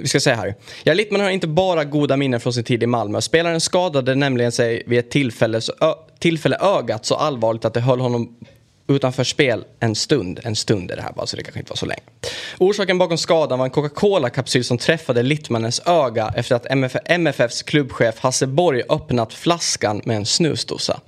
[0.00, 0.54] vi ska säga här.
[0.84, 3.20] Jari Littmanen har inte bara goda minnen från sin tid i Malmö.
[3.20, 7.80] Spelaren skadade nämligen sig vid ett tillfälle, så, ö, tillfälle ögat så allvarligt att det
[7.80, 8.36] höll honom
[8.88, 10.40] utanför spel en stund.
[10.44, 12.00] En stund är det här bara, så det kanske inte var så länge.
[12.58, 16.66] Orsaken bakom skadan var en Coca-Cola-kapsyl som träffade Littmanens öga efter att
[17.06, 21.00] MFFs klubbchef Hasse Borg öppnat flaskan med en snusdosa.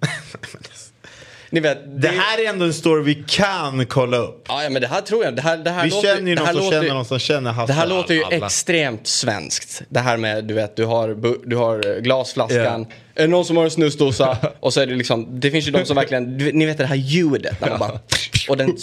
[1.50, 4.44] Ni vet, Det här är ändå en story vi kan kolla upp.
[4.48, 5.36] Ja, ja, men det här tror jag.
[5.36, 7.18] Det här, det här Vi låter, känner ju det någon som låter, känner någon som
[7.18, 7.72] känner Hasse.
[7.72, 8.46] Det här låter ju alla.
[8.46, 9.82] extremt svenskt.
[9.88, 11.08] Det här med, du vet, du har,
[11.48, 12.86] du har glasflaskan.
[13.14, 14.38] Är det någon som har en snusdosa?
[14.60, 16.96] Och så är det liksom, det finns ju de som verkligen, ni vet det här
[16.96, 18.00] ljudet när man bara,
[18.48, 18.76] och den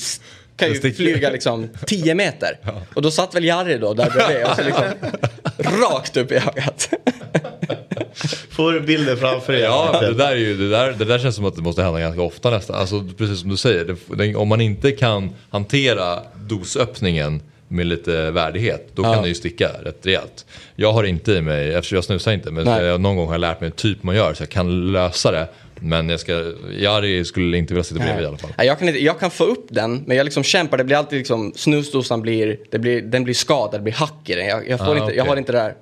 [0.58, 2.60] kan ju flyga liksom 10 meter.
[2.94, 4.84] Och då satt väl Jari då där bredvid och så liksom
[5.82, 6.90] rakt upp i ögat.
[8.50, 9.62] får du bilden framför dig.
[9.62, 12.00] Ja, det där, är ju, det, där, det där känns som att det måste hända
[12.00, 12.76] ganska ofta nästan.
[12.76, 16.20] Alltså, precis som du säger, det, det, om man inte kan hantera
[16.64, 20.46] dosöppningen med lite värdighet, då kan det ju sticka rätt rejält.
[20.76, 22.84] Jag har inte i mig, eftersom jag snusar inte, men Nej.
[22.86, 25.48] jag, någon gång har jag lärt mig typ man gör så jag kan lösa det.
[25.86, 28.52] Men jag ska, Jari skulle inte vilja sitta bredvid i alla fall.
[28.58, 30.78] Nej, Jag kan, inte, jag kan få upp den, men jag liksom kämpar.
[30.78, 34.36] Det blir alltid liksom, snusdosan blir, det blir, den blir skadad, det blir hack i
[34.36, 34.46] den.
[34.46, 35.30] Jag, jag, får Ah, inte, jag okej.
[35.30, 35.74] har inte det där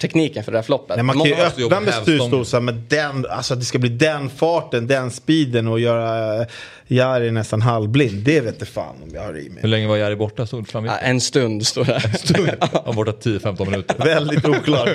[0.00, 0.96] tekniken för det där floppet.
[0.96, 4.30] Nej, man kan ju öppna med snusdosan med den, alltså att det ska bli den
[4.30, 6.46] farten, den speeden och göra uh,
[6.88, 8.24] Jari nästan halvblind.
[8.24, 9.58] Det vet inte fan om jag har i mig.
[9.62, 10.46] Hur länge var Jari borta?
[10.46, 12.56] Stod fram Ja, en stund står det.
[12.72, 13.96] Han var borta 10-15 minuter.
[13.98, 14.88] Väldigt oklart.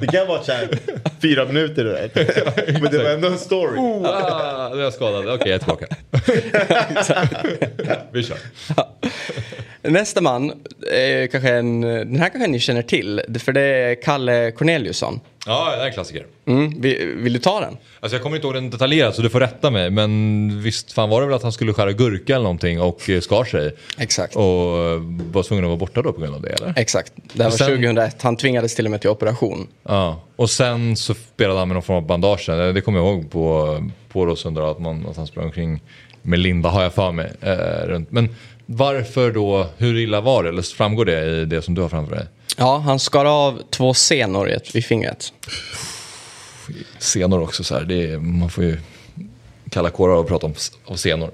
[0.00, 0.68] Det kan vara så här
[1.22, 1.84] fyra minuter.
[1.84, 2.14] Right?
[2.82, 3.78] Men det var ändå en story.
[3.78, 5.28] Ah, nu är jag skadad.
[5.28, 5.86] Okej, jag är tillbaka.
[8.12, 8.38] Vi kör.
[9.88, 10.52] Nästa man,
[10.92, 13.20] är kanske en, den här kanske ni känner till.
[13.38, 15.20] För det är Kalle Corneliusson.
[15.46, 16.26] Ja, det är en klassiker.
[16.46, 17.76] Mm, vill, vill du ta den?
[18.00, 19.90] Alltså jag kommer inte ihåg den detaljerat så du får rätta mig.
[19.90, 23.20] Men visst fan var det väl att han skulle skära gurka eller någonting och eh,
[23.20, 23.74] skar sig.
[23.98, 24.36] Exakt.
[24.36, 25.00] Och eh,
[25.32, 26.72] var tvungen att vara borta då på grund av det eller?
[26.76, 27.12] Exakt.
[27.32, 28.22] Det här var sen- 2001.
[28.22, 29.68] Han tvingades till och med till operation.
[29.82, 30.20] Ja.
[30.36, 32.46] Och sen så spelade han med någon form av bandage.
[32.74, 33.78] Det kommer jag ihåg på,
[34.08, 35.80] på Rosunda att, man, att han sprang omkring
[36.22, 37.32] med linda har jag för mig.
[37.40, 38.10] Eh, runt.
[38.12, 38.28] Men
[38.66, 40.48] varför då, hur illa var det?
[40.48, 42.26] Eller framgår det i det som du har framför dig?
[42.56, 45.32] Ja, han skar av två senor vid fingret.
[46.98, 48.78] Senor också så här, det är, man får ju
[49.70, 50.54] kalla kårar och prata om,
[50.84, 51.30] om senor.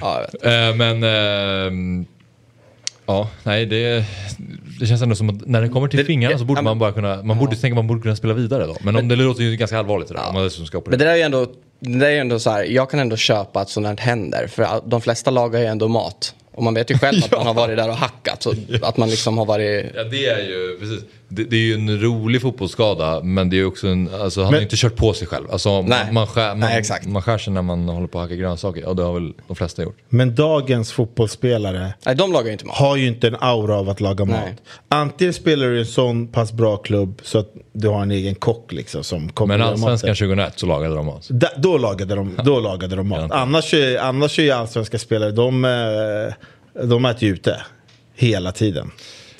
[0.00, 0.68] Ja, jag.
[0.68, 2.06] Eh, men ehm,
[3.06, 4.04] ja, nej det,
[4.80, 6.78] det känns ändå som att när det kommer till Det- fingrarna så borde ja, man
[6.78, 8.76] bara kunna, man borde tänka att man borde kunna spela vidare då.
[8.80, 11.12] Men, om det låter ju ganska allvarligt det där, om man ska Men det där
[11.12, 11.46] är ju ändå,
[11.80, 14.46] det är ju ändå så här, jag kan ändå köpa att sånt här händer.
[14.46, 16.34] För de flesta lagar ju ändå mat.
[16.52, 18.42] Och man vet ju själv att man har varit där och hackat.
[18.42, 19.86] Så att man liksom har varit...
[19.94, 21.04] Ja det är ju, precis.
[21.32, 24.52] Det, det är ju en rolig fotbollsskada men det är också en, alltså han har
[24.52, 25.50] Men- ju inte kört på sig själv.
[25.50, 26.12] Alltså Nej.
[26.12, 27.06] man, skär, man, Nej, exakt.
[27.06, 28.80] man skär sig när man håller på att hacka grönsaker.
[28.82, 29.96] Ja det har väl de flesta gjort.
[30.08, 32.76] Men dagens fotbollsspelare Nej, de lagar inte mat.
[32.76, 34.40] har ju inte en aura av att laga mat.
[34.44, 34.56] Nej.
[34.88, 38.34] Antingen spelar du i en sån pass bra klubb så att du har en egen
[38.34, 41.26] kock liksom som kommer Men allsvenskan 2001 så lagade de mat.
[41.30, 43.30] Da, då, lagade de, då lagade de mat.
[43.32, 47.60] Annars, är- annars är ju allsvenska spelare, de, eh, de äter ju ute.
[48.14, 48.90] Hela tiden.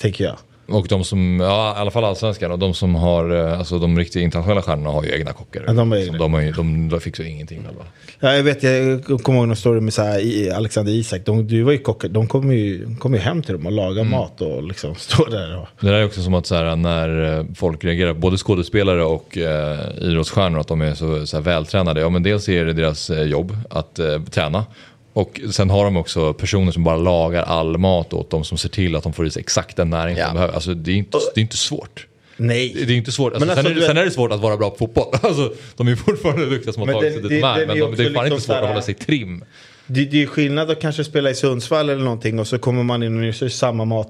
[0.01, 0.35] Tänker jag.
[0.67, 3.97] Och de som, ja i alla fall allsvenskan och de som har, eh, alltså de
[3.97, 5.63] riktiga internationella stjärnorna har ju egna kockar.
[5.67, 6.17] Ja, de egna.
[6.17, 7.83] de, har ju, de, de fixar ju ingenting själva.
[8.19, 11.21] Ja, jag vet, jag kommer ihåg någon story med så här, Alexander Isak.
[11.25, 14.01] De, du var ju kock, de kommer ju, kom ju hem till dem och lagar
[14.01, 14.11] Mm.
[14.11, 15.57] mat och liksom står där.
[15.57, 19.03] Och, Det där är också som att så här, när eh, folk reagerar, både skådespelare
[19.03, 22.01] och eh, idrottsstjärnor, att de är så, så här, vältränade.
[22.01, 24.65] Ja men dels är det deras eh, jobb att eh, träna.
[25.13, 28.69] Och sen har de också personer som bara lagar all mat åt dem, som ser
[28.69, 30.27] till att de får i sig exakt den näring Ja.
[30.27, 30.53] de behöver.
[30.53, 32.07] Alltså det är inte, det är inte svårt.
[32.37, 32.73] nej.
[32.87, 33.33] Det är inte svårt.
[33.33, 35.05] Alltså, Men sen, alltså, är, det- sen är det svårt att vara bra på fotboll.
[35.21, 37.65] Alltså, de är fortfarande duktiga som har tagit det- sig dit de är.
[37.65, 39.43] Men det är fan liksom inte svårt att hålla sig trim.
[39.87, 43.03] Det, det är skillnad att kanske spela i Sundsvall eller någonting och så kommer man
[43.03, 44.07] in och det samma mat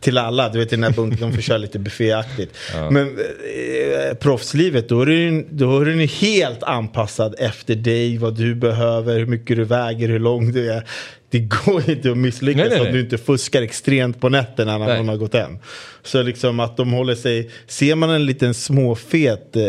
[0.00, 0.48] till alla.
[0.48, 2.56] Du vet i den här bunken, de får köra lite bufféaktigt.
[2.90, 8.54] Men eh, proffslivet, då är, den, då är den helt anpassad efter dig, vad du
[8.54, 10.84] behöver, hur mycket du väger, hur lång du är.
[11.30, 14.86] Det går inte att misslyckas Nej, nej, om du inte fuskar extremt på nätterna när
[14.86, 14.96] Nej.
[14.96, 15.58] någon har gått hem.
[16.02, 19.62] Så liksom att de håller sig, ser man en liten småfet eh,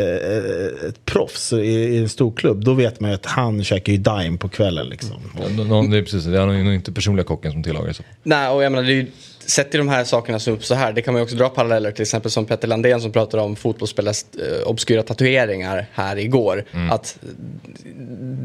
[0.90, 3.98] ett proffs i, i en stor klubb, då vet man ju att han käkar ju
[4.00, 5.18] dime på kvällen liksom.
[5.42, 8.04] Ja, någon- Det är precis, det är nog inte personliga kocken som tillagar så.
[8.24, 9.06] Nej, och jag menar, det är ju,
[9.50, 11.50] sett till de här sakerna som upp så här, det kan man ju också dra
[11.50, 16.66] paralleller till exempel som Petter Landén som pratade om fotbollsspelares eh, obskyra tatueringar här igår.
[16.92, 17.18] Att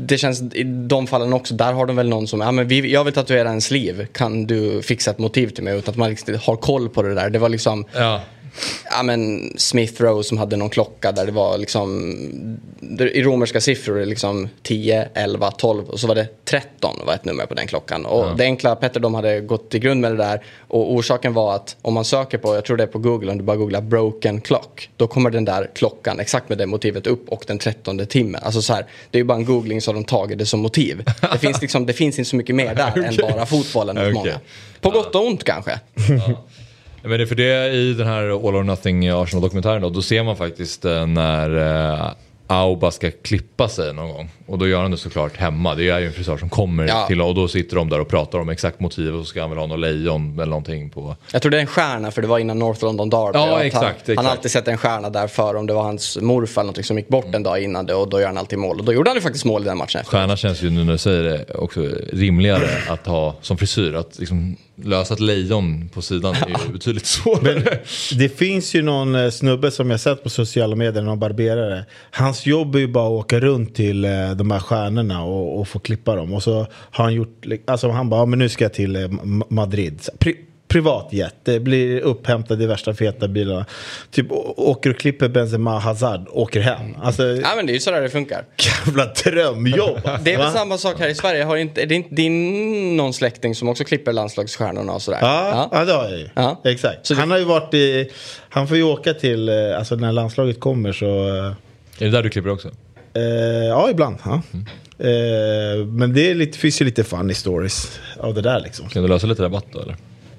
[0.07, 2.93] det känns i de fallen också, där har de väl någon som, ja men vi,
[2.93, 5.79] jag vill tatuera en sleeve, kan du fixa ett motiv till mig?
[5.79, 7.31] Utan att man liksom har koll på det där.
[7.31, 8.21] Det var liksom, Ja.
[8.91, 12.15] Ja men Smith Rowe som hade någon klocka där det var liksom
[12.99, 17.47] i romerska siffror liksom 10, 11, 12 och så var det 13 var ett nummer
[17.47, 18.07] på den klockan.
[18.07, 21.55] Och det enkla Petter de hade gått till grund med det där och orsaken var
[21.55, 23.81] att om man söker på, jag tror det är på Google, om du bara googlar
[23.81, 28.07] broken clock, då kommer den där klockan exakt med det motivet upp och den 13
[28.07, 28.41] timmen.
[28.45, 31.05] Alltså så här, det är ju bara en googling så de tagit det som motiv.
[31.33, 34.13] Det finns, liksom, det finns inte så mycket mer där än bara fotbollen Okej.
[34.13, 34.41] många.
[34.81, 35.81] På gott och ont kanske.
[37.07, 40.23] Men det är för det i den här All or Nothing Arsenal-dokumentären då, då ser
[40.23, 41.57] man faktiskt eh, när
[42.01, 42.11] eh,
[42.47, 44.31] Auba ska klippa sig någon gång.
[44.47, 45.75] Och då gör han det såklart hemma.
[45.75, 47.07] Det är ju en frisör som kommer Ja.
[47.07, 49.51] till och då sitter de där och pratar om exakt motiv och så ska han
[49.51, 51.17] väl ha något lejon eller någonting på.
[51.33, 53.39] Jag tror det är en stjärna för det var innan North London Derby.
[53.39, 54.17] Ja, exakt, han, exakt.
[54.17, 56.85] han har alltid sett en stjärna där för om det var hans morfar eller någonting
[56.85, 58.79] som gick bort en dag innan det och då gör han alltid mål.
[58.79, 60.11] Och då gjorde han ju faktiskt mål i den matchen efter.
[60.19, 61.81] Stjärna känns ju nu när du säger det också
[62.13, 63.95] rimligare att ha som frisyr.
[63.95, 67.79] Att liksom lösa ett lejon på sidan är ju betydligt svårare.
[68.19, 71.85] Det finns ju någon eh, snubbe som jag sett på sociala medier, någon barberare.
[72.11, 75.69] Hans jobb är ju bara att åka runt till eh, de här stjärnorna och, och
[75.69, 76.35] få klippa dem.
[76.35, 79.01] Och så har han gjort, alltså han bara, ja, men nu ska jag till eh,
[79.01, 79.99] Ma- Madrid.
[80.03, 80.13] Så,
[80.75, 83.67] privatjet, det blir upphämtad i värsta feta bilarna.
[84.11, 84.27] Typ
[84.57, 86.97] åker och klipper Benzema Hazard, åker hem.
[87.03, 88.45] Alltså Ja men det är ju sådär det funkar.
[88.87, 89.97] jävla drömjobb.
[89.97, 90.53] alltså, Det är väl va?
[90.53, 91.45] samma sak här i Sverige.
[91.45, 95.19] Har inte, är det inte din någon släkting som också klipper landslagsstjärnorna och sådär?
[95.23, 95.85] Ja, ja.
[95.85, 96.29] det har jag ju.
[96.35, 96.61] Ja.
[96.65, 97.07] Exakt.
[97.07, 98.11] Så Han har ju varit i,
[98.49, 102.23] han får ju åka till, eh, alltså när landslaget kommer så eh, Är det där
[102.23, 102.69] du klipper också?
[103.15, 103.23] Eh,
[103.69, 104.17] ja, ibland.
[104.25, 104.43] Ja.
[104.99, 108.89] Eh, men det är lite, finns ju lite funny stories av det där liksom.
[108.89, 109.97] Kan du lösa lite rabatt då eller?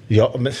[0.08, 0.52] Ja, men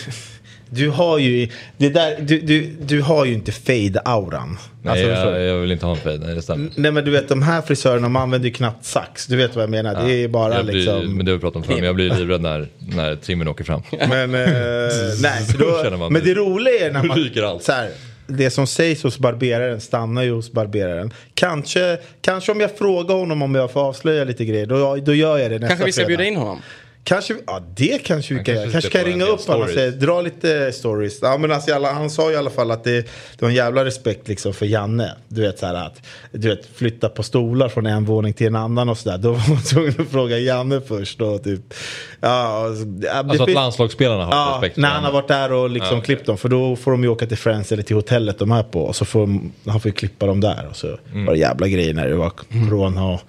[0.70, 4.58] du har ju, det där, du, du, du har ju inte fade-auran.
[4.82, 6.70] Nej, Alltså, jag, jag vill inte ha en fade, nej det stämmer.
[6.76, 9.26] Nej men du vet de här frisörerna de använder ju knappt sax.
[9.26, 10.06] Du vet vad jag menar.
[10.06, 11.16] Det är bara jag blir, liksom.
[11.16, 13.64] Men det har vi pratat om förr, men jag blir livrädd när, när trimmen åker
[13.64, 13.82] fram.
[13.90, 14.40] Men, eh,
[15.22, 16.34] nej, då, man men det.
[16.34, 17.16] det roliga är när man...
[17.18, 17.62] Ryker allt.
[17.62, 17.90] Så här,
[18.26, 21.12] det som sägs hos barberaren stannar ju hos barberaren.
[21.34, 25.38] Kanske, kanske om jag frågar honom om jag får avslöja lite grejer, då, då gör
[25.38, 26.08] jag det nästa Kanske vi ska fredag.
[26.08, 26.62] bjuda in honom?
[27.06, 28.72] Kanske, ja det kanske vi kan kanske.
[28.72, 31.18] Kanske kan på ringa upp honom och säga, dra lite stories.
[31.22, 33.84] Ja, men alltså, alla, han sa i alla fall att det, det var en jävla
[33.84, 35.12] respekt liksom för Janne.
[35.28, 38.56] Du vet så här att du vet, flytta på stolar från en våning till en
[38.56, 39.18] annan och sådär.
[39.18, 41.20] Då var man tvungen att fråga Janne först.
[41.20, 41.74] Och typ,
[42.20, 45.70] ja, ja, det Alltså att landslagsspelarna har Ja, respekt när han har varit där och
[45.70, 46.04] liksom Ja, okej.
[46.06, 46.38] klippt dem.
[46.38, 48.82] För då får de ju åka till Friends eller till hotellet de är på.
[48.82, 50.66] Och så får de, han får ju klippa dem där.
[50.70, 51.26] Och så Mm.
[51.26, 52.32] var det jävla grejer när det var
[52.68, 53.20] corona och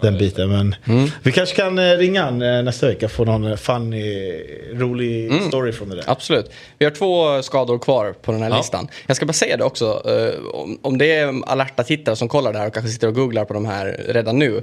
[0.00, 0.48] den biten.
[0.50, 0.74] Men
[1.22, 4.34] vi kanske kan eh, ringa han eh, nästa vecka och få någon eh, funny,
[4.74, 5.48] rolig Mm.
[5.48, 6.04] story från det där.
[6.06, 6.50] Absolut.
[6.78, 8.56] Vi har två skador kvar på den här Ja.
[8.56, 8.88] listan.
[9.06, 10.02] Jag ska bara säga det också.
[10.52, 13.44] om, om det är alerta tittare som kollar det här och kanske sitter och googlar
[13.44, 14.62] på de här redan nu.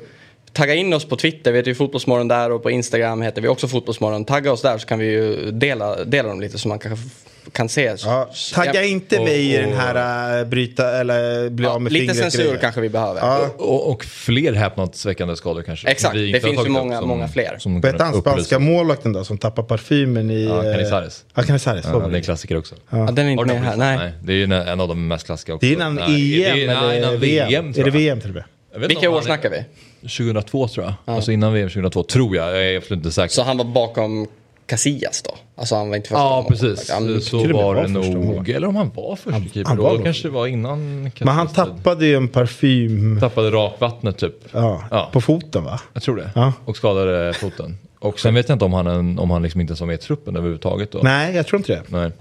[0.53, 3.47] Tagga in oss på Twitter, vi heter ju Fotbollsmorgon där och på Instagram heter vi
[3.47, 4.25] också Fotbollsmorgon.
[4.25, 7.09] Tagga oss där så kan vi ju dela, dela dem lite så man kanske
[7.51, 7.95] kan se.
[8.03, 11.81] Ja, tagga Ja, inte och- mig i den här äh, bryta eller bli ja, av
[11.81, 12.57] med Lite fingret censur grejen.
[12.61, 13.21] kanske vi behöver.
[13.21, 13.49] Ja.
[13.57, 15.87] Och, och fler häpnadsväckande skador kanske.
[15.87, 17.81] Exakt, det finns ju många- som- många fler.
[17.91, 20.45] Hette han spanska målvakten då som tappar parfymen i...
[20.45, 21.25] Ja, eh, Canizares.
[21.35, 21.85] Ja, Canizares.
[21.85, 22.75] Ja, var det är en klassiker också.
[22.89, 23.77] Ja, den är inte med här.
[23.77, 23.97] Nej.
[23.97, 25.65] Nej, det är ju en, en av de mest klassiska också.
[25.65, 27.69] Det är innan EM är- eller VM?
[27.77, 27.89] Är det.
[27.91, 28.87] VM till och med?
[28.89, 29.63] Vilka år snackar vi?
[30.03, 31.15] 2002 tror jag.
[31.15, 32.49] Alltså innan VM 2002 tror jag.
[32.49, 33.33] Jag är absolut inte säker.
[33.33, 34.27] Så han var bakom
[34.65, 35.31] Casillas då?
[35.55, 36.89] Alltså han var inte första Ja, precis.
[36.89, 38.49] Ja, men- så var var det nog.
[38.49, 39.83] Eller om han var första keeper han då.
[39.83, 41.03] var Då nog kanske det var innan.
[41.19, 44.35] Men han Casillas tappade ju en parfym Tappade rakvattnet typ.
[44.51, 45.09] ja, Ja.
[45.13, 45.79] på foten va?
[45.93, 46.29] Jag tror det.
[46.35, 46.53] Ja.
[46.65, 47.77] Och skadade foten.
[47.99, 49.97] Och sen vet jag inte om han, om han liksom inte ens var med i
[49.97, 50.99] truppen överhuvudtaget då.
[51.03, 51.81] Nej, jag tror inte det.
[51.87, 52.11] Nej.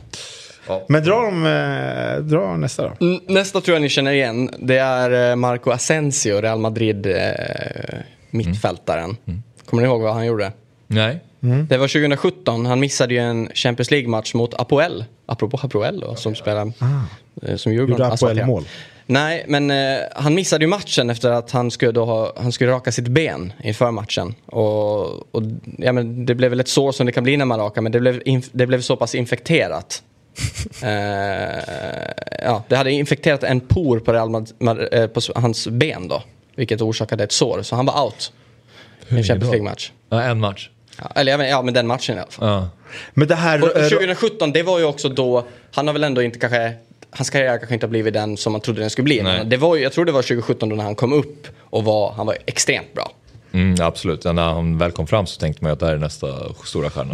[0.72, 0.84] Ja.
[0.88, 3.06] Men dra, dem, eh, dra nästa då.
[3.06, 4.50] N- Nästa tror jag ni känner igen.
[4.58, 7.14] Det är eh, Marco Asensio, Real Madrid eh,
[8.30, 9.16] mittfältaren.
[9.66, 10.52] Kommer ni ihåg vad han gjorde?
[10.86, 11.20] Nej.
[11.68, 12.66] Det var 2017.
[12.66, 15.04] Han missade ju en Champions League-match mot Apoel.
[15.26, 16.72] Apropå Apoel då, som spelar
[17.42, 17.92] eh, som Djurgården.
[17.92, 18.64] Gjorde Apoel mål?
[19.06, 22.70] Nej, men eh, han missade ju matchen efter att han skulle, då ha, han skulle
[22.70, 24.34] raka sitt ben inför matchen.
[24.46, 25.42] Och, och,
[25.78, 27.92] ja, men det blev väl ett sår som det kan bli när man rakar, men
[27.92, 30.02] det blev, inf- det blev så pass infekterat.
[30.82, 31.62] Eh,
[32.42, 36.22] ja, det hade infekterat en por på, Real Mad- Mad- eh, på hans ben då.
[36.56, 38.32] Vilket orsakade ett sår, så han var out.
[39.08, 39.92] I en Champions League-match.
[40.10, 40.68] Ja, en match.
[40.98, 42.48] Ja, eller vet- ja, men den matchen i alla fall.
[42.48, 42.68] Ja.
[43.14, 43.62] Men det här...
[43.62, 46.72] Och eh, 2017, det var ju också då, han har väl ändå inte kanske,
[47.10, 49.22] hans karriär kanske inte har blivit den som man trodde den skulle bli.
[49.22, 49.38] Nej.
[49.38, 51.84] Men det var ju, jag tror det var 2017 då när han kom upp och
[51.84, 53.12] var, han var extremt bra.
[53.52, 54.24] Mm, absolut.
[54.24, 56.54] Ja, när han väl kom fram så tänkte man ju att det här är nästa
[56.64, 57.10] stora stjärna.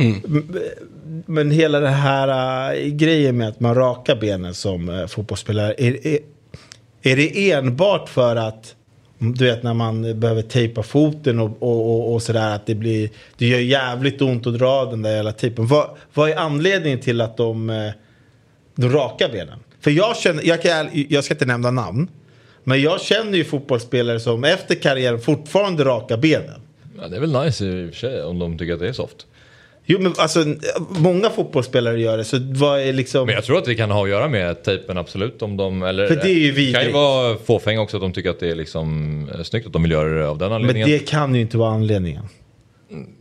[1.27, 5.75] Men hela den här äh, grejen med att man rakar benen som äh, fotbollsspelare.
[5.79, 6.19] Är, är,
[7.03, 8.75] är det enbart för att
[9.19, 13.11] du vet när man behöver tejpa foten och, och, och, och sådär att det blir
[13.37, 15.67] det gör jävligt ont att dra den där jävla tejpen.
[15.67, 17.91] Vad, vad är anledningen till att de, äh,
[18.75, 19.59] de rakar benen?
[19.81, 22.09] För jag känner, jag, kan, jag ska inte nämna namn.
[22.65, 26.61] Men jag känner ju fotbollsspelare som efter karriären fortfarande rakar benen.
[27.01, 28.93] Ja, det är väl nice i och för sig om de tycker att det är
[28.93, 29.27] soft.
[29.91, 30.45] Jo men alltså
[30.89, 33.27] många fotbollsspelare gör det så vad är liksom...
[33.27, 35.43] Men jag tror att det kan ha att göra med tejpen absolut.
[35.43, 36.95] Om de, eller, För det är ju kan ju vidrigt.
[36.95, 39.91] vara fåfänga också att de tycker att det är liksom eh, snyggt att de vill
[39.93, 40.91] göra det av den Men anledningen.
[40.91, 42.25] det kan ju inte vara anledningen.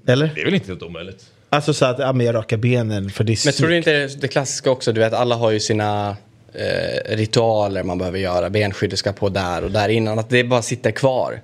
[0.08, 0.32] Eller?
[0.36, 1.26] Det är väl inte helt omöjligt.
[1.50, 3.92] Alltså så att, ja men jag rakar benen för det är Men tror du inte
[3.92, 6.16] det, det klassiska också, du vet alla har ju sina
[6.54, 8.50] eh, ritualer man behöver göra.
[8.50, 11.42] Benskyddet ska på där och där innan, att det bara sitter kvar.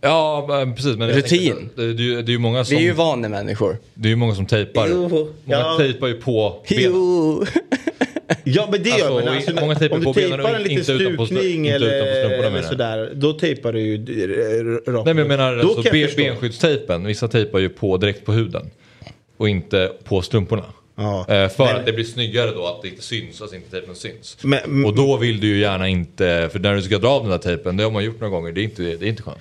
[0.00, 0.96] Ja, men precis.
[0.96, 1.56] Men Rutin.
[1.56, 3.76] tänkte Det, det, är ju- det är ju många som, Vi är ju vanemänniskor.
[3.94, 4.88] det är ju många som tejpar.
[4.90, 5.76] Jo, Många ja.
[5.78, 6.84] tejpar ju på benen.
[6.84, 7.44] Jo.
[8.44, 9.28] Ja men det Alltså, gör man.
[9.36, 12.62] Alltså, många tejpar om du på benen tejpar en liten stukning inte eller, utanpå eller
[12.62, 13.10] sådär.
[13.14, 13.96] Då tejpar du ju
[14.86, 18.32] rakt Nej men jag menar Då alltså, ben, benskyddstejpen, vissa tejpar ju på direkt på
[18.32, 18.70] huden.
[19.36, 20.64] Och inte på strumporna.
[20.96, 21.20] Ja.
[21.28, 23.94] Eh, för Men- att det blir snyggare då att det inte syns, alltså inte tejpen
[23.94, 24.36] syns.
[24.42, 27.30] Men- och då vill du ju gärna inte, för när du ska dra av den
[27.30, 29.38] där tejpen, det har man gjort några gånger, det är inte, det är inte skönt.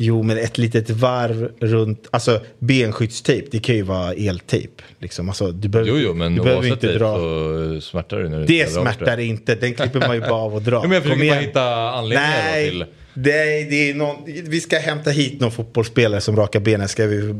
[0.00, 4.72] Jo, men ett litet varv runt, alltså benskyddstejp, det kan ju vara eltejp.
[4.98, 5.28] Liksom.
[5.28, 7.16] Alltså, du behöver, Jo, jo, men du behöver inte dra.
[7.16, 10.62] så smärtar det när du Det smärtar inte, den klipper man ju bara av och
[10.62, 10.76] dra.
[10.76, 12.84] Ja, men jag försöker bara hitta anledningar Nej, till...
[13.14, 16.88] det, är- det är någon, vi ska hämta hit någon fotbollsspelare som rakar benen.
[16.88, 17.34] Ska vi,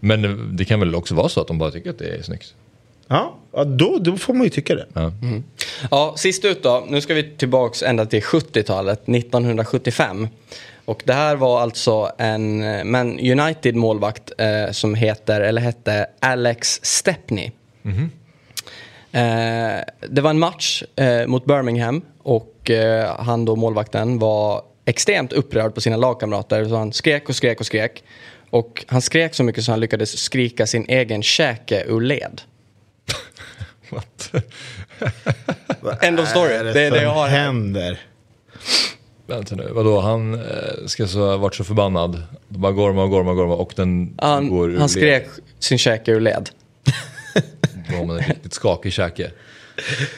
[0.00, 2.54] Men det kan väl också vara så att de bara tycker att det är snyggt.
[3.08, 4.86] ja, då, då får man ju tycka det.
[4.92, 5.12] Ja.
[5.90, 6.86] Ja, sist ut då.
[6.88, 10.28] Nu ska vi tillbaks ända till 70-talet, 1975.
[10.86, 12.58] Och det här var alltså en
[12.90, 17.50] Man United målvakt eh, som heter, eller hette Alex Stepney.
[19.12, 25.32] Eh, det var en match eh, mot Birmingham och eh, han då, målvakten, var extremt
[25.32, 26.64] upprörd på sina lagkamrater.
[26.64, 28.04] Så han skrek och skrek och skrek.
[28.50, 32.40] Och han skrek så mycket så han lyckades skrika sin egen käke ur led.
[33.90, 34.30] What?
[36.02, 36.56] End of story.
[36.56, 37.38] Vad Det är det jag har här.
[37.38, 38.00] händer?
[39.26, 40.00] Vänta nu, vadå?
[40.00, 40.40] Han eh,
[40.86, 42.22] ska så ha varit så förbannad.
[42.48, 44.90] De bara gorma och gorma och gorma och den går Han, ur han led.
[44.90, 45.28] skrek
[45.58, 46.50] sin käke ur led.
[47.90, 49.30] Då har man en riktigt skakig käke.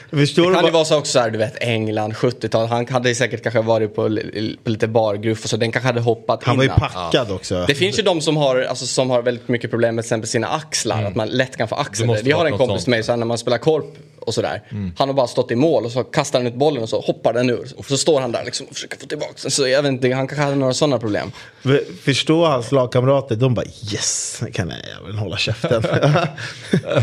[0.09, 2.67] Förstår Det kan ju vara så också här, du vet England, 70-tal.
[2.67, 4.19] Han hade säkert kanske varit på,
[4.63, 5.57] på lite bargruff och så.
[5.57, 6.79] Den kanske hade hoppat han var ju innan.
[6.79, 7.65] packad också.
[7.67, 10.27] Det finns ju de som har, alltså, som har väldigt mycket problem med till exempel
[10.29, 11.03] sina axlar.
[11.03, 12.19] Att man lätt kan få axlar.
[12.23, 13.85] Vi har en kompis med mig så här, när man spelar korp
[14.21, 14.61] och sådär.
[14.97, 17.33] Han har bara stått i mål och så kastar han ut bollen och så hoppar
[17.33, 17.67] den ur.
[17.77, 19.51] Och så står han där liksom och försöker få tillbaka den.
[19.51, 21.31] Så jag vet inte, han kanske hade några sådana problem.
[21.61, 25.83] För- Förstå hans lagkamrater, de bara yes, nu kan jag väl hålla käften.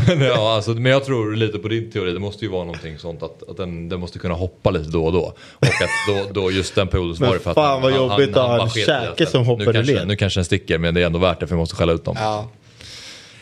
[0.06, 2.12] Men ja, alltså, men jag tror lite på din teori.
[2.12, 5.04] Det måste ju vara någonting sånt att, att den, den måste kunna hoppa lite då
[5.06, 5.34] och då.
[5.52, 8.36] Och att då, då just den perioden så var det för att fan, vad jobbigt
[8.36, 10.08] att ha en käke som hoppar nu kanske, led.
[10.08, 12.04] nu kanske den sticker men det är ändå värt det för vi måste skälla ut
[12.04, 12.16] dem.
[12.18, 12.48] Ja.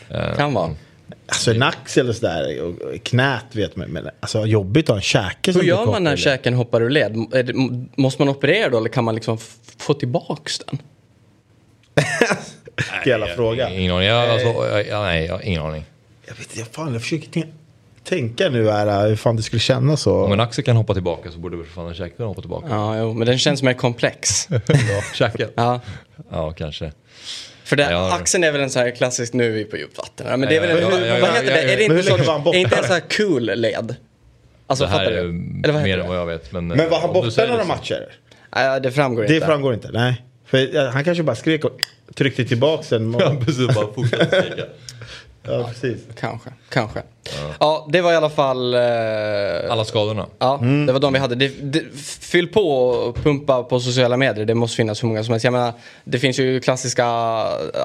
[0.09, 0.71] Eh, Kan vara.
[1.27, 3.87] alltså en axel och sådär, och knät vet man.
[3.89, 6.89] Men alltså jobbigt att ha en käke som Hur gör man när käken hoppar ur
[6.89, 7.15] led?
[7.95, 9.37] Måste man operera då eller kan man liksom
[9.77, 10.77] få tillbaks den?
[13.05, 13.69] Jävla fråga.
[13.69, 14.07] Ingen aning.
[14.07, 15.85] Jag, alltså, jag, jag, nej, jag har ingen aning.
[16.27, 17.51] Jag vet inte, fan jag försöker tän-
[18.05, 20.23] tänka nu här, hur fan det skulle kännas så.
[20.25, 22.41] Om en axel kan hoppa tillbaka så borde väl för fan en käke kunna hoppa
[22.41, 22.67] tillbaka.
[22.69, 24.47] Ja, jo, men den känns mer komplex.
[24.67, 25.49] Ja, käken?
[25.55, 25.79] Ja.
[26.31, 26.91] Ja, kanske.
[27.63, 28.13] För det, Ja.
[28.15, 30.39] axeln är väl en så här klassisk, nu är vi på djupt vatten.
[30.39, 31.73] Men det är väl en, Ja, ja, vad heter det?
[31.73, 33.95] Är det inte, så, han är en så här cool led?
[34.67, 35.61] Alltså Det här fattar är du?
[35.63, 36.19] Eller vad mer än vad det?
[36.19, 36.51] jag vet.
[36.51, 38.07] Men, Men var han om du borta några det matcher?
[38.55, 39.45] Nej, det framgår Det inte.
[39.47, 40.21] framgår inte, nej.
[40.45, 41.71] För eh, han kanske bara skrek och
[42.15, 43.13] tryckte tillbaks den.
[43.19, 43.75] Ja, precis.
[43.75, 44.63] Bara fortsätt skrika.
[45.47, 46.01] Ja, precis.
[46.19, 47.01] Kanske, kanske.
[47.59, 47.87] Ja.
[47.91, 48.73] det var i alla fall...
[48.73, 48.81] eh,
[49.71, 50.25] Alla skadorna.
[50.39, 51.35] Ja, det var de vi hade.
[51.35, 51.83] Det, det,
[52.19, 54.45] fyll på och pumpa på sociala medier.
[54.45, 55.43] Det måste finnas hur många som helst.
[55.43, 55.73] Jag menar,
[56.03, 57.05] det finns ju klassiska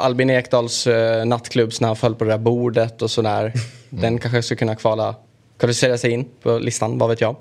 [0.00, 3.52] Albin Ekdals uh, nattklubbs när han föll på det där bordet och sådär.
[3.90, 5.14] Den kanske skulle kunna kvala,
[5.58, 7.36] kvalificera sig in på listan, vad vet jag.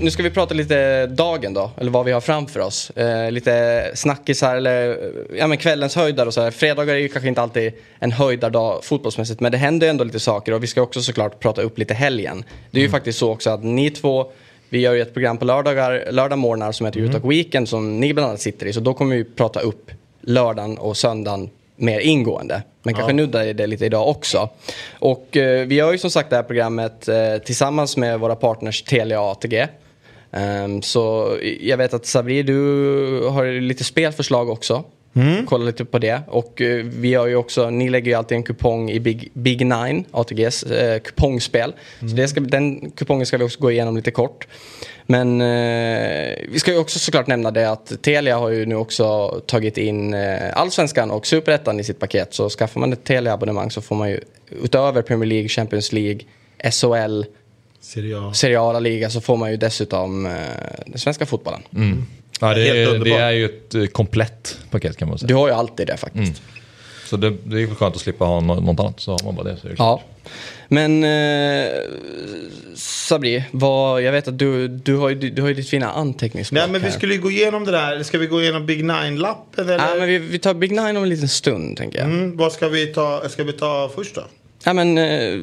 [0.00, 2.90] Nu ska vi prata lite dagen då, eller vad vi har framför oss.
[2.90, 4.98] Eh, lite snackisar eller
[5.36, 6.50] ja, men kvällens höjdar och så här.
[6.50, 10.20] Fredagar är ju kanske inte alltid en höjdardag fotbollsmässigt men det händer ju ändå lite
[10.20, 12.44] saker och vi ska också såklart prata upp lite helgen.
[12.70, 14.26] Det är ju faktiskt så också att ni två,
[14.68, 18.28] vi gör ju ett program på lördagar, lördagmorgnar som heter Utalk Weekend som ni bland
[18.28, 22.62] annat sitter i så då kommer vi prata upp lördagen och söndagen mer ingående.
[22.82, 24.48] Men kanske nudda i det lite idag också.
[24.92, 28.82] Och eh, vi gör ju som sagt det här programmet eh, tillsammans med våra partners
[28.82, 29.66] Telia och ATG.
[30.32, 32.54] Ehm, så jag vet att Sabri, du
[33.28, 34.84] har lite spelförslag också.
[35.46, 36.20] Kolla lite på det.
[36.26, 39.66] Och eh, vi har ju också, ni lägger ju alltid en kupong i Big, Big
[39.66, 41.74] Nine, ATGs eh, kupongspel.
[42.00, 44.46] Så det ska, den kupongen ska vi också gå igenom lite kort.
[45.06, 49.28] Men eh, vi ska ju också såklart nämna det att Telia har ju nu också
[49.46, 50.14] tagit in
[50.52, 52.34] Allsvenskan och Superettan i sitt paket.
[52.34, 54.20] Så skaffar man ett Telia-abonnemang så får man ju
[54.62, 56.20] utöver Premier League, Champions League,
[56.70, 57.24] SHL,
[57.80, 58.32] Serie A.
[58.34, 60.32] Serie A La Liga så får man ju dessutom eh,
[60.86, 61.60] den svenska fotbollen.
[62.40, 65.28] Ja, det, är, det är ju ett eh, komplett paket kan man säga.
[65.28, 66.42] Du har ju alltid det faktiskt.
[67.06, 69.00] Så det, det är väl skönt att slippa ha nå- något annat.
[69.00, 69.76] Så har man bara det så är det.
[69.78, 70.02] Ja.
[70.68, 71.68] Men eh,
[72.74, 76.62] Sabri, vad, jag vet att du, du, har ju, du har ju ditt fina anteckningsblock
[76.62, 76.96] Nej men vi här.
[76.96, 78.02] skulle ju gå igenom det där.
[78.02, 79.88] Ska vi gå igenom Big Nine-lappen eller?
[79.88, 82.06] Ja, men vi, vi tar Big Nine om en liten stund tänker jag.
[82.08, 83.28] mm, vad ska vi ta?
[83.28, 84.24] Ska vi ta först då?
[84.64, 85.38] Ja, men, eh,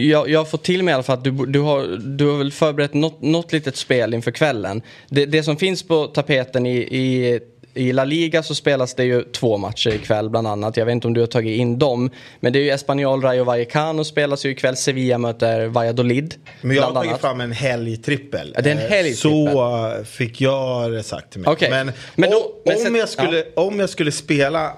[0.00, 2.38] jag, jag har fått till mig i alla fall att du, du, har, du har
[2.38, 4.82] väl förberett något, något litet spel inför kvällen.
[5.08, 7.40] Det, det som finns på tapeten i, i,
[7.74, 10.76] i La Liga så spelas det ju två matcher ikväll bland annat.
[10.76, 12.10] Jag vet inte om du har tagit in dem.
[12.40, 14.76] Men det är ju Espanyol Rayo Vallecano spelas ju ikväll.
[14.76, 16.34] Sevilla möter Valladolid.
[16.60, 17.20] Men jag har tagit annat.
[17.20, 18.52] fram en helgtrippel.
[18.56, 19.16] Ja, det är en Eh, helgtrippel.
[19.52, 21.50] Så eh, fick jag det sagt till mig.
[21.52, 21.70] Okej.
[21.70, 24.72] Men, Men då- om, men om, jag skulle, om jag skulle spela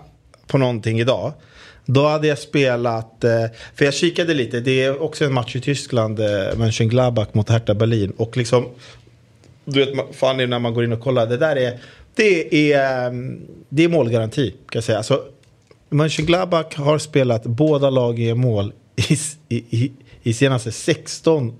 [0.47, 1.32] på någonting idag.
[1.87, 3.45] Då hade jag spelat, eh,
[3.75, 7.75] för jag kikade lite, det är också en match i Tyskland, eh, Mönchengladbach mot Hertha
[7.75, 8.13] Berlin.
[8.17, 8.69] Och liksom,
[9.65, 11.79] du vet Fanny när man går in och kollar, det där är,
[12.15, 14.99] det är, mm, det är målgaranti kan jag säga.
[14.99, 15.23] Alltså,
[15.91, 19.19] Mönchengladbach har spelat båda lag i mål i,
[19.49, 19.93] i, i,
[20.23, 21.55] i senaste 16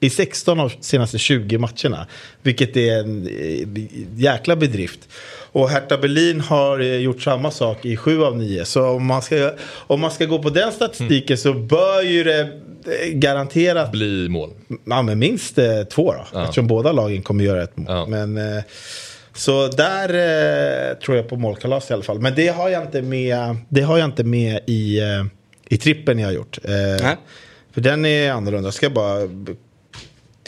[0.00, 2.06] i 16 av senaste 20 matcherna.
[2.42, 3.68] Vilket är en eh,
[4.16, 5.08] jäkla bedrift.
[5.56, 8.64] Och Hertha Berlin har eh, gjort samma sak i 7 av 9.
[8.64, 9.50] Så om man ska,
[9.86, 14.50] om man ska gå på den statistiken så bör ju det eh, garanterat Bli mål.
[14.84, 16.26] ja, men minst eh, två då.
[16.32, 16.42] Ja.
[16.42, 17.86] Eftersom båda lagen kommer göra ett mål.
[17.88, 18.06] Ja.
[18.06, 18.62] Men, eh,
[19.34, 22.20] så där eh, tror jag på målkalas i alla fall.
[22.20, 25.24] Men det har jag inte med, det har jag inte med i, eh,
[25.68, 26.58] i trippen jag har gjort.
[26.64, 26.70] Eh,
[27.02, 27.16] Nej.
[27.72, 28.66] för den är annorlunda.
[28.66, 29.20] Jag ska bara...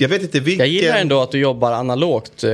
[0.00, 0.66] Jag vet inte vilken...
[0.66, 2.44] Jag gillar ändå att du jobbar analogt.
[2.44, 2.50] eh,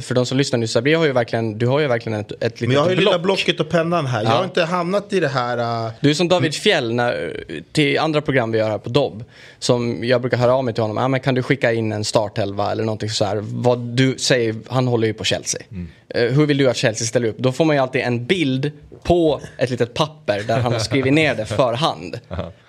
[0.00, 2.40] För de som lyssnar nu, Sabri har ju verkligen, du har ju verkligen ett, ett
[2.42, 3.04] litet Men jag har ju block.
[3.12, 4.22] lilla blocket och pennan här.
[4.22, 4.36] Jag Ja.
[4.36, 5.58] har inte hamnat i det här...
[5.86, 9.24] eh, Du är som David Fjell när, till andra program vi gör här på Dobb.
[9.58, 10.98] Som jag brukar höra av mig till honom.
[10.98, 13.38] Ah, men kan du skicka in en startelva eller någonting så här.
[13.42, 15.60] Vad du säger, han håller ju på Chelsea.
[15.70, 15.76] Eh,
[16.14, 17.38] hur vill du att Chelsea ställer upp?
[17.38, 18.70] Då får man ju alltid en bild
[19.02, 22.20] på ett litet papper där han har skrivit ner det för hand.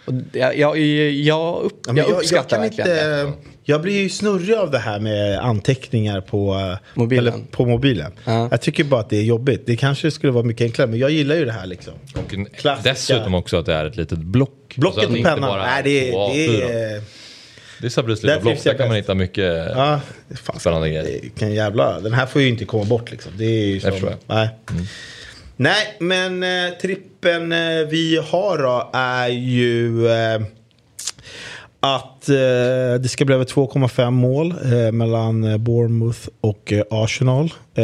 [0.05, 0.77] Och jag, jag,
[1.09, 3.21] jag, upp, Ja, jag uppskattar kan verkligen det.
[3.21, 7.33] inte, Jag blir ju snurrig av det här med anteckningar på eh, Mobilen.
[7.33, 8.11] Eller på mobilen.
[8.25, 8.47] Ja.
[8.51, 9.63] Jag tycker bara att det är jobbigt.
[9.65, 10.87] Det kanske skulle vara mycket enklare.
[10.89, 11.93] Men jag gillar ju det här liksom.
[12.15, 12.89] Och Klassiska.
[12.91, 14.73] dessutom också att det är ett litet block.
[14.75, 15.41] Blocket inte pennan.
[15.49, 17.01] bara Nej, det, två är-
[17.81, 17.87] det A4.
[17.87, 17.87] är...
[17.87, 18.53] Det är Sabris Där lilla block.
[18.53, 20.01] trivs jag Där kan man hitta mycket Ja,
[20.43, 21.21] fan, spännande grejer.
[21.37, 23.31] kan jävla, den här får ju inte komma bort liksom.
[23.37, 24.19] Det är ju som, förstår jag.
[24.37, 24.49] nej.
[25.55, 30.41] nej, men eh, trippen eh, vi har då är ju eh,
[31.81, 32.35] att eh,
[32.99, 37.53] det ska bli över 2,5 mål eh, mellan eh, Bournemouth och eh, Arsenal.
[37.75, 37.83] Eh,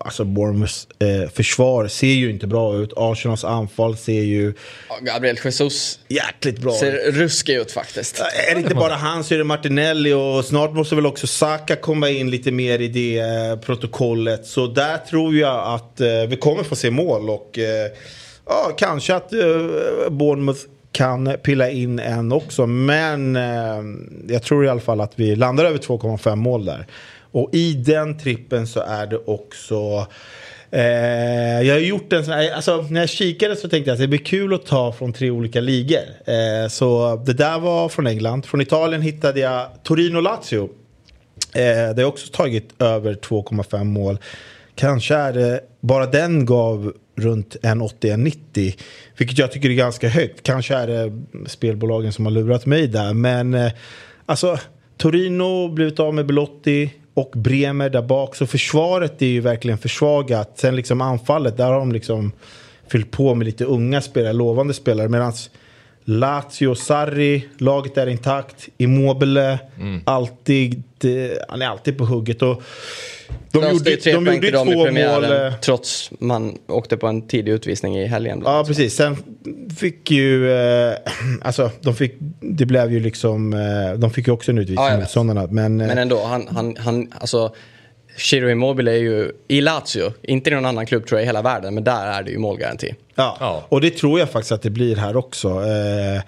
[0.00, 2.92] alltså Bournemouths eh, försvar ser ju inte bra ut.
[2.96, 4.54] Arsenals anfall ser ju
[5.00, 8.20] Gabriel Jesus jäkligt bra ser ruskig ut faktiskt.
[8.50, 11.76] Är det inte bara han så är det Martinelli och snart måste väl också Saka
[11.76, 13.22] komma in lite mer i det
[13.62, 14.46] protokollet.
[14.46, 17.58] Så där tror jag att vi kommer få se mål och
[18.46, 20.60] ja, kanske att eh, Bournemouth
[20.96, 22.66] kan pilla in en också.
[22.66, 23.82] Men eh,
[24.28, 26.86] jag tror i alla fall att vi landar över 2,5 mål där.
[27.32, 30.06] Och i den trippen så är det också
[30.70, 34.00] Eh, jag har gjort en sån här, alltså när jag kikade så tänkte jag att
[34.00, 36.02] det blir kul att ta från tre olika ligor.
[36.24, 38.46] Eh, så det där var från England.
[38.46, 40.68] Från Italien hittade jag Torino-Lazio.
[41.54, 44.18] Eh, det har också tagit över 2,5 mål.
[44.74, 48.78] Kanske är det, bara den gav runt 1,80-1,90.
[49.16, 50.42] Vilket jag tycker är ganska högt.
[50.42, 51.12] Kanske är det
[51.46, 53.14] spelbolagen som har lurat mig där.
[53.14, 53.72] Men eh,
[54.26, 54.58] alltså
[54.96, 58.34] Torino blivit av med Belotti och Bremer där bak.
[58.36, 60.58] Så försvaret är ju verkligen försvagat.
[60.58, 62.32] Sen liksom anfallet, där har de liksom
[62.88, 65.08] fyllt på med lite unga spelare, lovande spelare.
[65.08, 65.32] Medan
[66.04, 68.68] Lazio, Sarri, laget är intakt.
[68.78, 69.58] Immobile,
[70.04, 71.10] alltid, eh,
[71.48, 72.42] han är alltid på hugget.
[72.42, 72.62] Och
[73.52, 75.52] de gjorde, ju tre de gjorde i två premiären mål.
[75.60, 78.42] trots man åkte på en tidig utvisning i helgen.
[78.44, 78.94] Ja, precis.
[78.94, 79.16] Sen
[79.78, 80.52] fick ju...
[80.52, 80.96] Eh,
[81.42, 82.14] alltså, de fick...
[82.40, 83.52] Det blev ju liksom...
[83.52, 85.46] Eh, de fick ju också en utvisning, ja, sådana.
[85.46, 87.54] Men, eh, Men ändå, han, han, han, alltså
[88.16, 91.42] Chiro Immobile är ju i Lazio, inte i någon annan klubb tror jag i hela
[91.42, 92.94] världen, men där är det ju målgaranti.
[93.14, 93.36] ja.
[93.40, 93.66] Ja.
[93.68, 95.48] och det tror jag faktiskt att det blir här också.
[95.48, 96.22] Eh,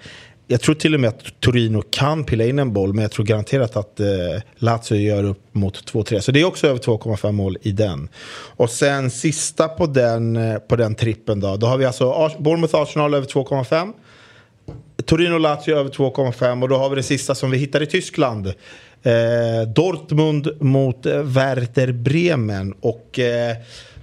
[0.51, 3.25] jag tror till och med att Torino kan pilla in en boll, men jag tror
[3.25, 4.07] garanterat att eh,
[4.55, 6.19] Lazio gör upp mot 2-3.
[6.19, 8.09] Så det är också över 2,5 mål i den.
[8.31, 11.57] Och sen sista på den, eh, på den trippen då.
[11.57, 13.93] Då har vi alltså Ars- Bournemouth-Arsenal över 2,5.
[15.05, 18.47] Torino-Lazio över 2,5 och då har vi det sista som vi hittar i Tyskland.
[19.03, 22.73] Eh, Dortmund mot eh, Werder Bremen.
[22.81, 23.55] Och eh,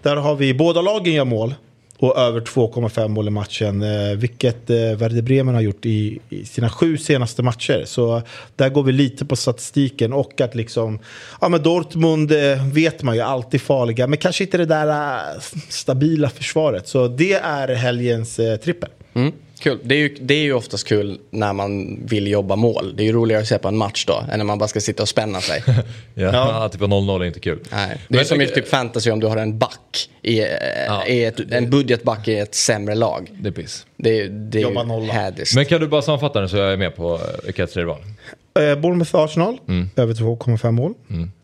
[0.02, 1.54] där har vi båda lagen gör mål.
[1.98, 3.82] Och över 2,5 mål i matchen.
[3.82, 7.82] Eh, vilket eh, Werder Bremen har gjort i, sina sju senaste matcher.
[7.86, 8.22] Så
[8.56, 10.12] där går vi lite på statistiken.
[10.12, 10.98] Och att liksom,
[11.40, 14.06] ja men Dortmund eh, vet man ju alltid farliga.
[14.06, 15.22] Men kanske inte det där
[15.68, 16.88] stabila försvaret.
[16.88, 18.90] Så det är helgens trippel.
[19.14, 19.78] Mm, kul.
[19.82, 22.94] Det är, ju, det är ju oftast kul när man vill jobba mål.
[22.96, 24.80] Det är ju roligare att se på en match då, än när man bara ska
[24.80, 25.62] sitta och spänna sig.
[26.14, 26.68] Ja, Ja.
[26.68, 27.58] typ 0-0 är inte kul.
[27.72, 28.00] Nej.
[28.08, 30.46] Det är Men- som i typ fantasy om du har en back, i, eh,
[30.86, 31.06] Ja.
[31.06, 33.30] i ett, en budgetback i ett sämre lag.
[33.40, 33.86] Det är piss.
[33.96, 35.12] Det, är- det är Jobba ju nolla.
[35.12, 35.54] hädiskt.
[35.54, 37.86] Men kan du bara sammanfatta den så jag är med på eh, vilka tre det
[37.86, 37.98] var?
[37.98, 39.90] Eh, Bournemouth-Arsenal, Mm.
[39.96, 40.94] över 2,5 mål.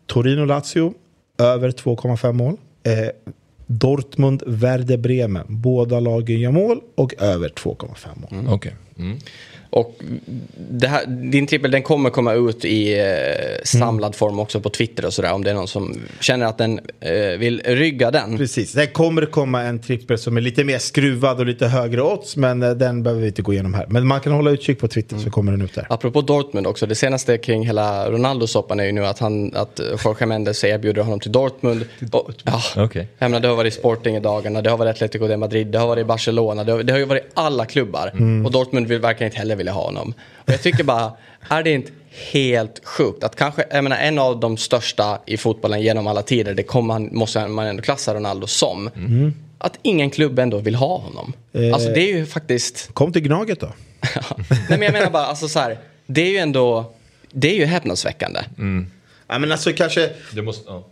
[0.07, 0.93] Torino-Lazio,
[1.39, 2.57] över 2,5 mål.
[2.85, 2.91] Eh,
[3.67, 8.29] Dortmund-Werder Bremen, båda lagen gör mål och över 2,5 mål.
[8.31, 8.53] Mm.
[8.53, 8.73] Okej.
[8.97, 9.17] Mm.
[9.73, 9.99] Och
[10.55, 13.05] det här, din trippel den kommer komma ut i eh,
[13.63, 15.33] samlad form också på Twitter och sådär.
[15.33, 18.37] Om det är någon som känner att den eh, vill rygga den.
[18.37, 22.37] Precis, det kommer komma en trippel som är lite mer skruvad och lite högre odds.
[22.37, 23.85] Men eh, den behöver vi inte gå igenom här.
[23.89, 25.87] Men man kan hålla utkik på Twitter så kommer den ut där.
[25.89, 30.25] Apropå Dortmund också, det senaste kring hela Ronaldo-soppan är ju nu att, han, att Jorge
[30.25, 31.85] Mendes erbjuder honom till Dortmund.
[32.11, 33.07] Och, ja, Okej.
[33.17, 35.77] jag menar, det har varit Sporting i dagarna, det har varit Atletico de Madrid, det
[35.77, 38.11] har varit Barcelona, det har, det har ju varit alla klubbar.
[38.45, 40.13] Och Dortmund vill verkligen inte heller vilja ha honom.
[40.37, 41.11] Och jag tycker bara,
[41.49, 41.91] är det inte
[42.31, 46.53] helt sjukt att kanske, jag menar en av de största i fotbollen genom alla tider,
[46.53, 48.89] det kommer man, måste man ändå klassa Ronaldo som.
[49.57, 51.33] Att ingen klubb ändå vill ha honom.
[51.73, 52.93] Alltså det är ju faktiskt...
[52.93, 53.67] Kom till Gnaget då.
[54.49, 56.91] Nej men jag menar bara, alltså så här, det är ju ändå,
[57.31, 58.39] det är ju häpnadsväckande.
[59.27, 60.87] Ja, men alltså kanske, Det måste, ja.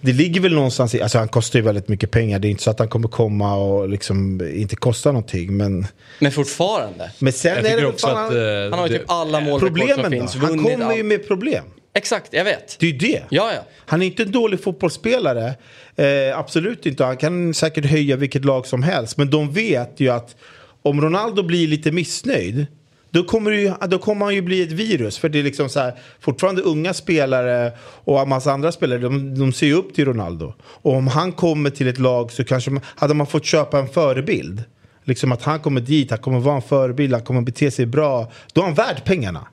[0.00, 2.38] Det ligger väl någonstans i, alltså han kostar ju väldigt mycket pengar.
[2.38, 5.56] Det är inte så att han kommer komma och liksom inte kosta någonting.
[5.56, 5.86] Men,
[6.18, 7.10] Men fortfarande.
[7.18, 8.32] men sen Jag är det också fan, att...
[8.32, 8.40] eh,
[8.70, 10.18] Han har ju typ alla målrekord som problemen då?
[10.18, 10.34] finns.
[10.34, 11.06] Han kommer ju allt.
[11.06, 11.64] med problem.
[11.94, 12.76] Exakt, jag vet.
[12.80, 13.22] Det är ju det.
[13.30, 13.64] Ja, ja.
[13.86, 15.54] Han är inte en dålig fotbollsspelare.
[15.96, 17.04] Eh, absolut inte.
[17.04, 19.16] Han kan säkert höja vilket lag som helst.
[19.16, 20.36] Men de vet ju att
[20.82, 22.66] om Ronaldo blir lite missnöjd.
[23.12, 25.18] Då kommer, ju, då kommer han ju bli ett virus.
[25.18, 27.72] För det är liksom så här, fortfarande unga spelare
[28.04, 30.54] och en massa andra spelare, de, de ser ju upp till Ronaldo.
[30.60, 33.88] Och om han kommer till ett lag så kanske man, hade man fått köpa en
[33.88, 34.64] förebild.
[35.04, 38.32] Liksom att han kommer dit, han kommer vara en förebild, han kommer bete sig bra.
[38.52, 39.46] Då är han värd pengarna.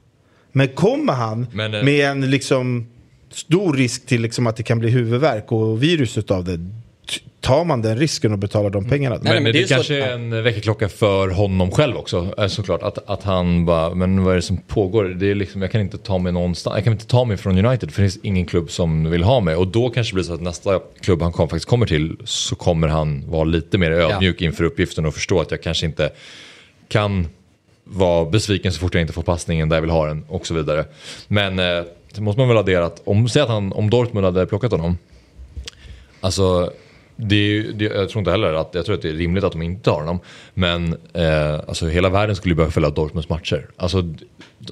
[0.51, 2.87] Men kommer han Men, eh, med en liksom
[3.31, 6.59] stor risk till liksom att det kan bli huvudvärk och virus utav det.
[7.41, 9.15] Tar man den risken och betalar de pengarna?
[9.21, 12.33] Nej, Men, men det, det är kanske är en väckarklocka för honom själv också.
[12.37, 12.83] eh, Såklart.
[12.83, 15.03] Att, att han bara, men vad är det som pågår?
[15.03, 16.75] Det är liksom, jag kan inte ta mig någonstans.
[16.75, 19.39] Jag kan inte ta mig från United för det finns ingen klubb som vill ha
[19.39, 19.55] mig.
[19.55, 22.55] Och då kanske det blir så att nästa klubb han kom, faktiskt kommer till så
[22.55, 26.09] kommer han vara lite mer ödmjuk inför uppgiften och förstå att jag kanske inte
[26.87, 27.27] kan
[27.83, 30.53] vara besviken så fort jag inte får passningen där jag vill ha den och så
[30.53, 30.85] vidare.
[31.27, 31.83] Men eh,
[32.13, 34.97] så måste man väl addera att om, säg att han, om Dortmund hade plockat honom
[36.21, 36.71] Alltså,
[37.21, 39.51] det är, det, jag tror inte heller att, jag tror att det är rimligt att
[39.51, 40.19] de inte har honom.
[40.53, 43.67] Men eh, alltså, hela världen skulle börja följa Dortmunds matcher.
[43.77, 44.03] Alltså,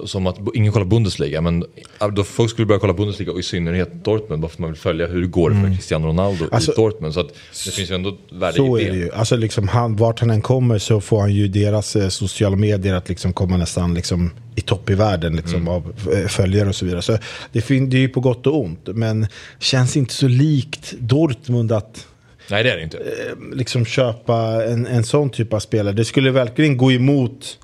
[0.04, 1.64] som att ingen kollar Bundesliga, men
[2.12, 4.42] då folk skulle börja kolla Bundesliga och i synnerhet Dortmund.
[4.42, 7.14] Bara för att man vill följa hur det går för Cristiano Ronaldo Alltså, i Dortmund.
[7.14, 7.28] Så att
[7.64, 9.12] det finns ju ändå värde Så i är det ju.
[9.12, 12.94] Alltså liksom han, vart han än kommer så får han ju deras eh, sociala medier
[12.94, 16.84] att liksom komma nästan liksom i topp i världen liksom, av eh, följare och så
[16.84, 17.02] vidare.
[17.02, 17.12] Så
[17.52, 18.88] det, det är ju på gott och ont.
[18.94, 19.26] Men
[19.58, 22.06] känns inte så likt Dortmund att
[22.50, 22.98] Nej, det är det inte.
[22.98, 25.94] eh, liksom köpa en, en sån typ av spelare.
[25.94, 27.58] Det skulle verkligen gå emot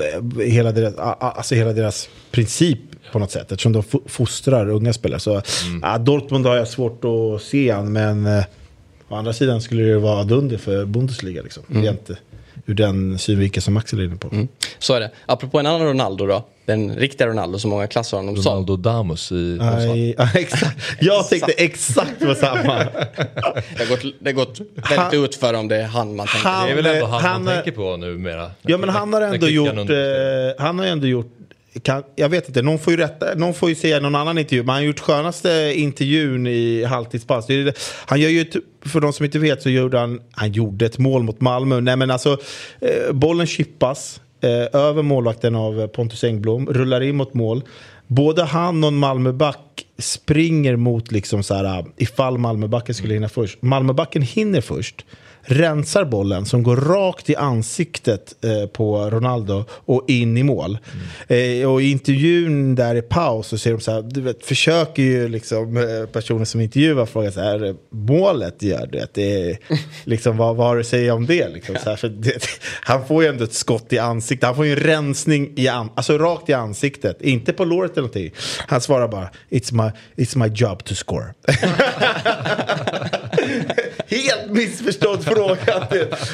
[0.00, 2.78] eh, hela deras, alltså hela deras princip
[3.12, 3.52] på något sätt.
[3.52, 5.20] Eftersom de fo- fostrar unga spelare.
[5.20, 5.42] Så,
[5.82, 8.44] ja, Dortmund har jag svårt att se han, men eh,
[9.08, 11.42] å andra sidan skulle det vara dunder för Bundesliga.
[11.42, 11.62] Liksom.
[11.68, 12.16] Rent, eh,
[12.66, 14.46] ur den synvinkeln som Axel är inne på.
[14.78, 15.10] Så är det.
[15.26, 16.44] Apropå en annan Ronaldo då.
[16.68, 18.52] Den riktiga Ronaldo som många klassar honom som.
[18.52, 19.58] Ronaldo Damus i...
[20.18, 20.76] Ja, exakt.
[21.00, 22.78] Jag tänkte exakt på samma.
[22.78, 26.48] Det har gått, det har gått väldigt ut för om det är han man tänker.
[26.48, 28.50] Han- Det är väl ändå han, Han, man tänker på numera.
[28.62, 31.26] Ja men han har ändå gjort, eh, han har ändå gjort,
[31.82, 34.62] kan, jag vet inte, någon får ju rätta, någon får ju säga någon annan intervju,
[34.62, 36.86] men han har gjort skönaste intervjun i
[37.48, 37.72] det-
[38.06, 40.98] Han gör ju, ett- för de som inte vet så gjorde han, han gjorde ett
[40.98, 41.80] mål mot Malmö.
[41.80, 42.38] Nej men alltså,
[42.80, 47.62] eh, bollen chippas eh, över målvakten av eh, Pontus Engblom, rullar in mot mål.
[48.06, 53.28] Både han och en Malmöback springer mot liksom så här, eh, ifall Malmöbacken skulle hinna
[53.28, 53.62] först.
[53.62, 55.04] Malmöbacken hinner först
[55.48, 60.78] rensar bollen som går rakt i ansiktet eh, på Ronaldo och in i mål.
[61.28, 65.02] Eh, och i intervjun där i paus så ser de så här, du vet, försöker
[65.02, 69.58] ju liksom eh, personer som intervjuar fråga så här, målet gör det, det är,
[70.04, 71.48] liksom, vad, vad har du att säga om det?
[71.48, 72.46] Liksom, så här, för det?
[72.80, 75.90] Han får ju ändå ett skott i ansiktet, han får ju en rensning i an,
[75.94, 78.30] alltså rakt i ansiktet, inte på låret eller någonting.
[78.66, 79.90] Han svarar bara, it's my,
[80.24, 81.34] it's my job to score.
[84.10, 85.88] Helt missförstådd fråga.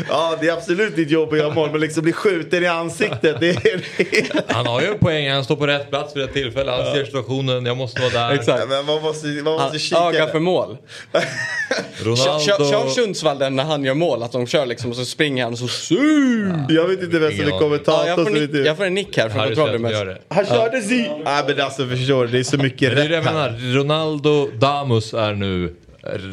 [0.09, 3.37] Ja, det är absolut ditt jobb att göra mål, men liksom bli skjuten i ansiktet,
[3.41, 4.53] det är.
[4.53, 6.71] Han har ju en poäng, han står på rätt plats vid rätt tillfälle.
[6.71, 8.35] Han ser situationen, jag måste vara där.
[8.35, 8.69] Exakt.
[8.69, 10.01] Men man måste, man måste kika.
[10.01, 10.77] ögar för mål.
[11.13, 12.45] Kör, Ronaldo...
[12.45, 15.45] kör, kör Sundsvall den när han gör mål, att de kör liksom och så springer
[15.45, 16.67] han och så sur.
[16.69, 18.09] Jag vet inte vem som är kommentator.
[18.09, 20.19] Ja, jag, får jag får en nick här från kontrollrummet.
[20.29, 21.11] Han körde si...
[21.25, 23.75] Nej men alltså förstår du, det är så mycket rätt här.
[23.75, 25.75] Ronaldo Damus är nu...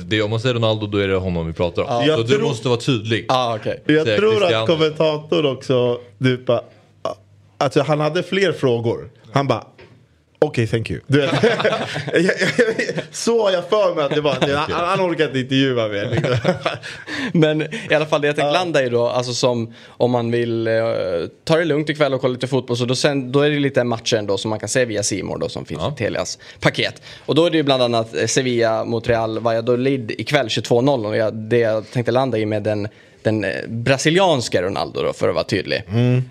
[0.06, 2.06] Det, om man säger Ronaldo då är det honom vi pratar om.
[2.08, 3.26] Jag Så du tror- måste vara tydlig.
[3.30, 3.84] Ah, okej.
[3.86, 4.64] Jag säger tror Cristiano.
[4.64, 6.62] att kommentatorn också, du bara,
[7.58, 9.10] alltså han hade fler frågor.
[9.34, 9.64] Han bara,
[10.46, 11.00] Okej, thank you.
[11.08, 11.30] Du vet,
[13.12, 14.38] så har jag för mig att det var.
[14.48, 16.10] Det, han, han orkar inte intervjua mer.
[16.10, 16.36] Liksom.
[17.34, 20.68] Men i alla fall det jag tänkte landa i då, alltså som om man vill
[20.68, 20.74] eh,
[21.44, 23.84] ta det lugnt ikväll och kolla lite fotboll så då, sen, då är det lite
[23.84, 25.92] matcher ändå som man kan se via Simor då som finns Ja.
[25.94, 27.02] i Telias paket.
[27.26, 31.18] Och då är det ju bland annat eh, Sevilla mot Real Valladolid ikväll 22.00 och
[31.18, 32.88] jag, det jag tänkte landa i med den
[33.24, 35.84] den eh, brasilianska Ronaldo då för att vara tydlig.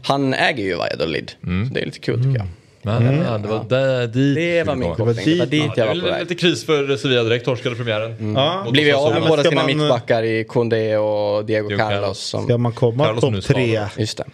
[0.03, 1.31] Han äger ju Valladolid.
[1.41, 2.47] Så det är lite kul tycker jag.
[2.82, 5.24] Men, ja, det var där, dit Det var min koppling.
[5.24, 6.20] Det var dit Ja, jag det var på väg.
[6.23, 8.35] lite kris för Sevilla direkt, torskade premiären.
[8.36, 8.62] Ja.
[8.65, 12.19] Mot Blivit av med båda sina man- mittbackar i Koundé och Diego Diego Carlos.
[12.19, 13.81] Som, Ska man komma Carlos som nu topp tre?
[13.97, 14.24] Just det.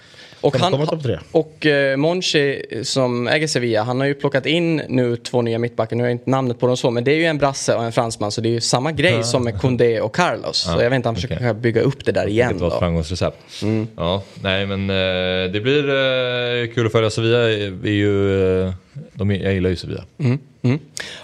[0.46, 0.88] Och, han,
[1.32, 5.96] och eh, Monchi som äger Sevilla, han har ju plockat in nu två nya mittbackar.
[5.96, 7.84] Nu har jag inte namnet på dem så, men det är ju en brasse och
[7.84, 8.32] en fransman.
[8.32, 10.56] Så det är ju samma grej som med Koundé och Carlos.
[10.56, 12.78] så jag vet inte, han försöker kanske bygga upp det där igen Vilket var ett
[12.78, 13.36] framgångsrecept.
[13.96, 17.38] Ja, nej men eh, det blir eh, kul att följa Sevilla.
[17.38, 18.72] är ju, eh,
[19.16, 20.04] de, jag gillar ju Sevilla.
[20.18, 20.38] Mm.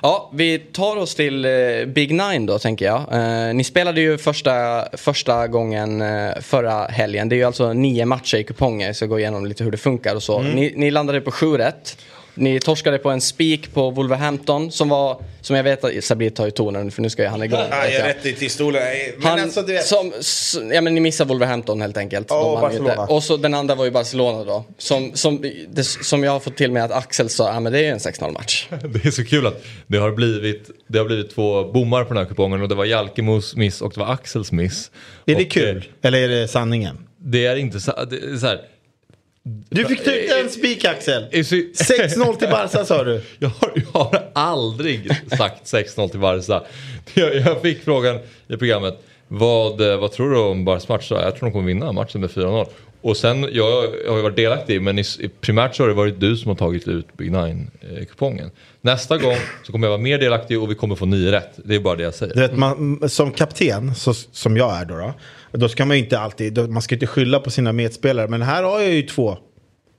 [0.02, 1.50] Ja, vi tar oss till eh,
[1.86, 3.00] Big Nine då tänker jag.
[3.12, 7.28] Eh, ni spelade ju första, första gången eh, förra helgen.
[7.28, 8.86] Det är ju alltså nio matcher i kuponger.
[8.86, 10.42] Jag ska gå igenom lite hur det funkar och så.
[10.42, 11.96] Ni, ni landade på sju rätt.
[12.34, 16.44] Ni torskade på en spik på Wolverhampton som var, som jag vet att Sabri tar
[16.44, 17.60] ju tonen för nu ska ju han igång.
[17.70, 18.32] vet jag.
[18.32, 18.82] i till stolen.
[19.22, 19.50] Han,
[19.82, 22.26] som, s- ja men ni missar Wolverhampton helt enkelt.
[22.30, 23.06] Ja, ju Barcelona.
[23.06, 24.64] Och så den andra var ju Barcelona då.
[24.78, 27.78] Som, som, det, som jag har fått till mig att Axel sa, ja men det
[27.78, 28.66] är ju en 6-0 match.
[28.82, 32.22] Det är så kul att det har blivit, det har blivit två bommar på den
[32.22, 34.90] här kupongen och det var Jalkemos miss och det var Axels miss.
[35.26, 35.76] Är det Och, kul?
[35.76, 37.06] eh, Eller är det sanningen?
[37.24, 38.60] Det är inte så, det är så här.
[39.44, 41.26] Du fick ta ut en spik Axel.
[41.30, 41.54] är så-
[41.84, 43.22] 6-0 till Barca sa du.
[43.38, 46.62] Jag har, jag har aldrig sagt 6-0 till Barca.
[47.14, 48.98] Jag, jag fick frågan i programmet,
[49.28, 51.06] vad, eh, vad tror du om Barcas match?
[51.10, 52.66] Jag tror de kommer vinna matchen med 4-0.
[53.00, 55.94] Och sen, jag, jag har ju varit delaktig men i, i primärt så har det
[55.94, 58.50] varit du som har tagit ut Big Nine-kupongen.
[58.80, 59.36] Nästa gång
[59.66, 61.50] så kommer jag vara mer delaktig och vi kommer få nio rätt.
[61.56, 62.34] Det är bara det jag säger.
[62.34, 65.14] Du vet, man, som kapten, så, som jag är då, då,
[65.52, 68.28] då ska man ju inte alltid, då, man ska inte skylla på sina medspelare.
[68.28, 69.38] Men här har jag ju två.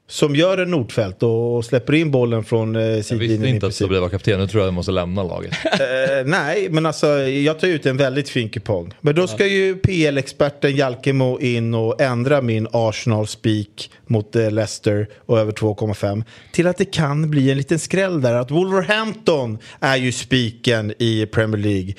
[0.08, 3.76] Som gör en Nordfält och släpper in bollen från eh, Jag visste sidlinjen inte att.
[3.76, 5.54] Sabri var kapten, nu tror jag jag måste lämna laget.
[5.74, 8.94] Eh, nej, men alltså jag tar ut en väldigt fin kupong.
[9.02, 15.40] Men då ska ju PL-experten Jalkemo in och ändra min Arsenal-spik mot eh, Leicester och
[15.40, 18.34] över 2,5 till att det kan bli en liten skräll där.
[18.34, 21.94] Att Wolverhampton är ju spiken i Premier League.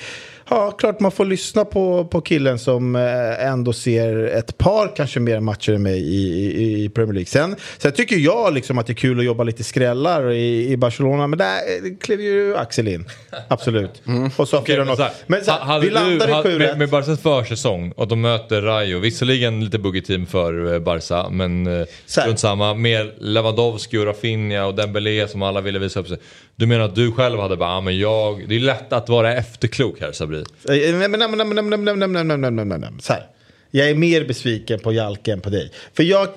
[0.49, 5.19] Ja, klart man får lyssna på, på killen som eh, ändå ser ett par kanske
[5.19, 7.25] mer matcher än mig i, i, i Premier League.
[7.25, 10.77] Sen, sen tycker jag liksom att det är kul att jobba lite skrällar i, i
[10.77, 13.05] Barcelona, men där eh, klev ju Axel in.
[13.47, 14.01] Absolut.
[14.37, 14.85] Och så 4-0.
[14.85, 17.91] men så här, men så här, vi landar du, i 7 med, med Barcas försäsong
[17.91, 22.73] och de möter Rayo, visserligen lite buggy team för eh, Barca, men strunt samma.
[22.73, 26.17] Med Lewandowski och Rafinha och Dembélé som alla ville visa upp sig.
[26.55, 29.33] Du menar att du själv hade bara, ah, men jag, det är lätt att vara
[29.33, 30.43] efterklok här Sabri.
[33.01, 33.27] Så här.
[33.71, 35.71] Jag är mer besviken på Jalke än på dig.
[35.93, 36.27] För jag,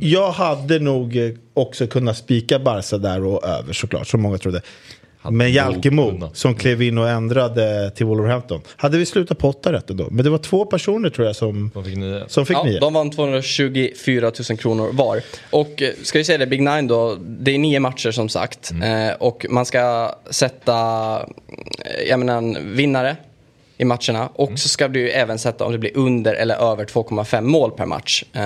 [0.00, 4.62] jag hade nog eh, också kunnat spika Barca där och över såklart, som många trodde.
[5.28, 8.60] Men Jalkemo som klev in och ändrade till Wolverhampton.
[8.76, 10.08] Hade vi slutat på åtta rätt ändå.
[10.10, 12.22] Men det var två personer tror jag som, De fick nio.
[12.26, 12.80] som fick Ja, nio.
[12.80, 15.20] de vann 224 000 kronor var.
[15.50, 18.70] Och eh, ska vi säga det, Big Nine då, det är nio matcher som sagt.
[18.82, 20.72] Eh, och man ska sätta,
[21.78, 23.16] eh, jag menar en vinnare
[23.80, 24.28] i matcherna.
[24.34, 27.70] Och så ska du ju även sätta om det blir under eller över 2,5 mål
[27.70, 28.24] per match.
[28.32, 28.40] Eh,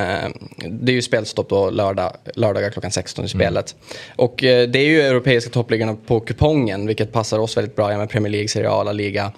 [0.70, 3.76] det är ju spelstopp då lördag, lördagar klockan 16 i spelet.
[4.16, 7.92] Och eh, det är ju europeiska toppligorna på kupongen, vilket passar oss väldigt bra.
[7.92, 9.32] Ja, med Premier League, Serie A, La Liga.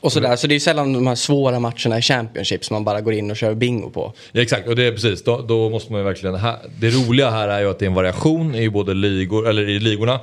[0.00, 0.36] Och sådär.
[0.36, 3.12] Så det är ju sällan de här svåra matcherna i Championship som man bara går
[3.12, 4.12] in och kör bingo på.
[4.32, 5.24] Ja, exakt, och det är precis.
[5.24, 6.34] Då, då måste man ju verkligen...
[6.34, 9.68] Här, det roliga här är ju att det är en variation i både ligor, eller
[9.68, 10.20] i ligorna.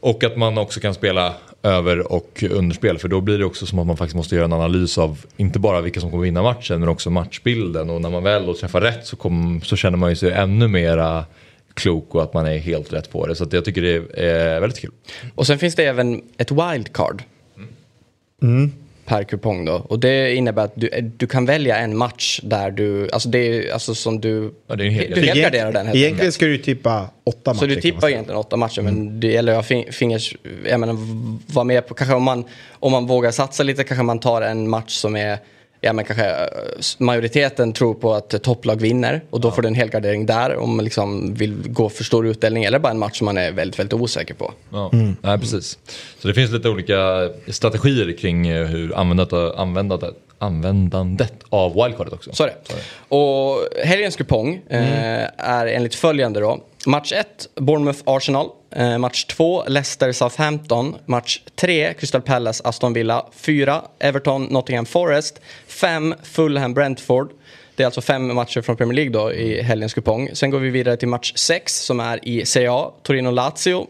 [0.00, 2.98] Och att man också kan spela över och underspel.
[2.98, 5.58] För då blir det också som att man faktiskt måste göra en analys av inte
[5.58, 7.90] bara vilka som kommer vinna matchen men också matchbilden.
[7.90, 10.68] Och när man väl då träffar rätt så, kom, så känner man ju sig ännu
[10.68, 11.24] mera
[11.74, 13.34] klok och att man är helt rätt på det.
[13.34, 14.90] Så att jag tycker det är väldigt kul.
[15.34, 17.22] Och sen finns det även ett wildcard.
[19.10, 19.72] Per kupong då.
[19.72, 23.72] Och det innebär att du, du kan välja en match där du, alltså det är
[23.72, 26.58] alltså som du, Ja, det är en hel- du helgarderar den helt Egentligen ska du
[26.58, 27.58] tippa åtta matcher.
[27.60, 30.96] Så du tippar egentligen åtta matcher men det gäller att ha fingers, jag menar
[31.54, 34.68] vara med på, kanske om man, om man vågar satsa lite kanske man tar en
[34.68, 35.38] match som är
[35.80, 36.46] Ja men kanske eh,
[36.98, 40.84] majoriteten tror på att topplag vinner och då får du en helgardering där om man
[40.84, 44.00] liksom vill gå för stor utdelning eller bara en match som man är väldigt, väldigt
[44.00, 44.52] osäker på.
[44.70, 44.90] Ja,
[45.22, 45.78] nej, precis.
[46.18, 52.32] Så det finns lite olika strategier kring eh, hur användandet, användandet, användandet av wildcardet också.
[52.32, 52.74] Så är det.
[53.08, 56.60] Och helgens kupong eh, är enligt följande då.
[56.86, 58.50] Match 1, Bournemouth-Arsenal.
[58.70, 60.94] Eh, match 2, Leicester-Southampton.
[61.06, 63.26] Match 3, Crystal Palace-Aston Villa.
[63.32, 65.40] 4, Everton-Nottingham Forest.
[65.66, 67.30] 5, Fulham-Brentford.
[67.76, 70.30] Det är alltså fem matcher från Premier League då i helgens kupong.
[70.32, 73.86] Sen går vi vidare till match 6 som är i Serie A, Torino-Lazio.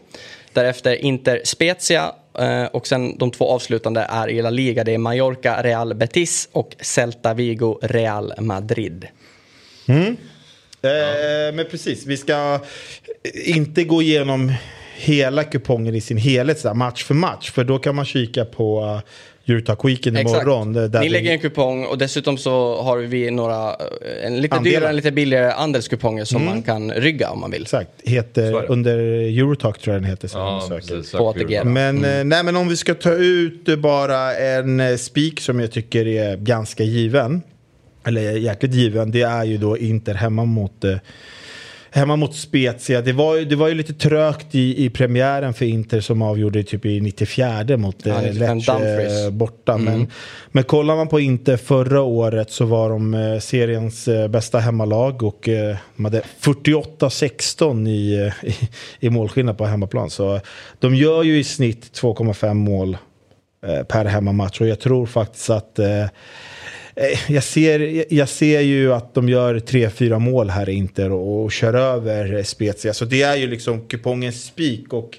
[0.53, 4.83] Därefter Inter-Spezia Eh, och sen de två avslutande är i La Liga.
[4.83, 9.07] Det är Mallorca, Real Betis och Celta Vigo, Real Madrid.
[9.85, 10.17] Mm.
[10.81, 12.59] Eh, men precis, vi ska
[13.33, 14.53] inte gå igenom
[14.95, 17.51] hela kupongen i sin helhet så match för match.
[17.51, 19.01] För då kan man kika på
[19.51, 20.73] Eurotalk Weekend imorgon.
[20.73, 24.55] där Ni vi- lägger en kupong och dessutom så har vi några, eh, en lite
[24.55, 24.77] Andelar.
[24.79, 27.61] dyrare, en lite billigare andelskuponger som man kan rygga om man vill.
[27.61, 28.97] Exakt, heter, under
[29.39, 30.29] Eurotalk tror jag den heter.
[30.33, 31.11] Ja, precis.
[31.11, 31.63] På ATG.
[31.63, 35.71] Men, eh, nej, men om vi ska ta ut bara en eh, spik som jag
[35.71, 37.41] tycker är ganska given.
[38.05, 39.11] Eller jäkligt given.
[39.11, 40.95] Det är ju då Inter hemma mot eh,
[41.93, 43.01] Hemma mot Spezia.
[43.01, 46.85] Det var, det var ju lite trögt i, i premiären för Inter som avgjorde typ
[46.85, 49.29] i 94 mot Ja, eh, 95 Lecce Dumfries.
[49.29, 49.77] borta.
[49.77, 50.07] Men,
[50.51, 55.23] men kollar man på Inter förra året så var de eh, seriens eh, bästa hemmalag
[55.23, 58.55] och eh, de hade 48-16 i, eh, i,
[58.99, 60.09] i målskillnad på hemmaplan.
[60.09, 60.39] Så
[60.79, 62.97] de gör ju i snitt 2,5 mål
[63.67, 66.07] eh, per hemmamatch och jag tror faktiskt att eh, Eh,
[67.27, 71.51] Jag ser, jag ser ju att de gör 3-4 mål här i Inter och, och
[71.51, 72.93] kör över eh, Spezia.
[72.93, 74.93] Så det är ju liksom kupongens spik.
[74.93, 75.17] Och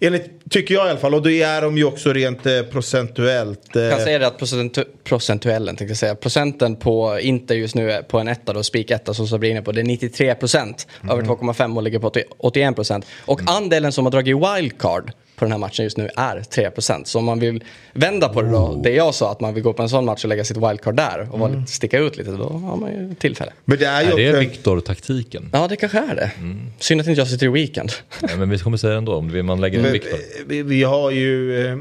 [0.00, 3.76] enligt, tycker jag i alla fall, och då är de ju också rent eh, procentuellt.
[3.76, 6.14] eh, Jag kan säga det att procentu procentuellen, tänkte jag säga.
[6.14, 9.50] Procenten på Inter just nu är på en etta då, spik etta som Sabri är
[9.50, 10.86] inne på, det är 93 procent.
[11.10, 13.06] Över 2,5 och ligger på 80 81 procent.
[13.24, 17.08] Och andelen som har dragit wildcard på den här matchen just nu är 3 procent.
[17.08, 19.72] Så om man vill vända på det då, det jag sa att man vill gå
[19.72, 22.30] på en sån match och lägga sitt wildcard där och vara lite, sticka ut lite,
[22.30, 23.52] då har man ju tillfälle.
[23.64, 25.50] Men det är ju Är det Viktor-taktiken?
[25.52, 26.30] Ja, det kanske är det.
[26.78, 27.92] Synd att inte jag sitter i weekend.
[28.22, 30.10] Nej, men vi kommer säga det ändå, om vi- man lägger in Viktor.
[30.12, 31.76] eh, vi, vi har ju, eh,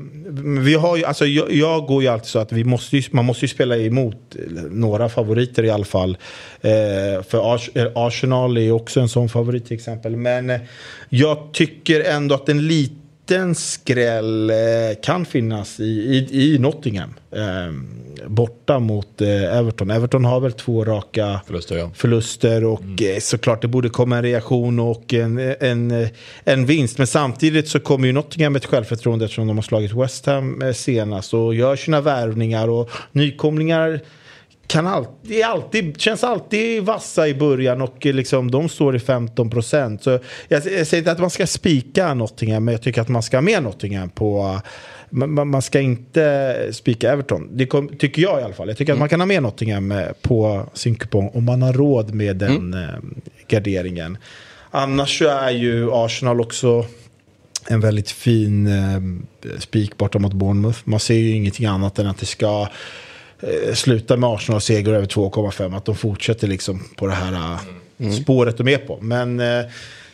[0.64, 3.26] vi har ju, alltså jag, jag går ju alltid så att vi måste ju, man
[3.26, 6.18] måste ju spela emot eh, några favoriter i alla fall.
[6.62, 6.72] Eh,
[7.28, 10.16] för Ars, Arsenal är ju också en sån favorit till exempel.
[10.16, 10.60] Men
[11.10, 12.68] jag tycker ändå att en
[13.30, 14.56] liten skräll eh,
[15.04, 17.14] kan finnas i, i, i Nottingham.
[17.32, 17.74] Eh,
[18.28, 19.92] borta mot eh, Everton.
[19.92, 21.92] Everton har väl två raka Förluster, ja.
[21.96, 26.08] förluster och eh, såklart det borde komma en reaktion och en, en,
[26.44, 26.98] en vinst.
[26.98, 30.74] Men samtidigt så kommer ju Nottingham med ett självförtroende eftersom de har slagit West Ham
[30.74, 34.00] senast och gör sina värvningar och nykomlingar
[34.68, 39.50] kan alltid, alltid, känns alltid vassa i början och eh, liksom, de står i 15
[39.50, 40.04] procent.
[40.04, 40.22] Så jag,
[40.66, 43.42] jag säger inte att man ska spika Nottingham men jag tycker att man ska ha
[43.42, 44.60] med Nottingham på
[45.10, 47.50] man, man- man ska inte spika Everton.
[47.52, 48.68] Det kom, tycker jag i alla fall.
[48.68, 51.74] Jag tycker att man kan ha med Nottingham eh, på sin kupong om man har
[51.74, 52.90] råd med den eh,
[53.48, 54.18] garderingen.
[54.72, 56.86] Annars så är ju Arsenal också
[57.68, 60.80] en väldigt fin eh, spik borta mot Bournemouth.
[60.84, 62.68] Man ser ju ingenting annat än att det ska
[63.42, 65.78] eh, sluta med Arsenal seger över 2,5.
[65.78, 67.60] Att de fortsätter liksom på det här
[67.98, 68.98] eh, spåret de är på.
[69.02, 69.66] Men eh,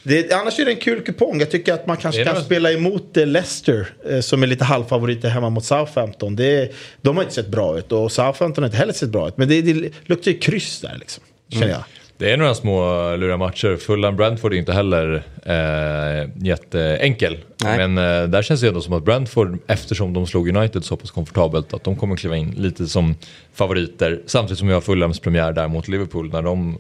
[0.04, 1.40] det, annars är det en kul kupong.
[1.40, 2.42] Jag tycker att man kanske kan det.
[2.42, 6.36] spela emot Leicester som är lite halvfavoriter hemma mot Southampton.
[6.36, 6.72] Det,
[7.02, 9.38] de har inte sett bra ut och Southampton har inte heller sett bra ut.
[9.38, 11.24] Men det, det luktar ju kryss där liksom.
[11.50, 11.84] Känner jag.
[12.22, 12.82] Det är några små
[13.16, 13.78] luriga matcher.
[13.78, 17.38] Fulham Brentford är inte heller eh, jätteenkel.
[17.64, 17.88] Nej.
[17.88, 21.12] Men eh, där känns det ändå som att Brentford, eftersom de slog United så pass
[21.12, 23.16] komfortabelt, att de kommer kliva in lite som
[23.54, 24.20] favoriter.
[24.26, 26.78] Samtidigt som vi har Fulhams premiär där mot Liverpool när de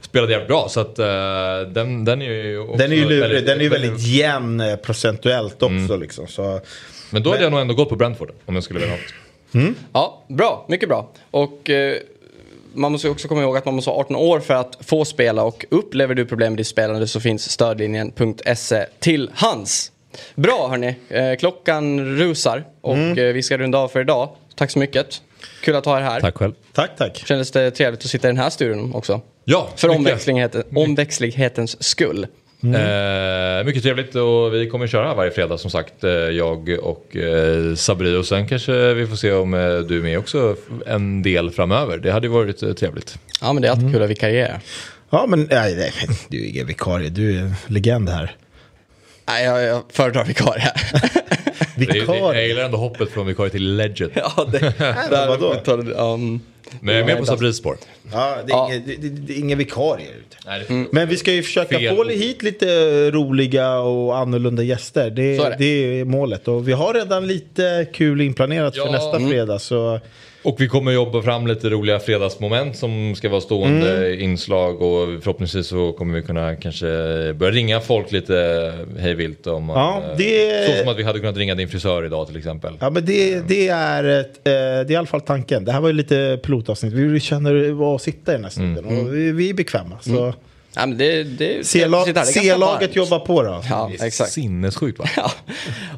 [0.00, 0.66] spelade jävligt bra.
[0.70, 1.06] Så att eh,
[1.72, 4.60] den, den är ju också Den är ju lurig, väldigt- den är ju väldigt jämn
[4.60, 5.96] eh, procentuellt också.
[5.96, 6.60] Liksom, så.
[7.10, 9.74] Men då hade jag nog ändå gått på Brentford om jag skulle välja något.
[9.92, 10.66] Ja, bra.
[10.68, 11.10] Mycket bra.
[11.30, 11.96] Och eh,
[12.76, 15.42] man måste också komma ihåg att man måste ha 18 år för att få spela
[15.42, 19.92] och upplever du problem med ditt spelande så finns stödlinjen.se till hands.
[20.34, 24.28] Bra hörni, eh, klockan rusar och eh, vi ska runda av för idag.
[24.54, 25.22] Tack så mycket.
[25.62, 26.20] Kul att ha er här.
[26.20, 26.52] Tack själv.
[26.72, 27.22] Tack, tack.
[27.26, 29.20] Kändes det trevligt att sitta i den här studion också?
[29.44, 29.98] Ja, För mycket.
[29.98, 32.26] omväxlingheten, omväxlighetens skull.
[32.62, 36.04] Eh, mycket trevligt och vi kommer köra varje fredag som sagt.
[36.04, 40.02] Eh, jag och eh, Sabri och sen kanske vi får se om eh, du är
[40.02, 40.56] med också
[40.86, 41.98] en del framöver.
[41.98, 43.18] Det hade ju varit eh, trevligt.
[43.40, 44.60] Ja men det är alltid kul att vikariera.
[45.10, 45.92] Ja, men nej, nej,
[46.28, 47.08] du är ingen vikarie.
[47.08, 48.36] Du är en legend här.
[49.28, 50.72] Nej, jag, jag föredrar vikarie.
[51.76, 52.46] Det, det, jag Vikarie?
[52.46, 54.12] gillar ändå hoppet från vikarie till legend.
[54.14, 54.72] ja, det,
[55.10, 55.54] men vadå?
[56.80, 57.76] Men jag är med på Sabris spår.
[58.12, 58.68] Ja, det är, Ja.
[58.72, 60.36] Ingen, det, det, det är ingen vikarie ute.
[60.46, 61.96] Nej, det är Men vi ska ju försöka Fel.
[61.96, 62.66] få hit lite
[63.10, 65.10] roliga och annorlunda gäster.
[65.10, 65.56] Det, är det.
[65.58, 66.48] det är målet.
[66.48, 68.90] Och vi har redan lite kul inplanerat för Ja.
[68.92, 69.28] nästa Mm.
[69.30, 69.58] fredag.
[69.58, 70.00] Så
[70.46, 74.20] Och vi kommer jobba fram lite roliga fredagsmoment som ska vara stående Mm.
[74.20, 76.86] inslag och förhoppningsvis så kommer vi kunna kanske
[77.34, 81.18] börja ringa folk lite hejvilt om att, Ja, eh, det- Så som att vi hade
[81.18, 82.74] kunnat ringa din frisör idag till exempel.
[82.80, 85.64] Ja, men det, det, är ett, eh, det är i alla fall tanken.
[85.64, 86.92] Det här var ju lite pilotavsnitt.
[86.92, 88.78] Vi känner att sitta i den här studion.
[88.78, 88.98] Mm.
[89.06, 89.98] Och vi, vi är bekväma.
[90.00, 90.34] Så
[90.76, 92.96] Ja, men det, det, är C-laget varmt.
[92.96, 93.62] jobbar på då.
[93.70, 94.32] Ja, exakt.
[94.32, 95.04] Sinnessjukt va?
[95.16, 95.30] Ja.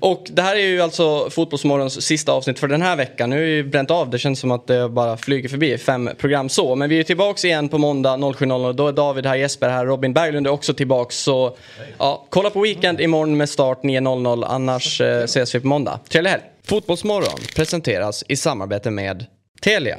[0.01, 3.31] Och det här är ju alltså Fotbollsmorgons sista avsnitt för den här veckan.
[3.31, 6.49] Nu har vi bränt av, det känns som att det bara flyger förbi fem program
[6.49, 6.75] så.
[6.75, 8.73] Men vi är tillbaks igen på måndag 07.00.
[8.73, 11.17] Då är David här, Jesper här, Robin Berglund är också tillbaks.
[11.17, 11.57] Så
[11.99, 14.45] ja, kolla på Weekend imorgon med start 9.00.
[14.47, 16.01] Annars eh, ses vi på måndag.
[16.09, 16.43] Trevlig helg!
[16.65, 19.27] Fotbollsmorgon presenteras i samarbete med
[19.63, 19.99] Telia.